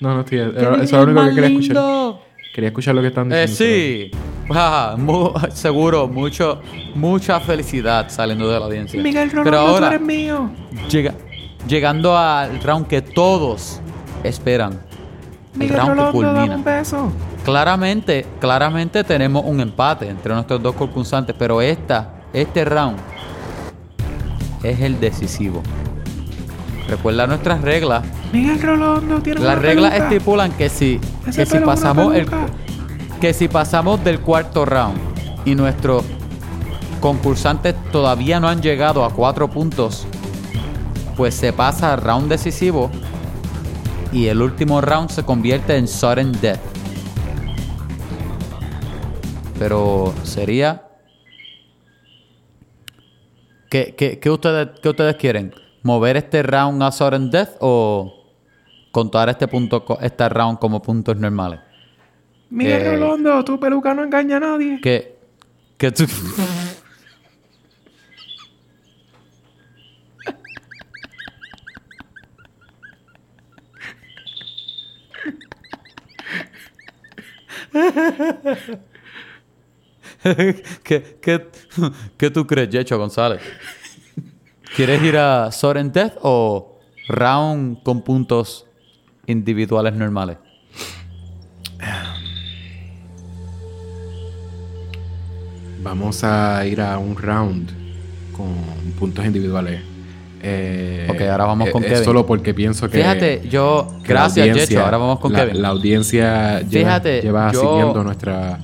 [0.00, 0.48] No, no, tío.
[0.50, 2.14] Eso es lo único que quería escuchar.
[2.54, 4.10] Quería escuchar lo que están Eh, diciendo.
[4.14, 4.50] sí.
[4.54, 4.96] Ah,
[5.54, 6.60] seguro, mucho,
[6.94, 9.00] mucha felicidad saliendo de la audiencia.
[9.02, 10.50] Miguel Rolando, Pero ahora, tú eres mío.
[10.90, 11.14] llega-
[11.66, 13.80] llegando al round que todos
[14.24, 14.80] esperan.
[15.54, 16.56] El Miguel round que culmina.
[16.56, 17.12] un beso.
[17.44, 22.96] Claramente, claramente tenemos un empate entre nuestros dos concursantes, pero esta, este round
[24.62, 25.62] es el decisivo.
[26.88, 28.02] Recuerda nuestras reglas.
[28.32, 30.08] Miguel Rolando tiene Las una reglas peluca.
[30.14, 31.00] estipulan que si,
[31.34, 32.26] que si pasamos el,
[33.20, 34.98] que si pasamos del cuarto round
[35.44, 36.04] y nuestros
[37.00, 40.06] concursantes todavía no han llegado a cuatro puntos,
[41.16, 42.90] pues se pasa al round decisivo
[44.12, 46.60] y el último round se convierte en sudden death.
[49.58, 50.82] Pero sería...
[53.70, 55.54] ¿Qué, qué, qué ustedes, qué ustedes quieren?
[55.82, 58.12] ¿Mover este round a sudden death o
[58.90, 61.60] contar este punto, este round como puntos normales?
[62.50, 64.80] Miguel Eh, Rolando, tu peluca no engaña a nadie.
[64.82, 65.12] que
[65.78, 66.04] que tú
[80.82, 81.48] ¿Qué, qué,
[82.16, 83.40] qué tú crees, Yecho González?
[84.76, 86.78] ¿Quieres ir a Soren Death o
[87.08, 88.66] round con puntos
[89.26, 90.38] individuales normales?
[95.82, 97.70] Vamos a ir a un round
[98.36, 98.54] con
[98.98, 99.91] puntos individuales.
[100.44, 102.04] Eh, Ok, ahora vamos con es Kevin.
[102.04, 102.98] solo porque pienso que.
[102.98, 103.86] Fíjate, yo...
[104.02, 104.82] que Gracias, Yecho.
[104.84, 105.62] Ahora vamos con la, Kevin.
[105.62, 108.58] La audiencia lleva, Fíjate, lleva yo- siguiendo nuestra.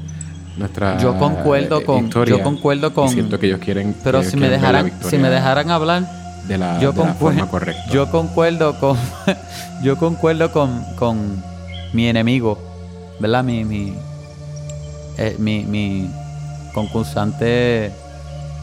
[0.56, 3.94] nuestra Yo concuerdo eh, con- victoria yo concuerdo con- y siento que ellos quieren.
[4.02, 6.02] Pero que- si me quieren la dejaran, si me dejaran hablar,
[6.48, 7.84] de la, yo, de la forma correcta.
[7.92, 8.96] yo concuerdo con
[9.84, 11.42] yo concuerdo con, con
[11.92, 12.59] mi enemigo,
[13.20, 13.44] ¿verdad?
[13.44, 13.94] Mi mi,
[15.18, 16.10] eh, mi mi
[16.74, 17.92] concursante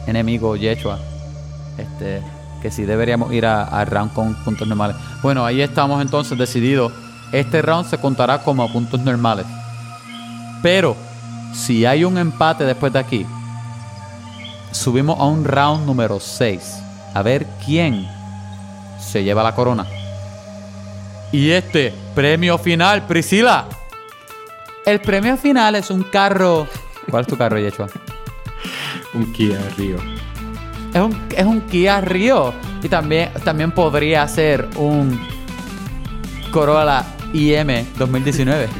[0.06, 0.98] enemigo Yechua.
[1.78, 2.20] Este
[2.66, 4.96] que sí deberíamos ir a, a round con puntos normales.
[5.22, 6.90] Bueno, ahí estamos entonces decididos.
[7.30, 9.46] Este round se contará como puntos normales.
[10.64, 10.96] Pero
[11.54, 13.24] si hay un empate después de aquí,
[14.72, 16.82] subimos a un round número 6.
[17.14, 18.08] A ver quién
[18.98, 19.86] se lleva la corona.
[21.30, 23.66] Y este premio final, Priscila.
[24.84, 26.66] El premio final es un carro.
[27.08, 27.86] ¿Cuál es tu carro, Yechua?
[29.14, 30.15] Un Kia Río.
[30.96, 32.54] Es un, es un Kia Rio.
[32.82, 35.18] Y también, también podría ser un
[36.50, 37.04] Corolla
[37.34, 38.66] IM 2019.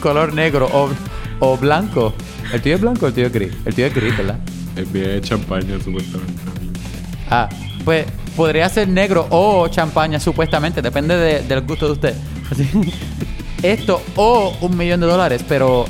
[0.00, 0.88] Color negro o,
[1.40, 2.14] o blanco.
[2.52, 3.52] El tuyo es blanco o el tuyo es gris.
[3.66, 4.38] El tuyo es gris, ¿verdad?
[4.76, 6.40] El video de champaña, supuestamente.
[7.30, 7.48] Ah,
[7.84, 8.06] pues
[8.36, 10.80] podría ser negro o champaña, supuestamente.
[10.80, 12.14] Depende de- del gusto de usted.
[12.50, 12.68] Así.
[13.62, 15.84] Esto o un millón de dólares, pero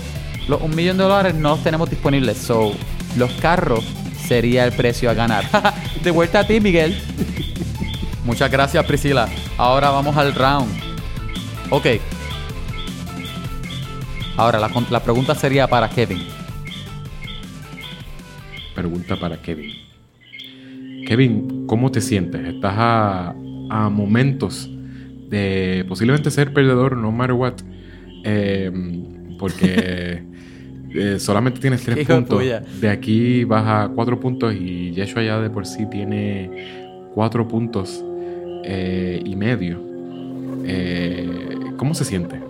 [0.49, 2.39] los un millón de dólares no los tenemos disponibles.
[2.39, 2.73] So,
[3.17, 3.85] los carros
[4.29, 5.45] sería el precio a ganar.
[6.05, 6.97] de vuelta a ti, Miguel.
[8.25, 9.27] Muchas gracias, Priscila.
[9.57, 10.71] Ahora vamos al round.
[11.71, 11.87] Ok.
[14.37, 16.19] Ahora, la, pregunta sería para Kevin.
[18.75, 19.73] Pregunta para Kevin.
[21.07, 22.47] Kevin, ¿cómo te sientes?
[22.47, 23.35] Estás a,
[23.71, 24.69] a momentos
[25.29, 27.55] de posiblemente ser perdedor, no matter what.
[28.25, 28.71] Eh,
[29.39, 30.23] porque
[30.95, 32.39] eh, solamente tienes tres puntos.
[32.81, 36.51] De aquí vas a cuatro puntos y Yeshua ya de por sí tiene
[37.15, 38.05] cuatro puntos
[38.65, 39.81] eh, y medio.
[40.65, 41.29] Eh,
[41.77, 42.41] ¿Cómo se siente?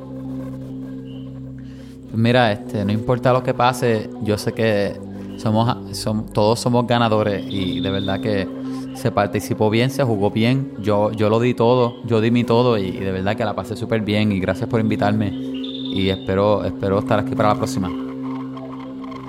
[2.15, 4.95] Mira, este, no importa lo que pase, yo sé que
[5.37, 8.49] somos, som- todos somos ganadores y de verdad que
[8.95, 12.77] se participó bien, se jugó bien, yo, yo lo di todo, yo di mi todo
[12.79, 16.65] y, y de verdad que la pasé súper bien y gracias por invitarme y espero,
[16.65, 17.89] espero estar aquí para la próxima.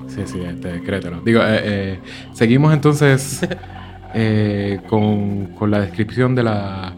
[0.09, 1.21] Sí, sí, este, créetelo.
[1.21, 1.99] Digo, eh, eh,
[2.33, 3.47] seguimos entonces
[4.13, 6.93] eh, con, con la descripción de la,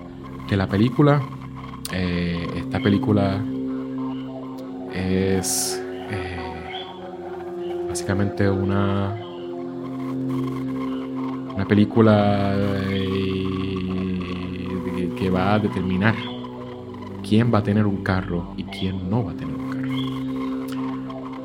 [0.50, 1.22] de la película.
[1.92, 3.44] Esta película
[4.94, 5.84] es
[7.90, 9.14] básicamente una
[11.54, 12.56] una película
[15.18, 16.16] que va a determinar
[17.28, 19.51] quién va a tener un carro y quién no va a tener un carro.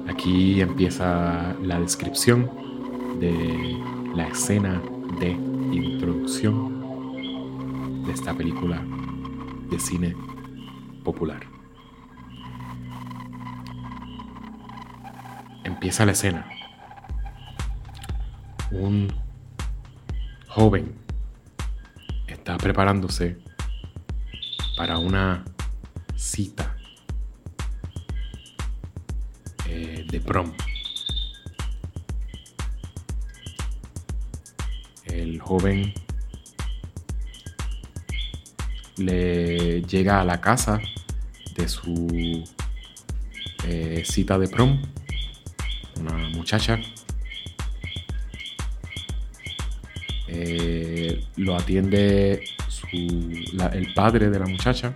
[0.09, 2.51] Aquí empieza la descripción
[3.19, 3.77] de
[4.15, 4.81] la escena
[5.19, 6.77] de introducción
[8.05, 8.83] de esta película
[9.69, 10.15] de cine
[11.03, 11.41] popular.
[15.65, 16.49] Empieza la escena.
[18.70, 19.12] Un
[20.47, 20.95] joven
[22.28, 23.39] está preparándose
[24.77, 25.45] para una
[26.15, 26.76] cita
[30.11, 30.53] de prom.
[35.05, 35.93] El joven
[38.97, 40.81] le llega a la casa
[41.55, 42.45] de su
[43.65, 44.83] eh, cita de prom,
[46.01, 46.78] una muchacha.
[50.28, 52.45] Eh, lo atiende
[52.93, 54.95] el padre de la muchacha.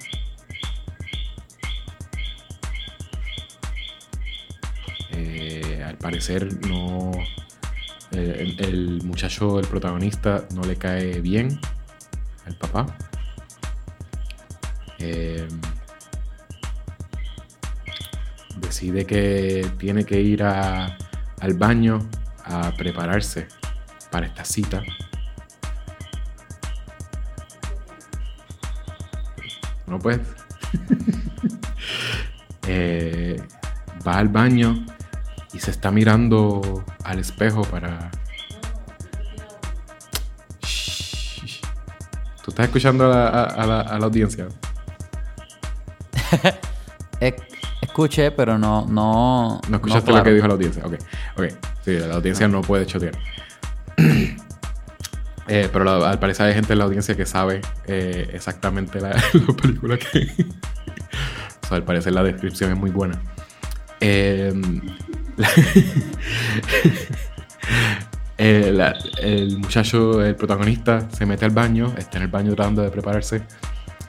[6.10, 7.12] Parecer no...
[8.10, 11.60] el muchacho, el protagonista, no le cae bien
[12.46, 12.86] al papá.
[14.98, 15.48] Em,
[18.56, 22.00] decide que tiene que ir al baño
[22.44, 23.46] a prepararse
[24.10, 24.82] para esta cita.
[29.86, 30.26] No puedes.
[32.72, 33.42] Eh,
[34.06, 34.86] va al baño
[35.52, 38.10] y se está mirando al espejo para
[42.44, 44.48] ¿Tú estás escuchando a la audiencia?
[47.90, 48.86] Escuché, pero no.
[48.86, 50.82] No, no escuchaste lo que dijo la audiencia.
[50.86, 50.94] Ok,
[51.36, 51.44] ok.
[51.84, 53.14] Sí, la audiencia no puede chotear.
[55.52, 59.20] Eh, pero al parecer hay gente en la audiencia que sabe eh, exactamente la,
[59.60, 60.20] película que.
[61.64, 63.20] o sea, al parecer la descripción es muy buena.
[63.98, 64.52] Eh,
[68.38, 73.42] el muchacho, el protagonista, se mete al baño, está en el baño tratando de prepararse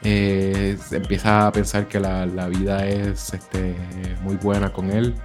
[0.03, 3.75] eh, empieza a pensar que la, vida es este,
[4.23, 5.15] muy buena con él,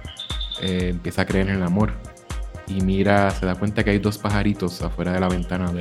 [0.61, 1.93] eh, empieza a creer en el amor
[2.67, 5.71] y mira, se da cuenta que hay dos pajaritos afuera de la ventana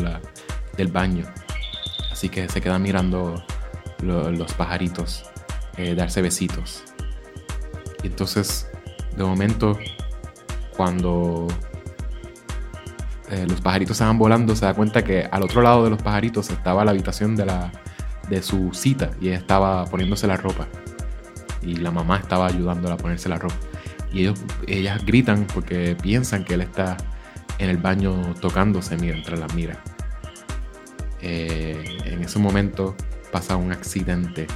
[0.77, 1.27] del baño.
[2.11, 3.43] Así que se queda mirando
[4.03, 5.25] los pajaritos,
[5.77, 6.83] eh, darse besitos.
[8.03, 8.71] Y entonces,
[9.15, 9.79] de momento,
[10.77, 11.49] cuando
[13.49, 16.85] los pajaritos van volando, se da cuenta que al otro lado de los pajaritos estaba
[16.85, 17.73] la habitación de la,
[18.29, 20.67] de su cita y ella estaba poniéndose la ropa
[21.63, 23.57] y la mamá estaba ayudándola a ponerse la ropa
[24.13, 26.97] y ellos, ellas gritan porque piensan que él está
[27.59, 29.83] en el baño tocándose mientras la mira.
[31.21, 32.95] Eh, en ese momento
[33.33, 34.47] pasa un accidente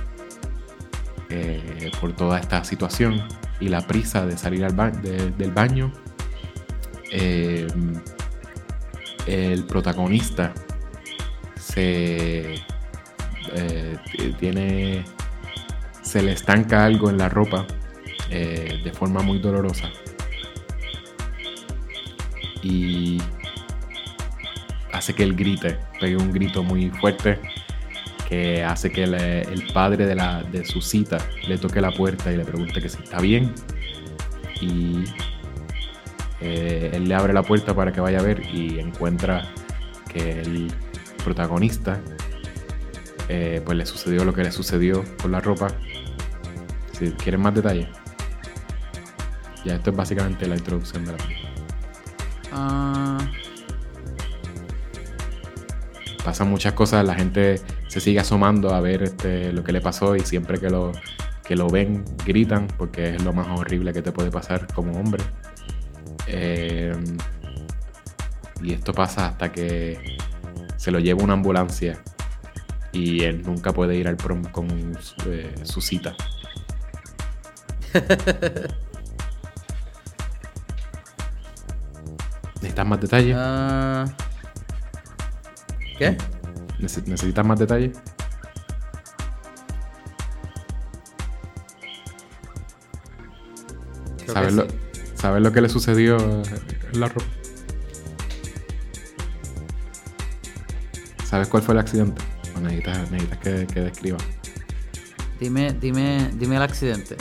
[1.30, 3.22] eh, por toda esta situación
[3.58, 5.92] y la prisa de salir del baño.
[7.10, 7.66] Eh,
[9.26, 10.52] el protagonista
[11.56, 12.54] se
[13.52, 13.96] eh,
[14.38, 15.04] tiene,
[16.02, 17.66] se le estanca algo en la ropa
[18.30, 19.90] eh, de forma muy dolorosa.
[22.62, 23.20] Y
[24.92, 27.38] hace que él grite, pegue un grito muy fuerte
[28.28, 31.18] que hace que el padre de, la, de su cita
[31.48, 33.52] le toque la puerta y le pregunte que si está bien.
[34.60, 35.04] Y
[36.40, 39.48] eh, él le abre la puerta para que vaya a ver y encuentra
[40.12, 40.72] que el
[41.22, 42.00] protagonista
[43.28, 45.68] eh, pues le sucedió lo que le sucedió con la ropa.
[46.92, 47.88] Si quieren más detalles.
[49.64, 51.50] Ya esto es básicamente la introducción de la película.
[52.52, 53.18] Ah.
[56.24, 60.16] Pasan muchas cosas, la gente se sigue asomando a ver este, lo que le pasó
[60.16, 60.92] y siempre que lo,
[61.44, 65.22] que lo ven gritan porque es lo más horrible que te puede pasar como hombre.
[66.32, 66.94] Eh,
[68.62, 70.16] y esto pasa hasta que
[70.76, 72.00] se lo lleva una ambulancia
[72.92, 74.96] y él nunca puede ir al prom con
[75.26, 76.14] eh, su cita.
[82.56, 83.36] ¿Necesitas más detalles?
[83.36, 84.04] Ah.
[85.98, 86.16] ¿Qué?
[86.78, 87.98] ¿Necesitas más detalles?
[94.26, 94.66] ¿Sabes, lo,
[95.20, 96.16] ¿Sabes lo que le sucedió
[96.92, 97.26] en la ropa?
[101.24, 102.22] ¿Sabes cuál fue el accidente?
[102.60, 104.18] necesitas, que, que, describa.
[105.38, 107.16] Dime, dime, dime el accidente.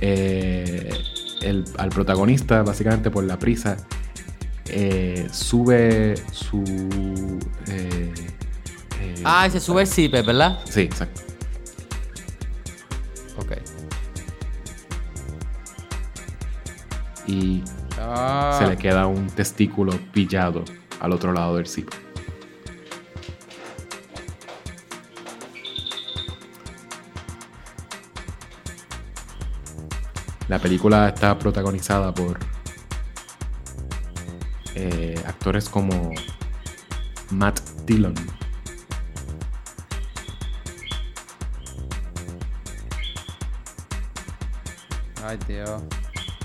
[0.00, 0.90] Eh,
[1.42, 3.76] el, al protagonista, básicamente por la prisa,
[4.66, 6.62] eh, sube su.
[7.68, 8.12] Eh,
[9.24, 10.60] ah, se sube el zipper, ¿verdad?
[10.68, 11.31] Sí, exacto.
[17.32, 17.62] Y
[17.98, 18.56] Ah.
[18.58, 20.64] se le queda un testículo pillado
[21.00, 21.88] al otro lado del zip.
[30.48, 32.38] La película está protagonizada por
[34.74, 36.12] eh, actores como
[37.30, 38.14] Matt Dillon,
[45.24, 45.82] Ay, Dios.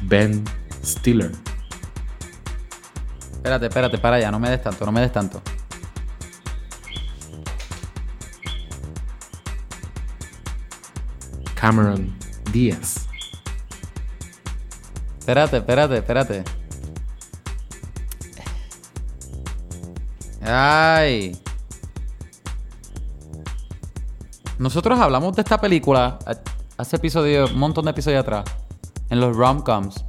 [0.04, 0.44] Ben
[0.84, 1.32] Stiller,
[3.48, 4.30] Espérate, espérate, para allá.
[4.30, 5.42] No me des tanto, no me des tanto.
[11.56, 12.14] Cameron
[12.52, 13.08] Diaz,
[15.20, 16.44] Espérate, espérate, espérate.
[20.42, 21.38] Ay.
[24.58, 26.20] Nosotros hablamos de esta película
[26.78, 28.46] hace episodios, un montón de episodios atrás.
[29.10, 30.04] En los rom-coms.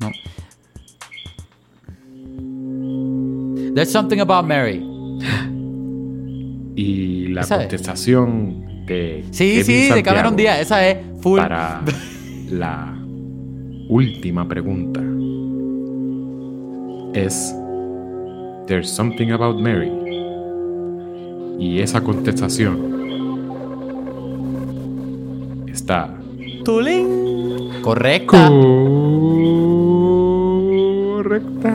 [0.00, 0.10] No.
[3.74, 4.82] There's something about Mary.
[6.74, 10.60] y la contestación de Sí, Kevin sí, de Cameron Díaz.
[10.60, 11.38] Esa es full.
[11.38, 11.82] para
[12.50, 12.94] la
[13.88, 15.00] última pregunta
[17.14, 17.54] es
[18.66, 19.90] There's something about Mary
[21.58, 22.92] y esa contestación
[25.68, 26.14] está
[26.64, 27.41] Tulín.
[27.80, 28.48] Correcta.
[31.16, 31.70] correcta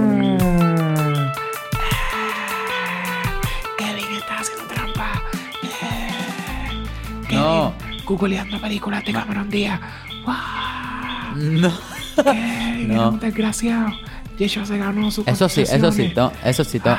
[3.78, 5.22] Kevin está haciendo trampa.
[7.32, 7.74] No.
[8.06, 9.80] Googleando películas de Cameron Díaz.
[10.26, 10.36] ¡Wow!
[11.36, 11.72] No.
[12.24, 13.10] Kevin, No.
[13.10, 13.90] un desgraciado.
[14.38, 16.98] Yeshua se ganó su Eso sí, eso sí, to- eso sí, to-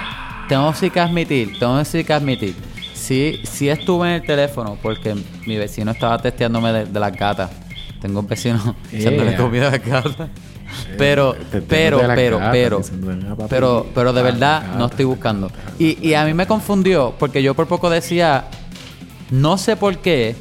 [0.49, 2.55] tengo sí que admitir, tengo sí que admitir.
[2.95, 5.15] Sí, sí estuve en el teléfono porque
[5.47, 7.51] mi vecino estaba testeándome de, de las gatas.
[8.01, 9.39] Tengo un vecino echándole Yeah.
[9.39, 10.29] comida a las gatas.
[10.99, 11.99] Pero, pero, pero,
[12.39, 14.79] gata pero, diciendo, "Venga, papi, pero, pero de ah, verdad gata".
[14.79, 15.51] no estoy buscando.
[15.79, 18.45] Y, y a mí me confundió porque yo por poco decía,
[19.31, 20.37] no sé por qué,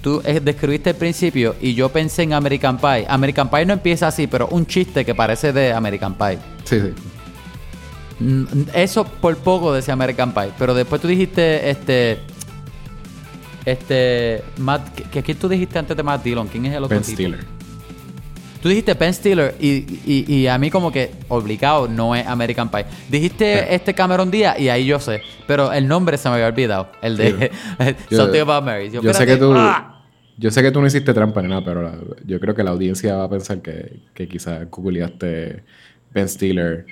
[0.00, 3.06] tú eh, describiste el principio y yo pensé en American Pie.
[3.08, 6.38] American Pie no empieza así, pero un chiste que parece de American Pie.
[6.64, 6.92] sí, sí.
[8.72, 10.50] Eso por poco decía American Pie.
[10.58, 12.20] Pero después tú dijiste, este.
[13.64, 14.42] Este.
[14.58, 14.94] Matt.
[14.94, 16.48] ¿qué- ¿qué- ¿Quién tú dijiste antes de Matt Dillon?
[16.48, 17.04] ¿Quién es el otro Ben?
[17.04, 17.40] Stiller
[18.62, 22.70] Tú dijiste Ben Stiller y, y, y a mí como que obligado no es American
[22.70, 22.84] Pie.
[23.10, 23.66] Dijiste Sí.
[23.70, 25.20] este Cameron Díaz y ahí yo sé.
[25.48, 26.92] Pero el nombre se me había olvidado.
[27.02, 27.50] El de
[28.10, 28.90] Yo- Something About Mary.
[28.90, 29.52] Yo, sé espérate, que tú.
[29.56, 30.04] ¡ah!
[30.38, 32.70] Yo sé que tú no hiciste trampa ni nada, pero la- yo creo que la
[32.70, 35.64] audiencia va a pensar que, que quizás googleaste
[36.14, 36.86] Ben Stiller,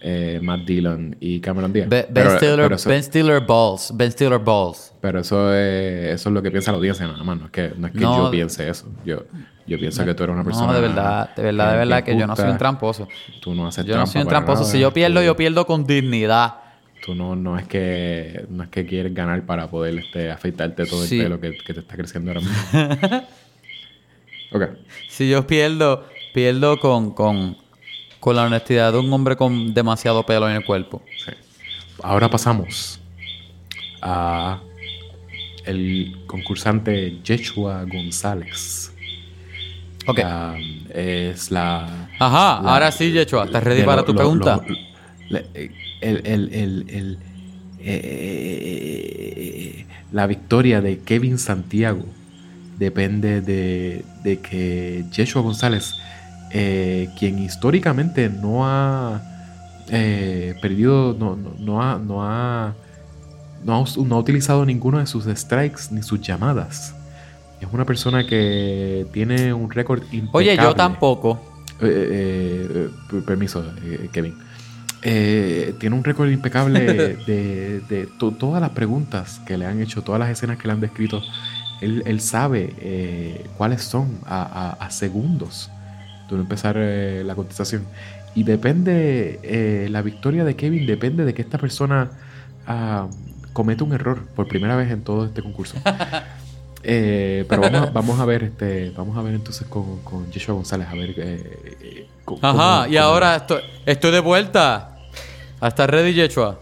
[0.00, 1.88] eh, Matt Dillon y Cameron Díaz.
[1.88, 3.92] Ben, Ben Pero- Stiller, pero eso, Ben Stiller Balls.
[3.94, 4.94] Ben Stiller Balls.
[5.00, 7.38] pero eso es, eso es lo que piensa la audiencia nada más.
[7.38, 8.24] No es que, no es que No.
[8.24, 8.86] yo piense eso.
[9.04, 9.24] Yo,
[9.66, 10.68] yo pienso que tú eres una persona.
[10.68, 13.08] No, de verdad, de verdad, de verdad que yo no soy un tramposo.
[13.40, 14.60] Tú no haces Yo no soy un tramposo.
[14.62, 14.72] nada.
[14.72, 16.54] Si yo pierdo, Tú- yo pierdo con dignidad.
[17.04, 21.04] Tú no, no es que no es que quieres ganar para poder este, afeitarte todo
[21.04, 21.18] Sí.
[21.18, 23.22] el pelo que, que te está creciendo ahora mismo.
[24.52, 24.62] ok.
[25.08, 26.04] Si yo pierdo,
[26.34, 27.56] pierdo con, con,
[28.20, 31.02] con la honestidad de un hombre con demasiado pelo en el cuerpo.
[31.24, 31.32] Sí.
[32.02, 33.00] Ahora pasamos
[34.02, 34.60] a
[35.64, 38.92] el concursante Yeshua González.
[40.06, 40.20] Ok.
[40.24, 40.56] Ah,
[40.94, 42.08] es la.
[42.18, 44.60] Ajá, la- ahora sí, Yechua, ¿estás ready para lo- tu lo- pregunta?
[45.28, 45.38] lo-
[46.00, 46.24] el, el-
[46.54, 47.18] el- el-
[47.80, 52.04] eh, la victoria de Kevin Santiago
[52.78, 55.94] depende de, de que Yeshua González,
[56.50, 59.22] eh, quien históricamente no ha
[59.90, 62.74] eh, perdido, no, no, no ha, no, ha,
[63.64, 66.94] no, ha, no ha utilizado ninguno de sus strikes ni sus llamadas.
[67.60, 70.30] Es una persona que tiene un récord impecable.
[70.52, 71.40] Oye, yo tampoco.
[71.80, 74.34] Eh, eh, eh, per- permiso, eh, Kevin.
[75.02, 76.80] Eh, tiene un récord impecable
[77.26, 80.72] de, de to- todas las preguntas que le han hecho, todas las escenas que le
[80.74, 81.22] han descrito.
[81.80, 85.70] Él, él sabe eh, cuáles son a, a- a segundos
[86.36, 87.84] de no empezar eh, la contestación.
[88.34, 92.10] Y depende, eh, la victoria de Kevin depende de que esta persona
[92.66, 93.08] ah,
[93.52, 95.76] cometa un error por primera vez en todo este concurso.
[96.84, 100.54] Eh, pero vamos a, vamos a ver, este, vamos a ver entonces con, con Joshua
[100.54, 101.44] González, a ver
[102.40, 104.96] Ajá, y ahora estoy, estoy de vuelta.
[105.60, 106.60] ¿Estás ready, Yechua?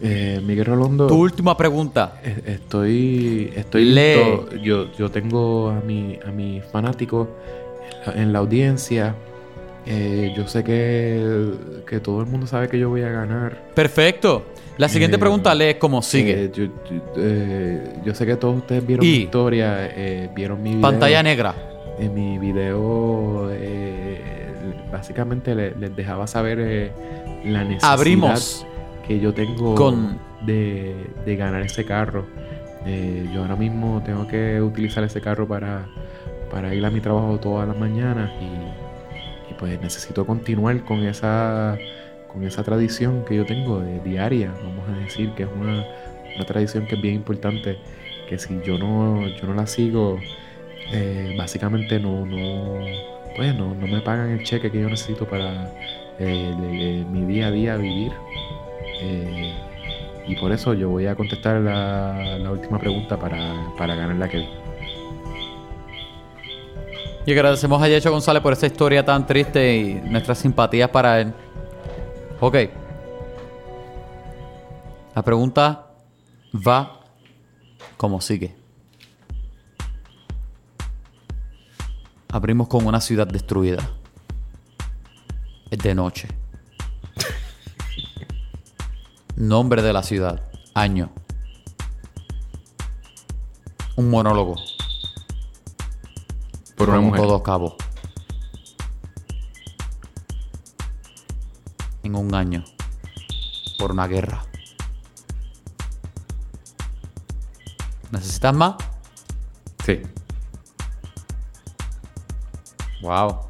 [0.00, 2.20] Eh, Miguel Rolondo, Tu última pregunta.
[2.22, 4.14] estoy, estoy Lee.
[4.14, 4.56] listo.
[4.56, 7.28] Yo, yo tengo a mi, a mis fanáticos
[8.10, 9.14] en la, en la audiencia
[9.90, 11.50] Eh, yo sé que,
[11.86, 13.56] que todo el mundo sabe que yo voy a ganar.
[13.74, 14.44] Perfecto.
[14.76, 16.44] La siguiente Eh, pregunta lee cómo sigue.
[16.44, 19.88] Eh, yo, yo- eh, yo sé que todos ustedes vieron Y- mi historia,
[20.36, 20.82] vieron mi video.
[20.82, 21.54] Pantalla negra.
[21.98, 23.48] En mi video,
[24.92, 26.92] básicamente le- les dejaba saber
[27.46, 28.66] la necesidad Abrimos
[29.06, 30.94] que yo tengo con- de,
[31.24, 32.26] de ganar ese carro.
[33.32, 35.86] Yo ahora mismo tengo que utilizar ese carro para,
[36.50, 41.76] para ir a mi trabajo todas las mañanas y, pues necesito continuar con esa,
[42.32, 45.84] con esa tradición que yo tengo de diaria, vamos a decir que es una,
[46.36, 47.76] una tradición que es bien importante,
[48.28, 50.20] que si yo no, yo no la sigo,
[50.92, 52.78] eh, básicamente no, no,
[53.34, 55.72] pues no, no me pagan el cheque que yo necesito para
[56.18, 58.12] eh, mi día a día vivir.
[59.00, 59.52] Eh,
[60.26, 64.46] y por eso yo voy a contestar la, última pregunta para, para ganar la que
[67.28, 71.34] Y agradecemos a Yecho González por esta historia tan triste y nuestras simpatías para él.
[72.40, 72.56] Ok.
[75.14, 75.90] La pregunta
[76.54, 77.02] va
[77.98, 78.56] como sigue.
[82.32, 83.86] Abrimos con una ciudad destruida.
[85.70, 86.28] Es de noche.
[89.36, 90.40] Nombre de la ciudad.
[90.72, 91.10] Año.
[93.96, 94.67] Un monólogo.
[96.78, 97.20] Por una mujer.
[97.20, 97.76] todo cabo.
[102.04, 102.64] En un año.
[103.78, 104.44] Por una guerra.
[108.12, 108.76] ¿Necesitas más?
[109.84, 110.02] Sí.
[113.02, 113.40] Wow.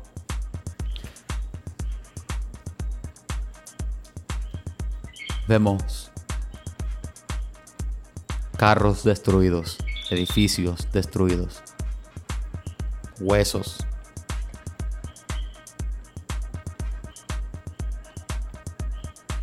[5.46, 6.10] Vemos
[8.58, 9.78] carros destruidos,
[10.10, 11.62] edificios destruidos,
[13.20, 13.84] huesos.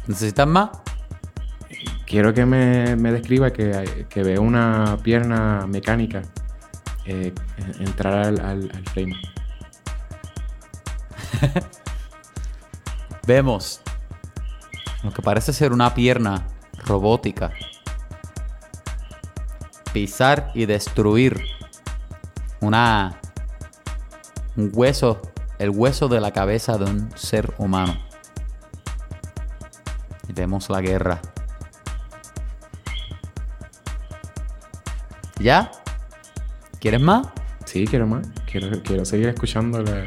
[0.07, 0.69] ¿Necesitas más?
[2.05, 6.21] Quiero que me, me describa que, que veo una pierna mecánica
[7.05, 7.33] eh,
[7.79, 9.15] entrar al, al, al frame.
[13.27, 13.81] Vemos
[15.03, 16.47] lo que parece ser una pierna
[16.85, 17.51] robótica.
[19.93, 21.41] Pisar y destruir
[22.59, 23.19] una
[24.57, 25.21] un hueso,
[25.59, 27.97] el hueso de la cabeza de un ser humano.
[30.27, 31.21] Y vemos la guerra.
[35.39, 35.71] ¿Ya?
[36.79, 37.27] ¿Quieres más?
[37.65, 38.27] Sí, quiero más.
[38.49, 40.05] Quiero, quiero seguir escuchando la...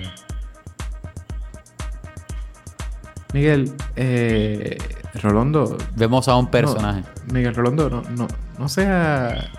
[3.34, 4.78] Miguel, eh,
[5.14, 7.02] Rolondo, Vemos a un personaje.
[7.26, 8.26] No, Miguel Rolando, no, no,
[8.58, 9.50] no sea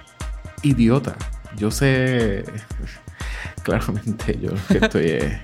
[0.63, 1.15] idiota.
[1.55, 2.45] Yo sé,
[3.69, 5.37] claramente, yo lo que estoy es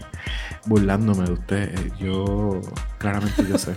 [0.65, 1.91] burlándome de usted.
[1.99, 2.61] Yo,
[2.97, 3.73] claramente, yo sé.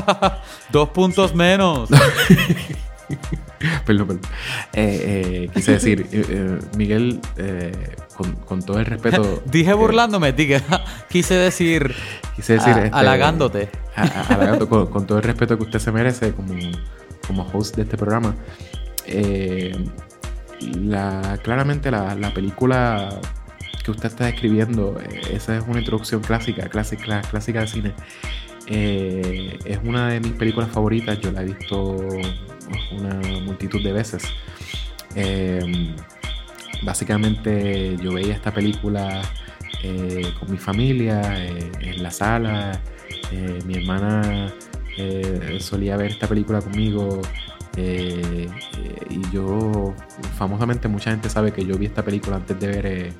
[0.70, 1.88] Dos puntos menos.
[3.86, 4.20] perdón, perdón.
[4.72, 9.42] Eh, eh, quise decir, eh, eh, Miguel, eh, con, con todo el respeto.
[9.46, 10.62] Dije burlándome, dije,
[11.08, 11.94] quise decir,
[12.36, 13.70] Quise decir, a- este, halagándote.
[13.96, 16.54] a- a- halagando, con, con todo el respeto que usted se merece como,
[17.26, 18.34] como host de este programa.
[19.06, 19.74] eh,
[20.60, 23.18] la, claramente la, la película
[23.82, 27.92] que usted está describiendo, eh, esa es una introducción clásica, clásica, clásica de cine.
[28.66, 31.96] Eh, es una de mis películas favoritas, yo la he visto
[32.92, 34.22] una multitud de veces.
[35.16, 35.94] Eh,
[36.82, 39.22] básicamente yo veía esta película
[40.38, 42.80] con mi familia en la sala.
[43.66, 44.52] Mi hermana
[45.58, 47.20] solía ver esta película conmigo.
[47.76, 49.92] y yo,
[50.38, 53.12] famosamente, mucha gente sabe que yo vi esta película antes de ver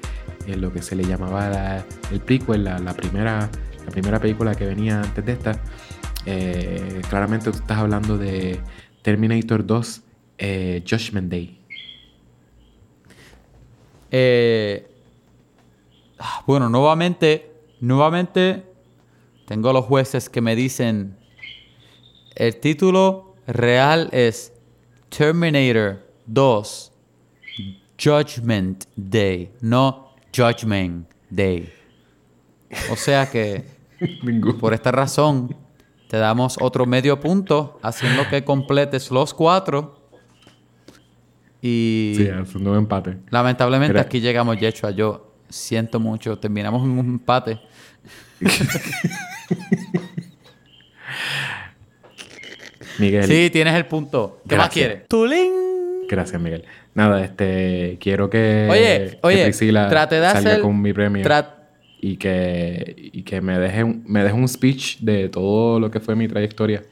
[0.46, 3.48] eh, lo que se le llamaba la- el prequel, la, la primera,
[3.84, 5.60] la primera película que venía antes de esta.
[6.26, 8.60] Eh, claramente estás hablando de
[9.02, 10.02] Terminator 2,
[10.38, 11.58] eh, Judgment Day.
[14.10, 14.86] Eh,
[16.18, 17.50] ah, bueno, nuevamente,
[17.80, 18.64] nuevamente
[19.46, 21.16] tengo los jueces que me dicen
[22.34, 24.52] el título real es
[25.08, 26.92] Terminator 2
[28.02, 31.72] Judgment Day, no Judgment Day.
[32.90, 33.64] O sea que
[34.60, 35.54] por esta razón
[36.08, 39.98] te damos otro medio punto haciendo que completes los cuatro
[41.60, 43.18] y Sí, haciendo un empate.
[43.30, 44.90] Lamentablemente aquí llegamos, Yechua.
[44.90, 46.38] Yo siento mucho.
[46.38, 47.60] Terminamos en un empate.
[52.98, 53.24] Miguel.
[53.24, 54.40] Sí, tienes el punto.
[54.48, 54.86] ¿Qué más Gracias.
[54.88, 55.08] quieres?
[55.08, 55.52] ¡Tulín!
[56.08, 56.64] Gracias, Miguel.
[56.94, 60.60] Nada, este, quiero que, Oye, que oye, Priscila traté de salga hacer...
[60.60, 61.24] con mi premio.
[62.00, 66.00] y que, y que me, deje un, me deje un speech de todo lo que
[66.00, 66.82] fue mi trayectoria.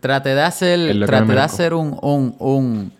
[0.00, 2.92] Traté de hacer, me de hacer un, un, un,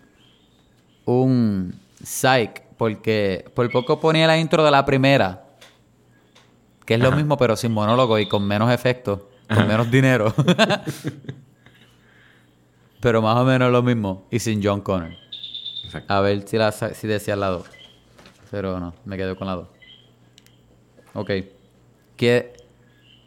[1.03, 5.43] un psych, porque por poco ponía la intro de la primera,
[6.85, 9.19] que es lo mismo pero sin monólogo y con menos efectos,
[9.53, 10.33] con menos dinero.
[13.01, 15.22] pero más o menos lo mismo y sin John Connor.
[15.83, 16.13] Exacto.
[16.13, 17.65] A ver si, la, si decía la 2.
[18.51, 19.67] Pero no, me quedo con la 2.
[21.15, 21.31] Ok.
[22.15, 22.53] Que...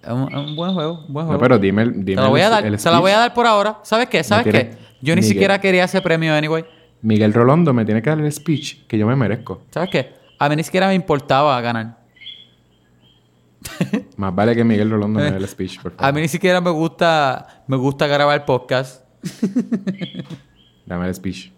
[0.03, 1.41] Es un, buen juego, un buen No, juego.
[1.41, 3.81] pero dime, el- dime voy a dar, el se la voy a dar por ahora.
[3.83, 4.23] ¿Sabes qué?
[4.23, 4.71] ¿Sabes qué?
[5.03, 5.25] Yo ni Miguel.
[5.25, 6.65] siquiera quería ese premio anyway.
[7.03, 9.63] Miguel Rolondo me tiene que dar el speech que yo me merezco.
[9.71, 10.15] ¿Sabes qué?
[10.39, 11.99] A mí ni siquiera me importaba ganar.
[14.17, 16.15] Más vale que Miguel Rolondo me dé el speech, por A favor.
[16.15, 19.05] mí ni siquiera me gusta me gusta grabar podcast.
[20.87, 21.51] Dame el speech.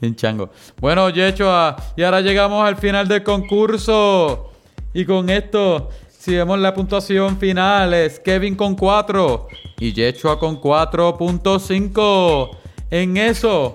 [0.00, 0.50] Bien chango.
[0.80, 4.50] Bueno, Yechua, y ahora llegamos al final del concurso.
[4.92, 9.48] Y con esto, si vemos la puntuación final, es Kevin con 4
[9.78, 12.56] y Yechua con 4.5.
[12.90, 13.74] En eso,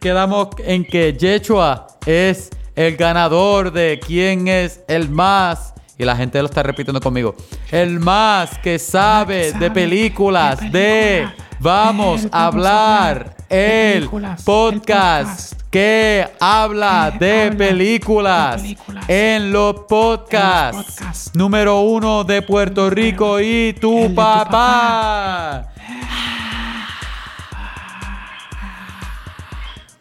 [0.00, 5.74] quedamos en que Yechua es el ganador de quién es el más.
[5.98, 7.34] Y la gente lo está repitiendo conmigo.
[7.72, 11.26] El más que sabe sabe de películas, de.
[11.60, 14.08] Vamos a hablar, el
[14.44, 19.04] podcast que habla Que de habla películas, de películas.
[19.08, 20.72] en los podcasts.
[20.72, 21.30] En los podcasts.
[21.34, 25.68] Número uno de Puerto Rico y tu El de tu papá.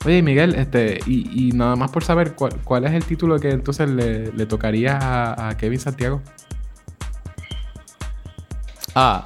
[0.05, 3.49] Oye, Miguel, este, y, y nada más por saber cuál, cuál es el título que
[3.49, 6.21] entonces le, le tocaría a, a Kevin Santiago.
[8.95, 9.25] Ah.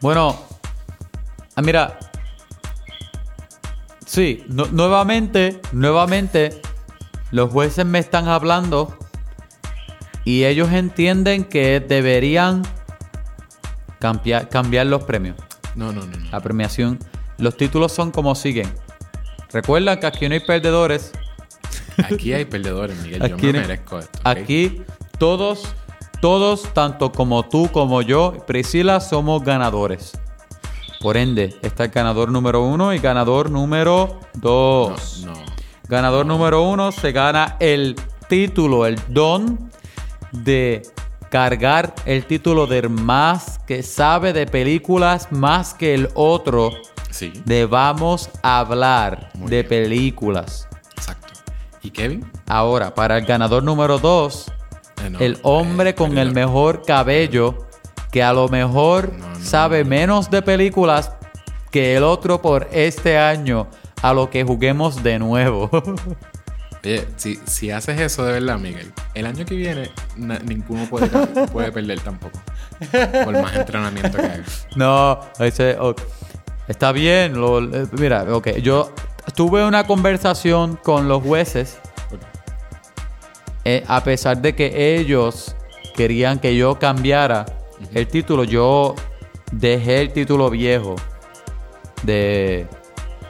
[0.00, 0.49] Bueno.
[1.60, 1.98] Ah, mira.
[4.06, 6.62] Sí, nu- nuevamente, nuevamente,
[7.32, 8.96] los jueces me están hablando
[10.24, 12.62] y ellos entienden que deberían
[13.98, 15.36] cambiar, cambiar los premios.
[15.74, 16.16] No, no, no.
[16.16, 16.30] no.
[16.30, 16.98] La premiación.
[17.36, 18.72] Los títulos son como siguen.
[19.52, 21.12] Recuerda que aquí no hay perdedores.
[22.10, 23.20] Aquí hay perdedores, Miguel.
[23.28, 24.18] Yo me no- merezco esto.
[24.24, 24.82] Aquí
[25.18, 25.74] todos,
[26.22, 30.12] todos, tanto como tú como yo, Priscila, somos ganadores.
[31.00, 35.22] Por ende, está el ganador número uno y ganador número dos.
[35.24, 35.40] No, no.
[35.88, 37.96] Ganador número uno se gana el
[38.28, 39.70] título, el don
[40.32, 40.82] de
[41.30, 46.72] cargar el título del más que sabe de películas más que el otro
[47.10, 49.68] Sí, de vamos a hablar Muy de bien.
[49.68, 50.68] películas.
[50.96, 51.32] exacto.
[51.82, 52.30] ¿Y Kevin?
[52.46, 54.46] Ahora, para el ganador número dos,
[55.04, 57.66] Eh, no, el hombre eh, con el mejor cabello,
[58.10, 61.12] que a lo mejor No, no, sabe menos de películas
[61.70, 63.68] que el otro por este año,
[64.02, 65.70] a lo que juguemos de nuevo.
[66.84, 71.06] Oye, si, si haces eso de verdad, Miguel, el año que viene na- ninguno puede,
[71.52, 72.40] puede perder tampoco.
[73.24, 74.44] Por más entrenamiento que haga.
[74.76, 76.00] no, ese, ok.
[76.68, 77.34] está bien.
[77.38, 78.92] lo- eh, mira, ok, yo
[79.34, 81.78] tuve una conversación con los jueces.
[83.66, 85.54] Eh, a pesar de que ellos
[85.94, 87.44] querían que yo cambiara
[87.94, 88.94] el título, yo
[89.52, 90.96] dejé el título viejo
[92.02, 92.66] de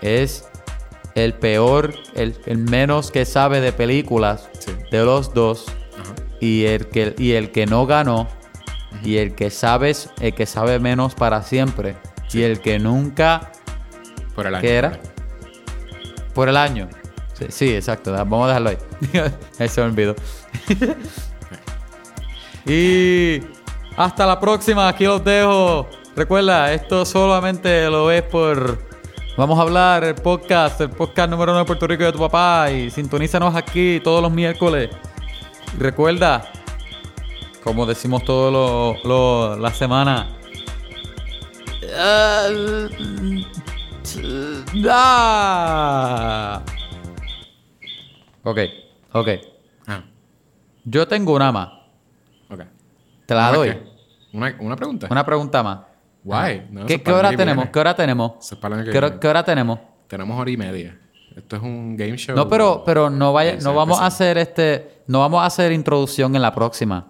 [0.02, 0.48] es
[1.14, 4.72] el peor, el, el menos que sabe de películas Sí.
[4.90, 5.66] de los dos
[5.98, 6.14] Ajá.
[6.40, 8.28] y el que y el que no ganó
[9.02, 11.96] y el que sabes el que sabe menos para siempre
[12.32, 13.50] y el que nunca
[14.34, 14.62] Por el año.
[14.62, 15.00] ¿Qué era?
[16.34, 16.88] por el año.
[17.34, 18.12] Sí, sí, exacto.
[18.12, 18.78] Vamos a dejarlo ahí.
[19.58, 20.14] Ahí se me olvidó.
[22.66, 23.40] y
[23.96, 24.88] hasta la próxima.
[24.88, 25.88] Aquí los dejo.
[26.16, 28.78] Recuerda, esto solamente lo ves por.
[29.36, 32.70] Vamos a hablar el podcast, el podcast número uno de Puerto Rico de tu papá.
[32.70, 34.90] Y sintonízanos aquí todos los miércoles.
[35.76, 36.50] Y recuerda,
[37.64, 40.26] como decimos todas las semanas.
[44.92, 46.62] Ah.
[48.42, 48.58] Ok,
[49.12, 49.28] ok.
[49.86, 50.02] Ah,
[50.84, 51.79] Yo tengo una más.
[53.30, 53.68] Te la ¿Una doy.
[53.68, 53.82] qué?
[54.32, 55.06] ¿Una, una pregunta?
[55.08, 55.78] Una pregunta más.
[56.24, 56.66] Guay.
[56.68, 57.62] No, ¿Qué, qué hora tenemos?
[57.62, 57.70] viene.
[57.70, 58.32] ¿Qué hora tenemos?
[58.90, 59.78] ¿Qué hora, qué tenemos?
[60.08, 60.98] Tenemos hora y media.
[61.36, 62.34] Esto es un game show.
[62.34, 65.70] No, pero, pero no vaya, Eso, no vamos a hacer este, no vamos a hacer
[65.70, 67.06] introducción en la próxima.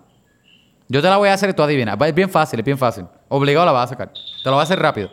[0.88, 1.96] Yo te la voy a hacer y tú adivinas.
[1.98, 3.06] Es bien fácil, es bien fácil.
[3.28, 4.12] Obligado la vas a sacar.
[4.12, 5.08] Te lo voy a hacer rápido.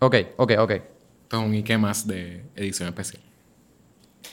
[0.00, 0.70] Ok, ok, ok.
[0.72, 3.22] Esto es un Ike más de edición especial.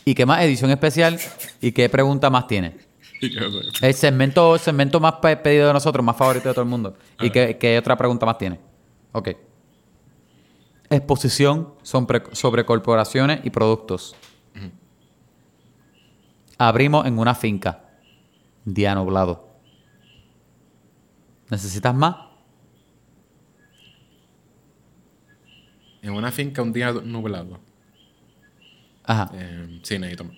[0.04, 1.20] ¿Y qué más edición especial?
[1.62, 2.89] ¿Y qué pregunta más tiene?
[3.82, 6.96] El segmento, el segmento más pe- pedido de nosotros, más favorito de todo el mundo.
[7.20, 8.60] ¿Y qué, qué otra pregunta más tiene?
[9.12, 9.30] Ok.
[10.90, 14.16] Exposición sobre, sobre corporaciones y productos.
[16.58, 17.82] Abrimos en una finca.
[18.66, 19.48] Día nublado.
[21.50, 22.16] ¿Necesitas más?
[26.02, 27.60] En una finca un día nublado.
[29.04, 29.30] Ajá.
[29.34, 30.36] Eh, sí, necesito más.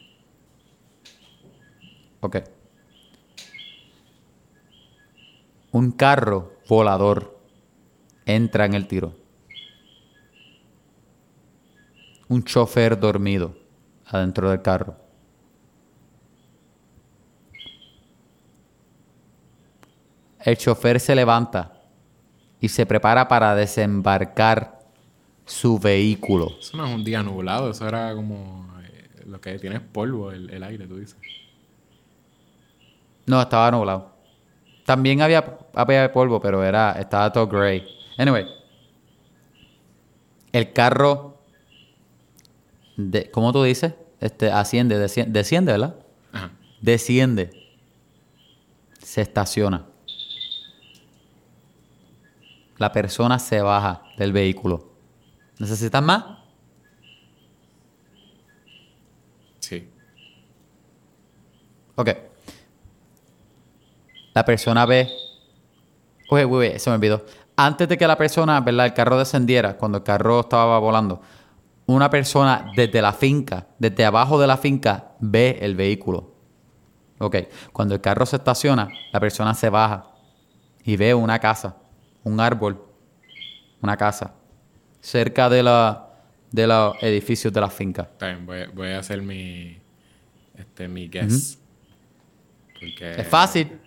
[2.21, 2.37] Ok.
[5.71, 7.39] Un carro volador
[8.25, 9.15] entra en el tiro.
[12.27, 13.55] Un chofer dormido
[14.05, 14.95] adentro del carro.
[20.43, 21.73] El chofer se levanta
[22.59, 24.79] y se prepara para desembarcar
[25.45, 26.51] su vehículo.
[26.59, 30.31] Eso no es un día nublado, eso era como eh, lo que tiene es polvo,
[30.31, 31.17] el, el aire, tú dices.
[33.25, 34.11] No, estaba nublado.
[34.91, 37.87] También había, había polvo, pero era, estaba todo gray.
[38.17, 38.45] Anyway.
[40.51, 41.37] El carro.
[42.97, 43.93] De, ¿Cómo tú dices?
[44.19, 45.95] Este, asciende, desciende, desciende, ¿verdad?
[46.33, 46.51] Ajá.
[46.81, 47.71] Desciende.
[49.01, 49.85] Se estaciona.
[52.77, 54.91] La persona se baja del vehículo.
[55.57, 56.25] ¿Necesitas más?
[59.61, 59.89] Sí.
[61.95, 62.30] Ok.
[64.33, 65.09] La persona ve.
[66.29, 67.25] Oye, uy, uy, se me olvidó.
[67.55, 68.85] Antes de que la persona, ¿verdad?
[68.85, 71.21] El carro descendiera, cuando el carro estaba volando,
[71.85, 76.33] una persona desde la finca, desde abajo de la finca, ve el vehículo.
[77.19, 77.35] Ok.
[77.73, 80.07] Cuando el carro se estaciona, la persona se baja
[80.83, 81.75] y ve una casa,
[82.23, 82.81] un árbol,
[83.81, 84.33] una casa,
[85.01, 86.09] cerca de, la,
[86.49, 88.09] de los edificios de la finca.
[88.45, 89.77] Voy, voy a hacer mi,
[90.55, 91.59] este, mi guess.
[92.79, 93.11] Porque...
[93.21, 93.79] Es fácil.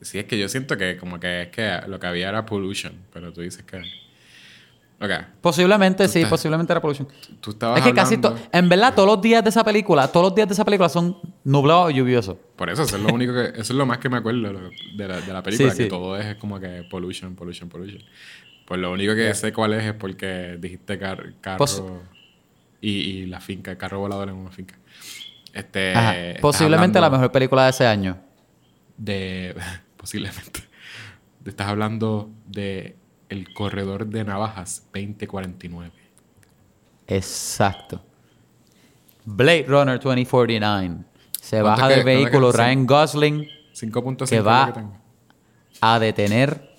[0.00, 2.92] Sí, es que yo siento que como que es que lo que había era pollution,
[3.12, 3.82] pero tú dices que...
[5.00, 5.10] Ok,
[5.40, 7.06] Posiblemente, Tú sí, estás- posiblemente era pollution.
[7.40, 10.08] tú estabas Es que casi hablando- to- en verdad todos los días de esa película,
[10.08, 12.36] todos los días de esa película son nublados o lluviosos.
[12.56, 13.48] Por eso, eso es lo único que...
[13.50, 14.40] Eso es lo más que me acuerdo
[14.96, 15.88] de la, de la película, Sí, que sí.
[15.88, 18.02] todo es como que pollution, pollution, pollution.
[18.66, 21.82] Pues lo único que sé cuál es es porque dijiste car- carro Pos-
[22.80, 24.74] y, y la finca, el carro volador en una finca.
[25.52, 28.16] Este, Posiblemente la mejor película de ese año.
[28.96, 29.54] De...
[30.08, 30.62] posiblemente.
[31.44, 32.96] Estás hablando de
[33.28, 35.92] El Corredor de Navajas 2049.
[37.06, 38.02] Exacto.
[39.26, 41.04] Blade Runner 2049.
[41.40, 42.52] Se ¿Cuánto baja del vehículo.
[42.52, 44.82] Ryan Gosling 5.5 Que va- que
[45.80, 46.74] a detener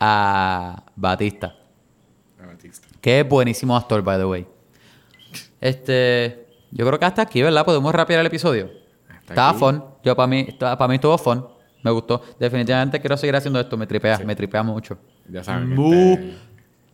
[0.00, 1.54] a Batista.
[2.40, 2.88] Ah, Batista.
[3.00, 4.46] Que es buenísimo actor, by the way.
[5.60, 7.64] Este, yo creo que hasta aquí, ¿verdad?
[7.64, 8.70] Podemos rapear el episodio.
[9.28, 9.84] Estaba fun.
[10.04, 11.46] Yo para mí, para mí estuvo fun.
[11.82, 12.22] Me gustó.
[12.38, 13.76] Definitivamente quiero seguir haciendo esto.
[13.76, 14.98] Me tripea, me tripea mucho.
[15.28, 15.76] Ya saben, este,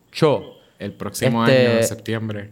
[0.09, 0.43] Mucho.
[0.79, 2.49] el próximo Este- año, en septiembre,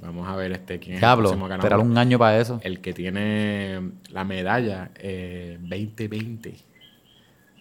[0.00, 1.30] vamos a ver este quién es Diablo.
[1.32, 1.54] el próximo.
[1.54, 2.60] Esperar un año para eso.
[2.62, 3.80] El que tiene
[4.10, 6.54] la medalla eh, 2020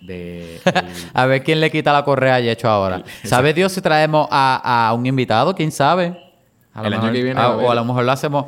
[0.02, 0.62] de el-
[1.14, 3.04] A ver quién le quita la correa a Yecho ahora.
[3.24, 5.56] ¿Sabe Dios si traemos a, a un invitado?
[5.56, 6.18] ¿Quién sabe?
[6.74, 8.46] A El año mejor- que viene a o a lo mejor lo hacemos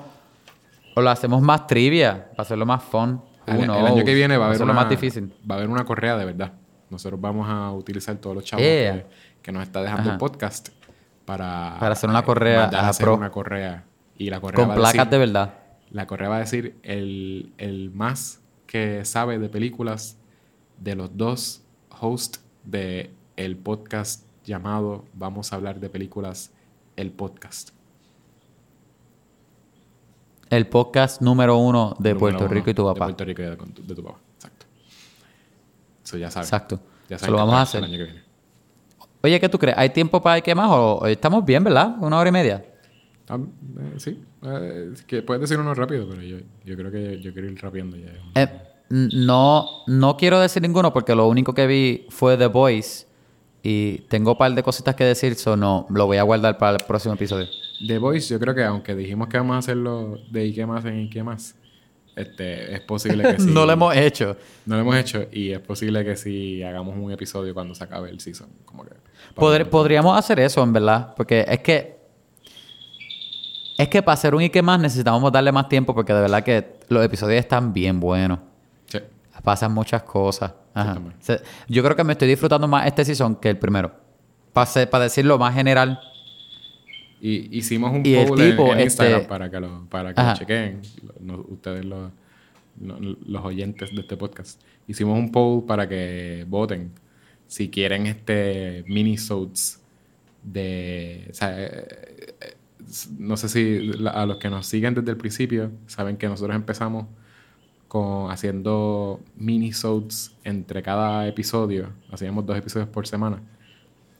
[0.96, 3.22] o lo hacemos más trivia para hacerlo más fun.
[3.48, 5.34] El, año que viene va a haber una, más difícil.
[5.50, 6.54] va a haber una correa de verdad.
[6.90, 8.94] Nosotros vamos a utilizar todos los chavos Yeah.
[8.94, 9.06] que,
[9.42, 10.70] que nos está dejando el podcast
[11.26, 13.16] para, Para hacer una correa mandar a a hacer pro.
[13.16, 13.84] una correa
[14.18, 15.54] y la correa Con va a placas decir- de verdad.
[15.92, 20.18] La correa va a decir el, el más que sabe de películas
[20.80, 21.62] de los dos
[22.00, 26.52] hosts de el podcast llamado Vamos a hablar de películas,
[26.96, 27.70] el podcast.
[30.56, 33.06] El podcast número uno de Número Puerto uno Rico y tu De papá.
[33.08, 34.20] Puerto Rico y de, de tu papá.
[34.36, 34.66] Exacto.
[36.02, 36.48] Eso ya sabes.
[36.48, 36.80] Exacto.
[37.10, 37.84] Ya Eso saben lo vamos a hacer.
[37.84, 38.24] El año que viene.
[39.22, 39.78] Oye, ¿qué tú crees?
[39.78, 41.98] ¿Hay tiempo para que más o estamos bien, verdad?
[42.00, 42.66] Una hora y media.
[43.28, 44.24] Ah, eh, sí.
[44.44, 47.62] Eh, es que puedes decir uno rápido, pero yo, yo creo que yo quiero ir
[47.62, 48.14] rapiendo ya.
[48.36, 48.48] Eh,
[48.90, 53.08] no, no quiero decir ninguno porque lo único que vi fue The Voice
[53.68, 56.78] y tengo un par de cositas que decir, so no, lo voy a guardar para
[56.78, 57.48] el próximo episodio.
[57.88, 60.86] The Voice, yo creo que aunque dijimos que vamos a hacerlo de y qué más
[60.86, 61.56] en y qué más,
[62.16, 63.50] este, es posible que sí.
[63.52, 64.38] no lo hemos hecho.
[64.68, 68.12] No lo hemos hecho y es posible que sí hagamos un episodio cuando se acabe
[68.12, 68.48] el season.
[68.66, 68.92] Como que,
[69.36, 71.96] Podr- podríamos hacer eso, en verdad, porque es que
[73.80, 76.76] es que para hacer un y más necesitamos darle más tiempo porque de verdad que
[76.88, 78.40] los episodios están bien buenos.
[78.86, 79.00] Sí.
[79.44, 80.54] Pasan muchas cosas.
[80.76, 81.02] Ajá.
[81.68, 83.92] Yo creo que me estoy disfrutando más este season que el primero.
[84.54, 86.00] Para, decirlo más general.
[87.22, 90.22] Y hicimos un Y poll en- tipo, en, Instagram este- para que lo, para que
[90.22, 90.82] lo chequen,
[91.22, 92.12] no- ustedes los,
[92.78, 94.62] no- los oyentes de este podcast.
[94.88, 96.92] Hicimos un poll para que voten
[97.48, 99.82] si quieren este mini-sodes
[100.44, 101.28] de...
[101.32, 101.88] O sea, eh,
[102.42, 102.54] eh,
[103.18, 106.56] no sé si la- a los que nos siguen desde el principio saben que nosotros
[106.56, 107.06] empezamos
[107.96, 111.88] con, haciendo minisodes entre cada episodio.
[112.12, 113.42] Hacíamos dos episodios por semana.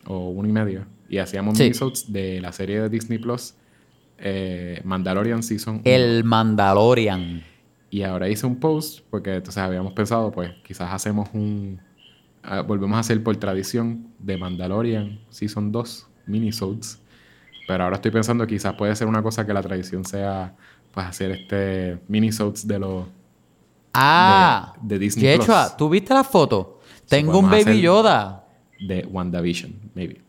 [0.08, 0.86] O uno y medio.
[1.10, 1.64] Y hacíamos Sí.
[1.64, 3.54] minisodes de la serie de Disney Plus.
[4.18, 5.82] eh, Mandalorian Season 1.
[5.84, 7.44] El Mandalorian.
[7.90, 11.82] Y ahora hice un post porque entonces habíamos pensado, pues quizás hacemos un...
[12.44, 17.02] ah, volvemos a hacer por tradición de Mandalorian Season 2 minisodes.
[17.68, 20.56] Pero ahora estoy pensando quizás puede ser una cosa que la tradición sea
[20.94, 23.06] pues hacer este minisodes de los
[23.98, 25.78] Ah, de Disney Yechua, Plus.
[25.78, 26.80] ¿tú viste la foto?
[27.08, 28.46] Tengo un Baby Yoda.
[28.80, 30.22] de WandaVision, maybe.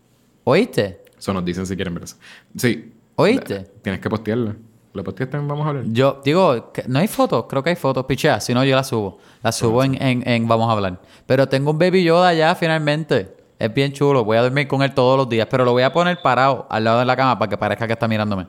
[0.44, 1.02] ¿Oíste?
[1.18, 2.16] Eso nos dicen si quieren ver eso.
[2.56, 2.92] Sí.
[3.16, 3.60] ¿Oíste?
[3.82, 4.54] Tienes que postearlo.
[4.92, 5.36] ¿Lo posteaste?
[5.36, 5.84] en Vamos a hablar.
[5.88, 8.88] Yo digo, que no hay fotos, creo que hay fotos, pichea, si no yo las
[8.88, 9.18] subo.
[9.42, 11.00] Las subo en, en, en Vamos a hablar.
[11.26, 13.34] Pero tengo un Baby Yoda ya finalmente.
[13.58, 15.92] Es bien chulo, voy a dormir con él todos los días, pero lo voy a
[15.92, 18.46] poner parado al lado de la cama para que parezca que está mirándome.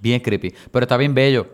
[0.00, 1.46] Bien creepy, pero está bien bello.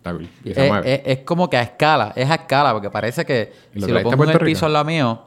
[0.00, 0.28] Está cool.
[0.44, 0.94] Y se Es, mueve.
[0.94, 3.92] es- es como que a escala, es a escala, porque parece que ¿Y lo si
[3.92, 5.26] lo pongo en el piso al lado mío...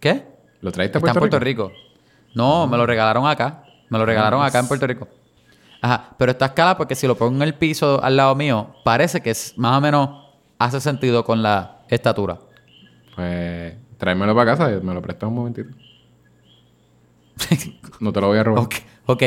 [0.00, 0.24] ¿Qué?
[0.60, 1.72] ¿Lo traiste a Está Puerto, en Puerto Rico.
[2.34, 3.64] No, me lo regalaron acá.
[3.88, 4.68] Me lo regalaron acá en.
[4.68, 5.08] Puerto Rico.
[5.80, 8.74] Ajá, pero está a escala porque si lo pongo en el piso al lado mío,
[8.84, 10.10] parece que es más o menos
[10.58, 12.38] hace sentido con la estatura.
[13.16, 15.70] Pues tráemelo para casa y me lo prestas un momentito.
[18.00, 18.62] No te lo voy a robar.
[18.64, 18.74] ok,
[19.06, 19.22] ok.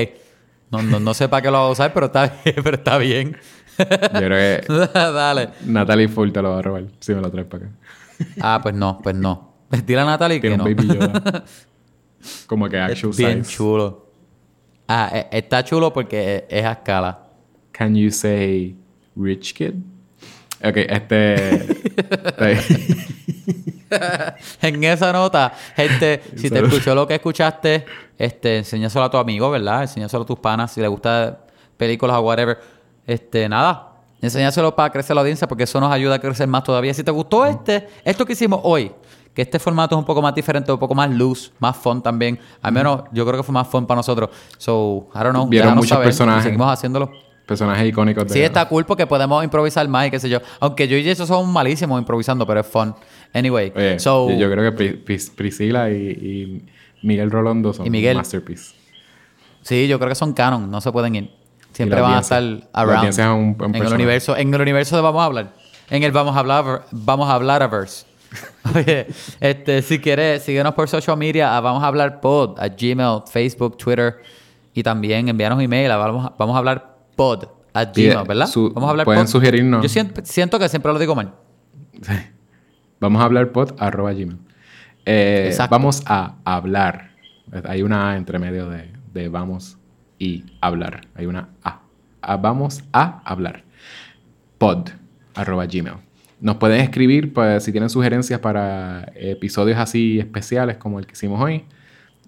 [0.69, 2.55] No, no, no sé para qué lo va a usar, pero está bien.
[2.63, 3.37] Pero está bien.
[3.77, 3.85] Yo
[4.19, 5.49] creo que Dale.
[5.65, 7.73] Natalie Full te lo va a robar si me lo traes para acá.
[8.41, 9.53] Ah, pues no, pues no.
[9.85, 10.65] Dile a Natalie que Tiene no.
[10.65, 11.43] un baby Yoda.
[12.45, 13.57] Como que actual Es bien size.
[13.57, 14.05] chulo.
[14.87, 17.19] Ah, e- está chulo porque es a escala.
[17.71, 18.75] Can you say
[19.15, 19.73] rich kid?
[20.63, 21.65] Ok, este...
[24.61, 27.85] en esa nota, gente, si te escuchó lo que escuchaste,
[28.17, 29.81] este, enséñaselo a tu amigo, ¿verdad?
[29.81, 31.45] Enséñaselo a tus panas, si le gusta
[31.77, 32.59] películas o whatever.
[33.11, 36.93] Este, nada, enséñaselo para crecer la audiencia porque eso nos ayuda a crecer más todavía.
[36.93, 38.91] Si te gustó este, esto que hicimos hoy,
[39.33, 42.39] que este formato es un poco más diferente, un poco más loose, más fun también.
[42.61, 44.29] Al menos yo creo que fue más fun para nosotros.
[44.57, 46.43] So, I don't know, Vieron muchos saber y personajes.
[46.43, 47.11] Seguimos haciéndolo.
[47.45, 48.33] Personajes icónicos de...
[48.33, 50.39] Sí, está cool porque podemos improvisar más y qué sé yo.
[50.61, 52.95] Aunque yo y eso somos malísimos improvisando, pero es fun.
[53.33, 54.29] Anyway, Oye, so...
[54.29, 56.65] yo, yo creo que Pri- Pris- Priscila y, y
[57.01, 58.15] Miguel Rolondo son Y Miguel.
[58.15, 58.75] masterpiece.
[59.63, 61.31] Sí, yo creo que son canon, no se pueden ir.
[61.83, 62.43] Siempre van a estar
[62.73, 63.19] around.
[63.19, 65.53] un- un en el universo, en el universo de Vamos a hablar.
[65.89, 68.05] En el Vamos a hablar, Vamos a hablar verse.
[68.75, 69.07] Oye,
[69.41, 73.75] este, si quieres, síguenos por social media a Vamos a hablar pod, a Gmail, Facebook,
[73.77, 74.15] Twitter
[74.73, 77.43] y también envíanos email a Vamos a, vamos a hablar pod
[77.73, 78.47] a Gmail, ¿verdad?
[78.47, 79.31] su- vamos a hablar pueden pod.
[79.31, 79.83] sugerirnos.
[79.83, 81.33] Yo siento, siento que siempre lo digo mal.
[82.99, 84.37] Vamos a hablar pod arroba gmail.
[85.05, 87.11] Eh, vamos a hablar.
[87.65, 89.77] Hay una A entre medio de, de vamos
[90.21, 91.01] y hablar.
[91.15, 91.81] Hay una A.
[92.21, 93.63] A- vamos a hablar.
[94.59, 94.89] Pod
[95.33, 95.95] arroba gmail.
[96.39, 101.41] Nos pueden escribir pues, si tienen sugerencias para episodios así especiales como el que hicimos
[101.41, 101.63] hoy.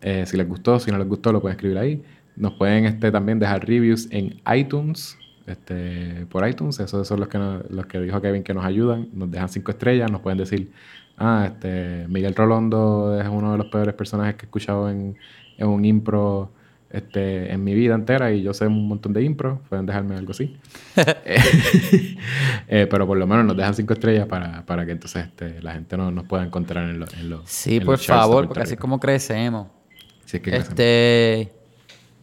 [0.01, 2.03] Eh, si les gustó, si no les gustó, lo pueden escribir ahí.
[2.35, 5.15] Nos pueden este, también dejar reviews en iTunes.
[5.45, 9.07] Este, por iTunes, esos son los que, los que dijo Kevin que nos ayudan.
[9.13, 10.71] Nos dejan cinco estrellas, nos pueden decir,
[11.17, 15.15] ah, este, Miguel Rolondo es uno de los peores personajes que he escuchado en,
[15.59, 16.51] en un impro
[16.93, 19.59] este, en mi vida entera y yo sé un montón de impro.
[19.67, 20.57] Pueden dejarme algo así.
[22.67, 25.73] Eh, pero por lo menos nos dejan cinco estrellas para, para que entonces este, la
[25.73, 28.63] gente no nos pueda encontrar en, los en los Sí, en por los favor, porque
[28.63, 29.67] así es como crecemos.
[30.25, 30.69] Si es que crecemos.
[30.69, 31.53] Este,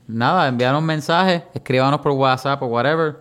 [0.08, 3.18] nada, envíanos mensajes, escríbanos por WhatsApp o whatever.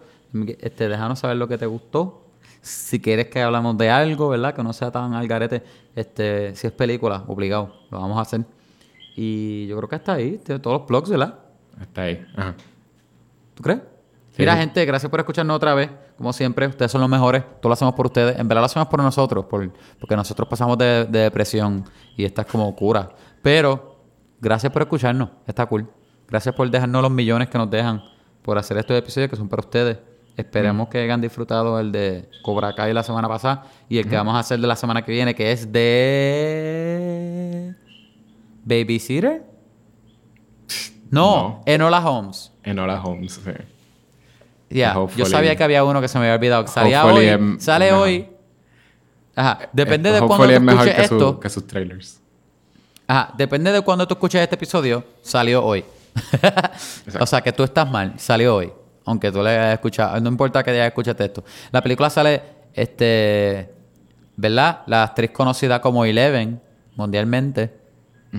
[0.59, 2.25] Este, déjanos saber lo que te gustó.
[2.61, 4.55] Si quieres que hablamos de algo, ¿verdad?
[4.55, 5.61] Que no sea tan al garete.
[5.95, 8.45] Este, si es película, obligado, lo vamos a hacer.
[9.15, 11.39] Y yo creo que hasta ahí, todos los blogs, ¿verdad?
[11.81, 12.25] Está ahí.
[12.35, 12.55] Ajá.
[13.55, 13.79] ¿Tú crees?
[14.29, 14.35] Sí.
[14.39, 15.89] Mira, gente, gracias por escucharnos otra vez.
[16.17, 17.43] Como siempre, ustedes son los mejores.
[17.61, 18.37] Todo lo hacemos por ustedes.
[18.39, 21.83] En verdad lo hacemos por nosotros, por- porque nosotros pasamos de, de depresión
[22.15, 23.09] y esta es como cura.
[23.41, 23.97] Pero,
[24.39, 25.29] gracias por escucharnos.
[25.47, 25.87] Está cool.
[26.27, 28.01] Gracias por dejarnos los millones que nos dejan
[28.41, 29.97] por hacer estos episodios que son para ustedes.
[30.37, 34.35] Esperemos que hayan disfrutado el de Cobra Kai la semana pasada y el que vamos
[34.35, 35.69] a hacer de la semana que viene, que es
[36.89, 37.75] de...
[38.69, 39.43] Babysitter.
[41.11, 41.63] No, No.
[41.65, 42.51] Enola Holmes.
[42.63, 43.33] Enola Holmes.
[43.43, 43.51] sí.
[44.71, 46.67] Ya, yo sabía que había uno que se me había olvidado.
[46.67, 47.57] Salía hoy.
[47.59, 48.27] sale hoy.
[49.35, 49.67] Ajá.
[49.73, 51.39] Depende Eh, de cuándo es mejor escuches que, su- esto.
[51.39, 52.21] que sus trailers.
[53.07, 53.33] Ajá.
[53.35, 55.03] Depende de cuándo tú escuches este episodio.
[55.23, 55.83] Salió hoy.
[57.19, 58.13] o sea, que tú estás mal.
[58.19, 58.71] Salió hoy.
[59.05, 60.19] Aunque tú le hayas escuchado.
[60.21, 61.43] No importa que ya escuchaste esto.
[61.71, 62.41] La película sale,
[62.73, 63.73] este...
[64.35, 64.81] ¿Verdad?
[64.85, 66.61] La actriz conocida como Eleven
[66.95, 67.78] mundialmente.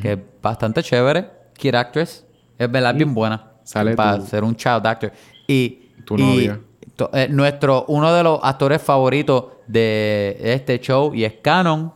[0.01, 1.29] Que es bastante chévere.
[1.57, 2.25] Kid Actress.
[2.59, 3.53] Es verdad, bien buena.
[3.65, 5.13] sale Para tu- ser un child actor.
[5.47, 5.89] Y...
[6.05, 6.61] tu y novia.
[7.13, 7.85] eh, nuestro...
[7.89, 11.93] Uno de los actores favoritos de este show y es canon.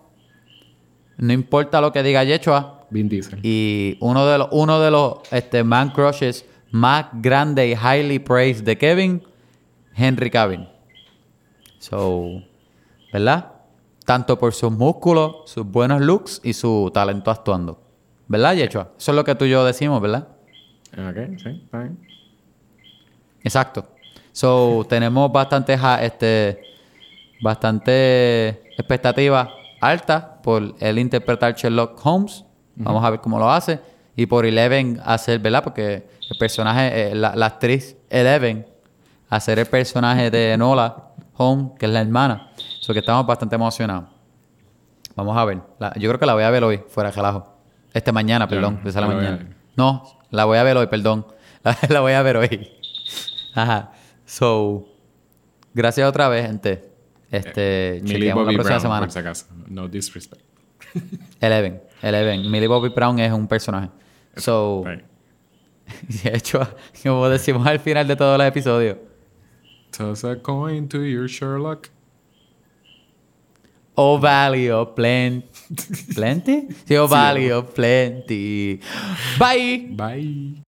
[1.19, 2.87] No importa lo que diga Yechua.
[2.91, 3.39] Vin Diesel.
[3.43, 8.65] Y uno de los, uno de los este, man crushes más grandes y highly praised
[8.65, 9.23] de Kevin,
[9.95, 10.69] Henry Cavill.
[11.79, 12.43] So,
[13.13, 13.53] ¿verdad?
[14.05, 17.81] Tanto por sus músculos, sus buenos looks y su talento actuando.
[18.35, 18.89] ¿Verdad, Yechua?
[18.99, 20.27] Eso es lo que tú y yo decimos, ¿verdad?
[20.93, 21.97] Ok, sí, está bien.
[23.45, 23.87] Exacto.
[24.33, 26.61] So, tenemos bastante, ja- este,
[27.41, 29.49] bastante expectativas
[29.81, 32.45] altas por él interpretar Sherlock Holmes.
[32.75, 33.79] Vamos a ver cómo lo hace.
[34.17, 35.63] Y por Eleven hacer, ¿verdad?
[35.63, 38.67] Porque el personaje, eh, la, la actriz Eleven,
[39.29, 42.51] hacer el personaje de Nola Holmes, que es la hermana.
[42.81, 44.07] So que estamos bastante emocionados.
[45.15, 45.61] Vamos a ver.
[45.79, 47.54] La- yo creo que la voy a ver hoy, fuera de relajo.
[47.95, 49.49] Este mañana, perdón, de la mañana.
[49.77, 51.27] No, la voy a ver hoy, perdón.
[51.65, 52.71] La, la voy a ver hoy.
[53.55, 53.93] Ajá.
[54.27, 54.87] So,
[55.73, 56.91] gracias otra vez, gente.
[57.31, 59.01] Este, Millie chequeamos la próxima Brown, semana.
[59.07, 59.47] por si acaso.
[59.69, 60.43] No disrespect.
[61.41, 62.51] Eleven, Eleven.
[62.51, 63.89] Millie Bobby Brown es un personaje.
[64.37, 65.05] So, Right.
[66.23, 66.61] de hecho,
[67.03, 68.99] como decimos al final de todos los episodios,
[69.97, 71.89] Toss a coin to your Sherlock.
[73.95, 75.49] Oh Valley Plenty.
[76.15, 76.69] ¿Plenty?
[76.87, 78.81] Sí, Oh Valley of Plenty.
[79.39, 79.89] Bye.
[79.91, 80.64] Bye.